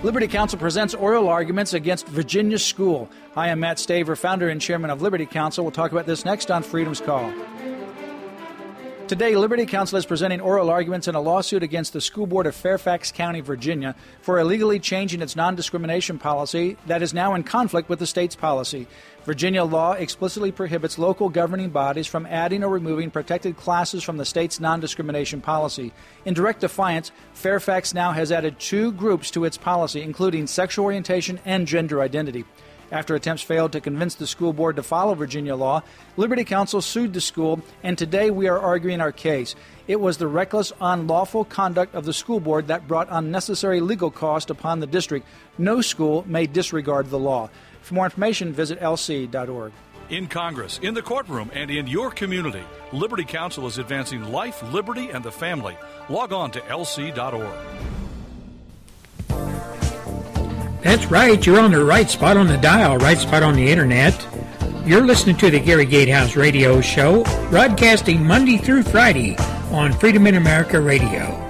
[0.04, 3.10] Liberty Counsel presents oral arguments against Virginia School.
[3.36, 5.64] I am Mat Staver, founder and chairman of Liberty Counsel.
[5.64, 7.34] We'll talk about this next on Freedom's Call.
[9.08, 12.54] Today, Liberty Counsel is presenting oral arguments in a lawsuit against the School Board of
[12.54, 17.88] Fairfax County, Virginia, for illegally changing its non discrimination policy that is now in conflict
[17.88, 18.86] with the state's policy.
[19.24, 24.26] Virginia law explicitly prohibits local governing bodies from adding or removing protected classes from the
[24.26, 25.94] state's non discrimination policy.
[26.26, 31.40] In direct defiance, Fairfax now has added two groups to its policy, including sexual orientation
[31.46, 32.44] and gender identity.
[32.92, 35.84] After attempts failed to convince the school board to follow Virginia law,
[36.16, 39.56] Liberty Counsel sued the school, and today we are arguing our case.
[39.88, 44.50] It was the reckless, unlawful conduct of the school board that brought unnecessary legal cost
[44.50, 45.28] upon the district.
[45.58, 47.50] No school may disregard the law.
[47.82, 49.74] For more information, visit lc.org.
[50.10, 55.10] In Congress, in the courtroom, and in your community, Liberty Counsel is advancing life, liberty,
[55.10, 55.78] and the family.
[56.08, 58.07] Log on to lc.org.
[60.82, 61.46] That's right.
[61.46, 64.26] You're on the right spot on the dial, right spot on the internet.
[64.86, 69.36] You're listening to the Gary Gatehouse Radio Show, broadcasting Monday through Friday
[69.72, 71.44] on Freedom in America Radio.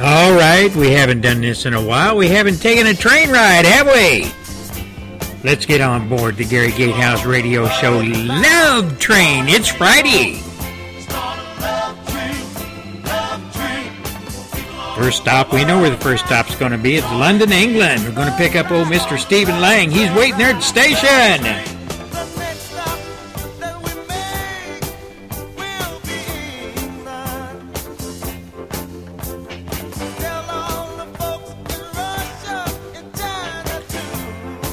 [0.00, 2.16] All right, we haven't done this in a while.
[2.16, 4.32] We haven't taken a train ride, have we?
[5.44, 9.48] Let's get on board the Gary Gatehouse Radio Show Love Train.
[9.48, 10.47] It's Friday.
[14.98, 16.96] First stop, we know where the first stop's going to be.
[16.96, 18.02] It's London, England.
[18.02, 19.16] We're going to pick up old Mr.
[19.16, 19.92] Stephen Lang.
[19.92, 21.46] He's waiting there at the station.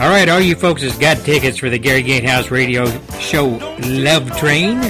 [0.01, 2.87] All right, all you folks that's got tickets for the Gary Gatehouse radio
[3.19, 3.45] show
[3.85, 4.81] Love Train,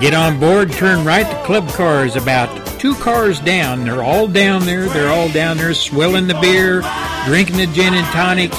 [0.00, 1.24] get on board, turn right.
[1.24, 3.84] The club car is about two cars down.
[3.84, 4.86] They're all down there.
[4.86, 6.82] They're all down there swilling the beer,
[7.26, 8.56] drinking the gin and tonics,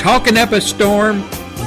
[0.00, 1.20] talking up a storm.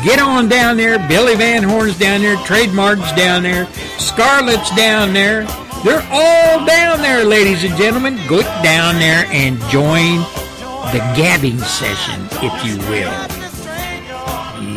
[0.04, 1.00] Get on down there.
[1.08, 2.38] Billy Van Horne's down there.
[2.38, 3.66] Trademark's down there.
[3.98, 5.46] Scarlet's down there.
[5.84, 8.20] They're all down there, ladies and gentlemen.
[8.28, 10.20] Go down there and join
[10.92, 13.12] the gabbing session, if you will.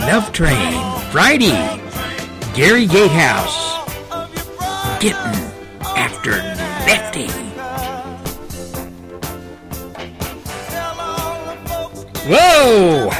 [0.07, 0.81] Love Train,
[1.11, 1.81] Friday,
[2.55, 3.87] Gary Gatehouse,
[5.01, 5.51] getting
[5.97, 6.50] after
[12.31, 13.11] Whoa!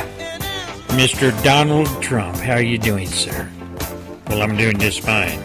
[0.97, 1.31] Mr.
[1.43, 3.51] Donald Trump, how are you doing, sir?
[4.29, 5.43] Well, I'm doing just fine.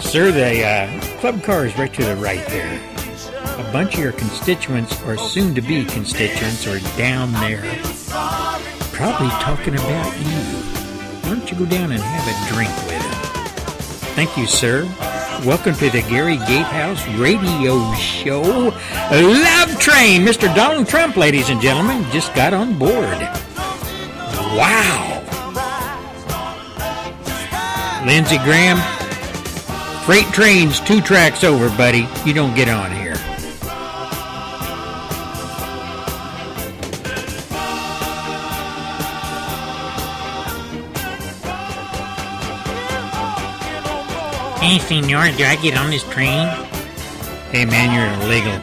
[0.00, 2.80] Sir, the uh, club car is right to the right there
[3.60, 7.62] a bunch of your constituents or soon to be constituents are down there,
[8.92, 10.40] probably talking about you.
[11.22, 14.14] Why don't you go down and have a drink with them?
[14.14, 14.84] Thank you, sir.
[15.44, 18.42] Welcome to the Gary Gatehouse Radio Show.
[19.10, 20.20] Love Train.
[20.20, 20.54] Mr.
[20.54, 23.18] Donald Trump, ladies and gentlemen, just got on board.
[24.54, 25.22] Wow.
[28.04, 28.76] Lindsey Graham,
[30.04, 32.06] freight train's two tracks over, buddy.
[32.26, 33.09] You don't get on here.
[44.70, 46.46] Hey, senor, do I get on this train?
[47.50, 48.54] Hey, man, you're illegal.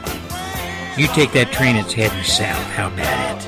[0.98, 2.64] You take that train, it's heading south.
[2.72, 3.44] How about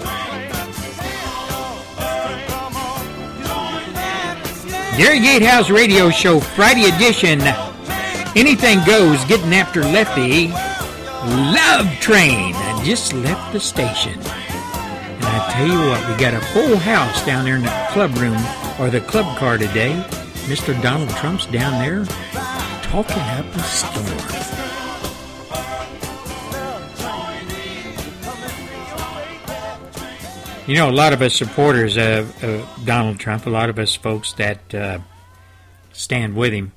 [4.92, 4.98] it?
[4.98, 7.40] Gary Gatehouse Radio Show, Friday edition.
[8.36, 10.50] Anything goes, getting after Lefty.
[11.56, 12.56] Love Train.
[12.56, 14.20] I just left the station.
[14.20, 18.14] And I tell you what, we got a full house down there in the club
[18.18, 18.44] room
[18.82, 19.96] or the club car today.
[20.50, 20.76] Mr.
[20.82, 22.04] Donald Trump's down there
[22.90, 24.06] talking up a storm.
[30.66, 33.96] You know, a lot of us supporters of, of Donald Trump, a lot of us
[33.96, 35.00] folks that uh,
[35.92, 36.72] stand with him,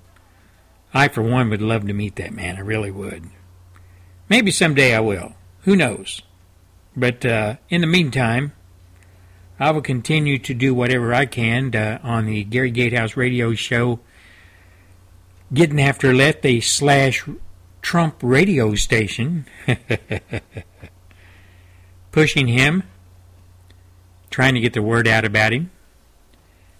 [0.93, 2.57] I, for one, would love to meet that man.
[2.57, 3.31] I really would.
[4.29, 5.35] Maybe someday I will.
[5.63, 6.21] Who knows?
[6.95, 8.53] But uh, in the meantime,
[9.59, 14.01] I will continue to do whatever I can uh, on the Gary Gatehouse radio show
[15.53, 17.25] getting after Lefty slash
[17.83, 19.45] Trump radio station,
[22.13, 22.85] pushing him,
[24.31, 25.71] trying to get the word out about him.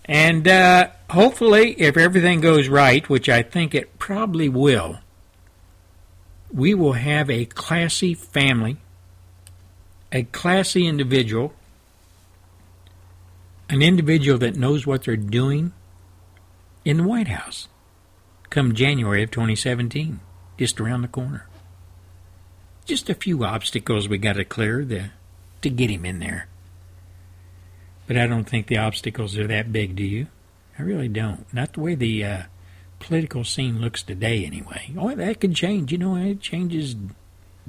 [0.05, 4.99] And uh, hopefully, if everything goes right, which I think it probably will,
[6.53, 8.79] we will have a classy family,
[10.11, 11.53] a classy individual,
[13.69, 15.73] an individual that knows what they're doing
[16.85, 17.69] in the White House
[18.53, 20.21] come January of 2017,
[20.59, 21.47] just around the corner.
[22.85, 25.11] Just a few obstacles we got to clear to,
[25.63, 26.49] to get him in there.
[28.07, 30.27] But I don't think the obstacles are that big, do you?
[30.79, 31.53] I really don't.
[31.53, 32.43] Not the way the uh,
[32.99, 34.93] political scene looks today, anyway.
[34.99, 35.91] Oh, that can change.
[35.91, 36.95] You know, it changes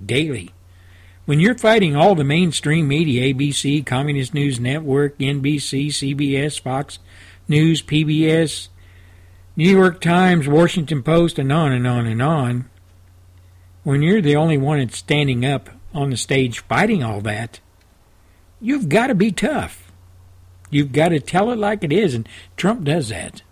[0.03, 0.51] daily.
[1.25, 6.99] When you're fighting all the mainstream media, ABC, Communist News Network, NBC, CBS, Fox
[7.47, 8.67] News, PBS,
[9.55, 12.69] New York Times, Washington Post, and on and on and on,
[13.83, 17.59] when you're the only one that's standing up on the stage fighting all that,
[18.59, 19.91] you've got to be tough.
[20.71, 22.27] You've got to tell it like it is, and
[22.57, 23.43] Trump does that.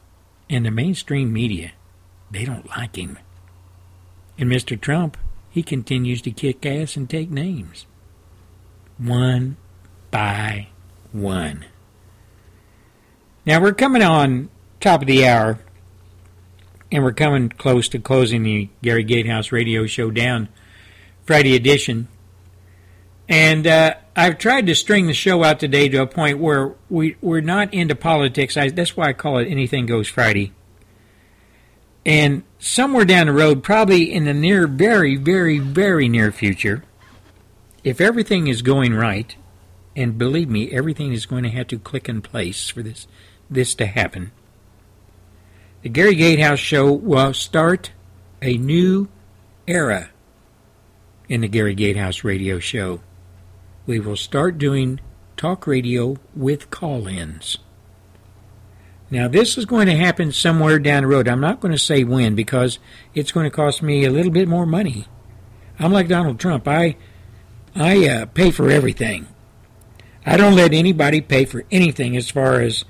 [0.49, 1.73] And the mainstream media,
[2.31, 3.19] they don't like him.
[4.39, 4.79] And Mr.
[4.79, 5.17] Trump,
[5.51, 7.85] he continues to kick ass and take names.
[8.97, 9.57] One
[10.09, 10.69] by
[11.11, 11.65] one.
[13.45, 14.49] Now we're coming on
[14.79, 15.59] top of the hour
[16.91, 20.49] and we're coming close to closing the Gary Gatehouse radio show down,
[21.23, 22.07] Friday edition.
[23.29, 27.15] And uh, I've tried to string the show out today to a point where we,
[27.21, 28.57] we're not into politics.
[28.57, 30.51] I, that's why I call it Anything Goes Friday.
[32.05, 36.83] And somewhere down the road, probably in the near, very, very, very near future,
[37.83, 39.35] if everything is going right,
[39.95, 43.07] and believe me, everything is going to have to click in place for this
[43.49, 44.31] this to happen
[45.81, 47.91] the Gary Gatehouse Show will start
[48.41, 49.07] a new
[49.67, 50.09] era
[51.27, 53.01] in the Gary Gatehouse radio show.
[53.85, 54.99] We will start doing
[55.37, 57.57] talk radio with call ins.
[59.09, 61.27] Now, this is going to happen somewhere down the road.
[61.27, 62.79] I'm not going to say when because
[63.13, 65.05] it's going to cost me a little bit more money.
[65.79, 66.67] I'm like Donald Trump.
[66.67, 66.95] I
[67.75, 69.27] I uh, pay for everything.
[70.25, 72.85] I don't let anybody pay for anything as far as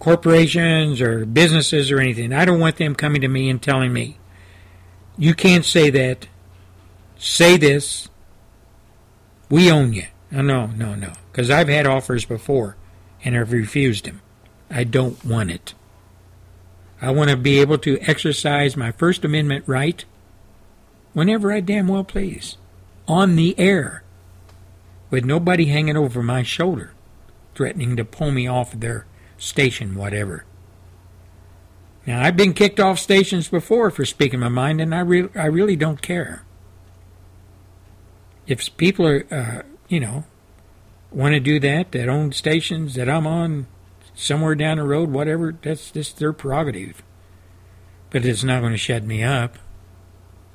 [0.00, 2.32] corporations or businesses or anything.
[2.32, 4.18] I don't want them coming to me and telling me,
[5.16, 6.26] you can't say that.
[7.18, 8.08] Say this.
[9.48, 10.06] We own you.
[10.32, 10.94] Uh, no, no, no.
[10.94, 11.12] no.
[11.30, 12.76] Because I've had offers before
[13.22, 14.22] and I've refused them.
[14.70, 15.74] I don't want it.
[17.02, 20.04] I want to be able to exercise my First Amendment right
[21.12, 22.56] whenever I damn well please.
[23.06, 24.02] On the air.
[25.10, 26.92] With nobody hanging over my shoulder,
[27.54, 29.06] threatening to pull me off their
[29.40, 30.44] station, whatever.
[32.06, 35.46] Now, I've been kicked off stations before for speaking my mind, and I, re- I
[35.46, 36.44] really don't care.
[38.46, 40.24] If people are, uh, you know,
[41.10, 43.66] want to do that, that own stations that I'm on
[44.14, 47.02] somewhere down the road, whatever, that's just their prerogative.
[48.10, 49.58] But it's not going to shut me up.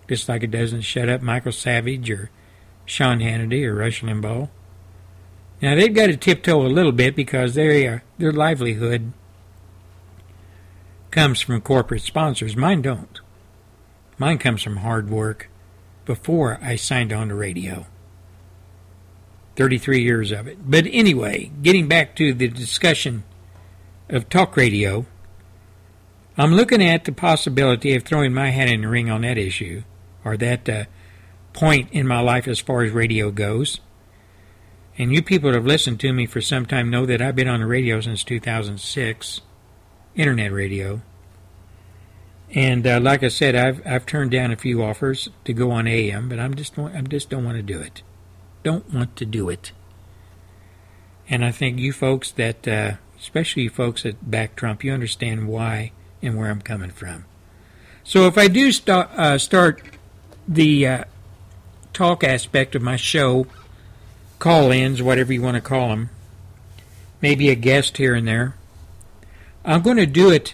[0.08, 2.30] Just like it doesn't shut up Michael Savage or
[2.86, 4.50] Sean Hannity or Rush Limbaugh.
[5.62, 9.14] Now they've got to tiptoe a little bit because their their livelihood
[11.12, 12.56] comes from corporate sponsors.
[12.56, 13.22] Mine don't.
[14.18, 15.50] Mine comes from hard work
[16.06, 17.88] before I signed on to radio.
[19.56, 20.70] 33 years of it.
[20.70, 23.24] But anyway, getting back to the discussion
[24.10, 25.06] of talk radio,
[26.38, 29.84] I'm looking at the possibility of throwing my hat in the ring on that issue,
[30.26, 30.84] or that uh,
[31.54, 33.80] point in my life as far as radio goes.
[34.98, 37.50] And you people that have listened to me for some time know that I've been
[37.50, 39.42] on the radio since 2006,
[40.16, 41.02] internet radio.
[42.54, 45.88] And uh, like I said, I've I've turned down a few offers to go on
[45.88, 48.02] AM, but I'm just I just don't want to do it.
[48.64, 49.74] Don't want to do it.
[51.28, 55.48] And I think you folks that, uh, especially you folks that back Trump, you understand
[55.48, 55.92] why
[56.22, 57.26] and where I'm coming from.
[58.04, 59.82] So if I do start uh, start
[60.48, 61.04] the uh,
[61.94, 63.48] talk aspect of my show,
[64.46, 66.08] call ins, whatever you want to call them,
[67.20, 68.56] maybe a guest here and there.
[69.66, 70.54] I'm going to do it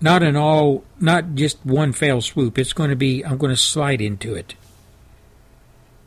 [0.00, 2.58] not in all, not just one fell swoop.
[2.58, 4.56] It's going to be, I'm going to slide into it.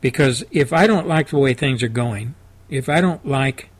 [0.02, 2.34] Because if I don't like the way things are going,
[2.68, 3.70] if I don't like,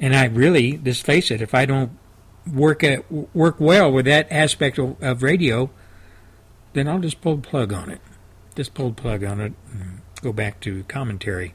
[0.00, 1.92] and I really, just face it, if I don't
[2.52, 5.70] work at, work well with that aspect of, of radio,
[6.72, 8.00] then I'll just pull the plug on it.
[8.56, 11.54] Just pull the plug on it and go back to commentary.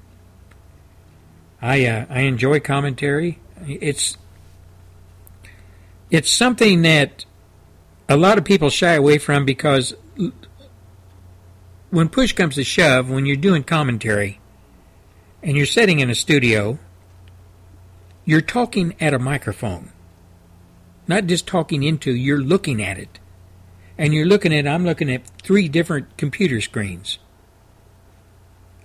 [1.63, 3.39] I uh, I enjoy commentary.
[3.65, 4.17] It's
[6.11, 7.23] it's something that
[8.09, 9.95] a lot of people shy away from because
[11.89, 14.41] when push comes to shove, when you're doing commentary
[15.41, 16.79] and you're sitting in a studio,
[18.25, 19.93] you're talking at a microphone.
[21.07, 23.19] Not just talking into, you're looking at it.
[23.97, 27.19] And you're looking at, I'm looking at three different computer screens.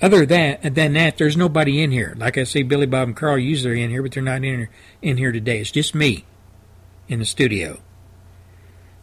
[0.00, 2.14] Other than, than that, there's nobody in here.
[2.16, 4.42] Like I say, Billy Bob and Carl usually are in here, but they're not in
[4.42, 4.70] here,
[5.02, 5.60] in here today.
[5.60, 6.24] It's just me
[7.08, 7.80] in the studio.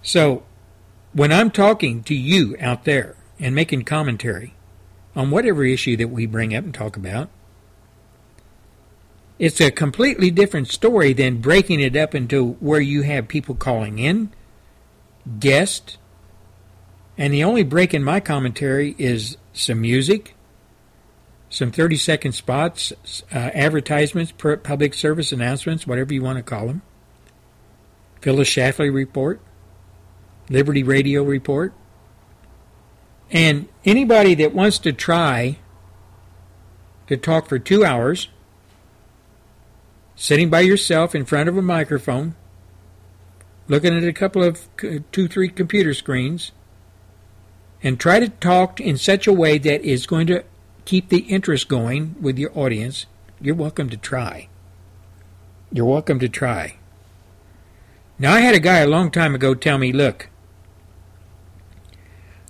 [0.02, 0.44] So
[1.12, 4.54] when I'm talking to you out there and making commentary
[5.16, 7.30] on whatever issue that we bring up and talk about,
[9.38, 14.00] it's a completely different story than breaking it up into where you have people calling
[14.00, 14.32] in,
[15.40, 15.98] guests,
[17.18, 20.35] and the only break in my commentary is some music,
[21.56, 22.92] some 30 second spots,
[23.34, 26.82] uh, advertisements, public service announcements, whatever you want to call them,
[28.20, 29.40] Phyllis Schlafly report,
[30.50, 31.72] Liberty Radio report.
[33.32, 35.60] And anybody that wants to try
[37.08, 38.28] to talk for two hours,
[40.18, 42.36] sitting by yourself in front of a microphone,
[43.70, 44.68] looking at a couple of
[45.14, 46.52] two, three computer screens,
[47.82, 50.44] and try to talk in such a way that is going to
[50.86, 53.08] keep the interest going with your audience,
[53.42, 54.48] you're welcome to try.
[55.72, 56.78] You're welcome to try.
[58.18, 60.30] Now, I had a guy a long time ago tell me, look,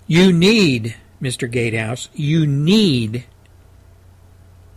[0.06, 1.49] you need, Mr.
[1.49, 3.26] Gatehouse, you need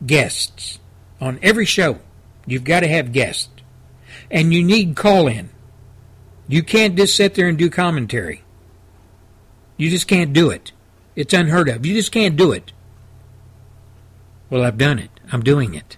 [0.06, 0.78] guests
[1.20, 1.98] on every show.
[2.46, 3.50] You've got to have guests.
[4.30, 5.50] And you need call in.
[6.48, 8.42] You can't just sit there and do commentary.
[9.76, 10.72] You just can't do it.
[11.14, 11.84] It's unheard of.
[11.84, 12.72] You just can't do it.
[14.50, 15.10] Well, I've done it.
[15.30, 15.96] I'm doing it.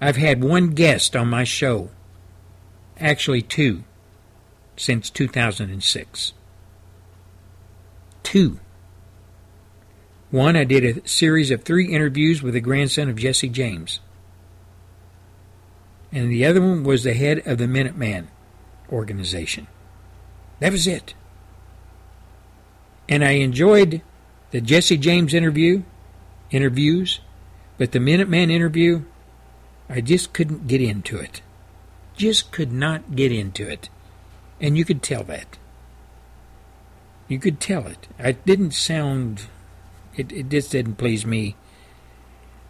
[0.00, 1.90] I've had one guest on my show,
[2.98, 3.84] actually two,
[4.76, 6.32] since 2006
[8.26, 8.58] two.
[10.32, 14.00] One, I did a series of three interviews with the grandson of Jesse James.
[16.10, 18.26] And the other one was the head of the Minuteman
[18.90, 19.68] organization.
[20.58, 21.14] That was it.
[23.08, 24.02] And I enjoyed
[24.50, 25.84] the Jesse James interview,
[26.50, 27.20] interviews,
[27.78, 29.02] but the Minuteman interview,
[29.88, 31.42] I just couldn't get into it.
[32.16, 33.88] Just could not get into it.
[34.60, 35.58] And you could tell that.
[37.28, 38.08] You could tell it.
[38.18, 39.42] It didn't sound,
[40.16, 41.56] it, it just didn't please me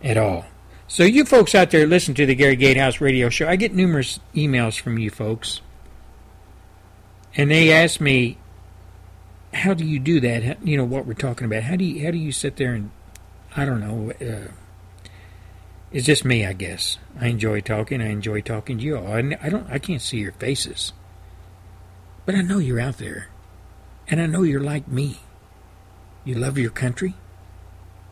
[0.03, 0.47] at all.
[0.89, 3.48] So, you folks out there listen to the Gary Gatehouse radio show.
[3.48, 5.61] I get numerous emails from you folks.
[7.36, 8.39] And they ask me,
[9.53, 10.44] how do you do that?
[10.44, 11.65] How, you know, what we're talking about.
[11.65, 12.90] How do you, how do you sit there and,
[13.57, 14.51] I don't know, uh,
[15.91, 16.99] it's just me, I guess.
[17.19, 18.03] I enjoy talking.
[18.03, 19.07] I enjoy talking to you all.
[19.07, 20.93] I, I don't, I can't see your faces.
[22.27, 23.28] But I know you're out there.
[24.09, 25.20] And I know you're like me.
[26.24, 27.15] You love your country.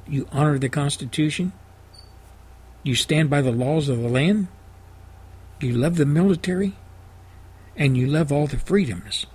[0.09, 1.53] You honor the Constitution.
[2.83, 4.49] You stand by the laws of the land.
[5.61, 6.77] You love the military.
[7.77, 9.27] And you love all the freedoms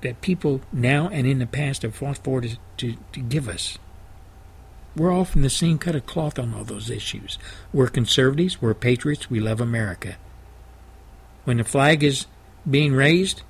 [0.00, 3.78] that people now and in the past have fought for to, to, to give us.
[4.94, 7.38] We're all from the same cut of cloth on all those issues.
[7.72, 10.16] We're conservatives, we're patriots, we love America.
[11.44, 12.26] When the flag is
[12.68, 13.42] being raised,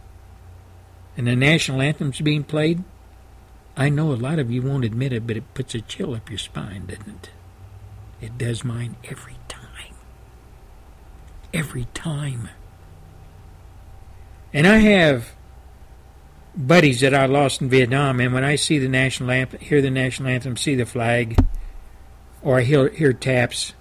[1.17, 2.85] and the national anthem's being played,
[3.77, 6.31] I know a lot of you won't admit it, but it puts a chill up
[6.31, 7.31] your spine, doesn't it?
[8.21, 9.95] It does mine every time.
[11.53, 12.49] Every time.
[14.55, 15.33] And I have
[16.55, 19.91] buddies that I lost in Vietnam, and when I see the national anthem, hear the
[19.91, 21.39] national anthem, see the flag,
[22.43, 23.75] or I hear, hear taps,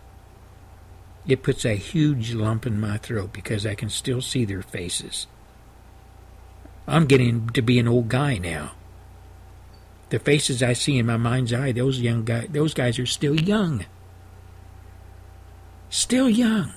[1.27, 5.27] it puts a huge lump in my throat because I can still see their faces.
[6.87, 8.71] I'm getting to be an old guy now.
[10.09, 13.39] The faces I see in my mind's eye, those young guys, those guys are still
[13.39, 13.85] young.
[15.89, 16.73] Still young.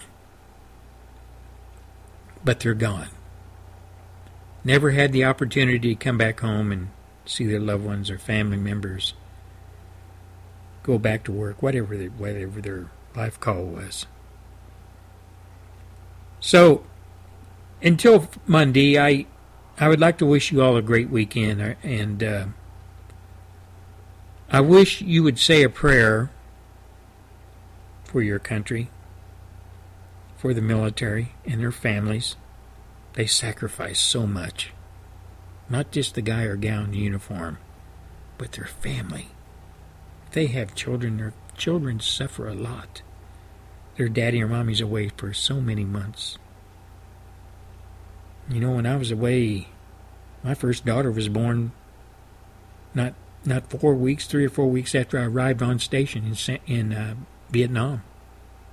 [2.45, 3.09] But they're gone.
[4.65, 6.89] Never had the opportunity to come back home and
[7.27, 9.15] see their loved ones or family members
[10.82, 14.07] go back to work, whatever their, whatever their life call was.
[16.41, 16.85] So,
[17.82, 19.27] until Monday, I
[19.78, 22.47] I would like to wish you all a great weekend, uh, and uh,
[24.51, 26.31] I wish you would say a prayer
[28.05, 28.89] for your country,
[30.36, 32.36] for the military and their families.
[33.15, 34.73] They sacrifice so much.
[35.69, 37.59] Not just the guy or the uniform,
[38.39, 39.28] but their family.
[40.27, 43.03] If they have children, their children suffer a lot.
[43.97, 46.39] Their daddy or mommy's away for so many months.
[48.51, 49.69] You know, when I was away,
[50.43, 51.73] my first daughter was born
[52.93, 53.15] not
[53.45, 57.15] not four weeks, three or four weeks after I arrived on station in in uh,
[57.51, 58.03] Vietnam.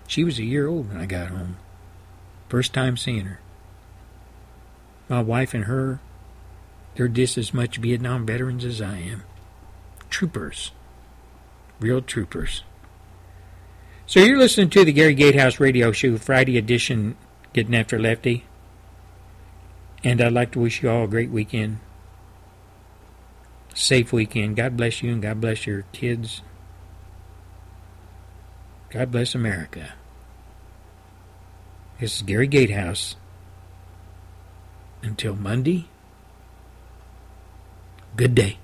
[0.07, 1.57] She was a year old when I got home.
[2.49, 3.39] First time seeing her.
[5.11, 5.99] My wife and her,
[6.95, 9.23] they're just as much Vietnam veterans as I am.
[10.09, 10.71] Troopers.
[11.81, 12.63] Real troopers.
[14.07, 17.17] So you're listening to the Gary Gatehouse Radio Show, Friday edition,
[17.51, 18.45] Getting After Lefty.
[20.01, 21.79] And I'd like to wish you all a great weekend.
[23.73, 24.55] Safe weekend.
[24.55, 26.41] God bless you and God bless your kids.
[28.91, 29.91] God bless America.
[31.99, 33.17] This is Gary Gatehouse.
[35.03, 35.85] Until Monday,
[38.15, 38.57] good day.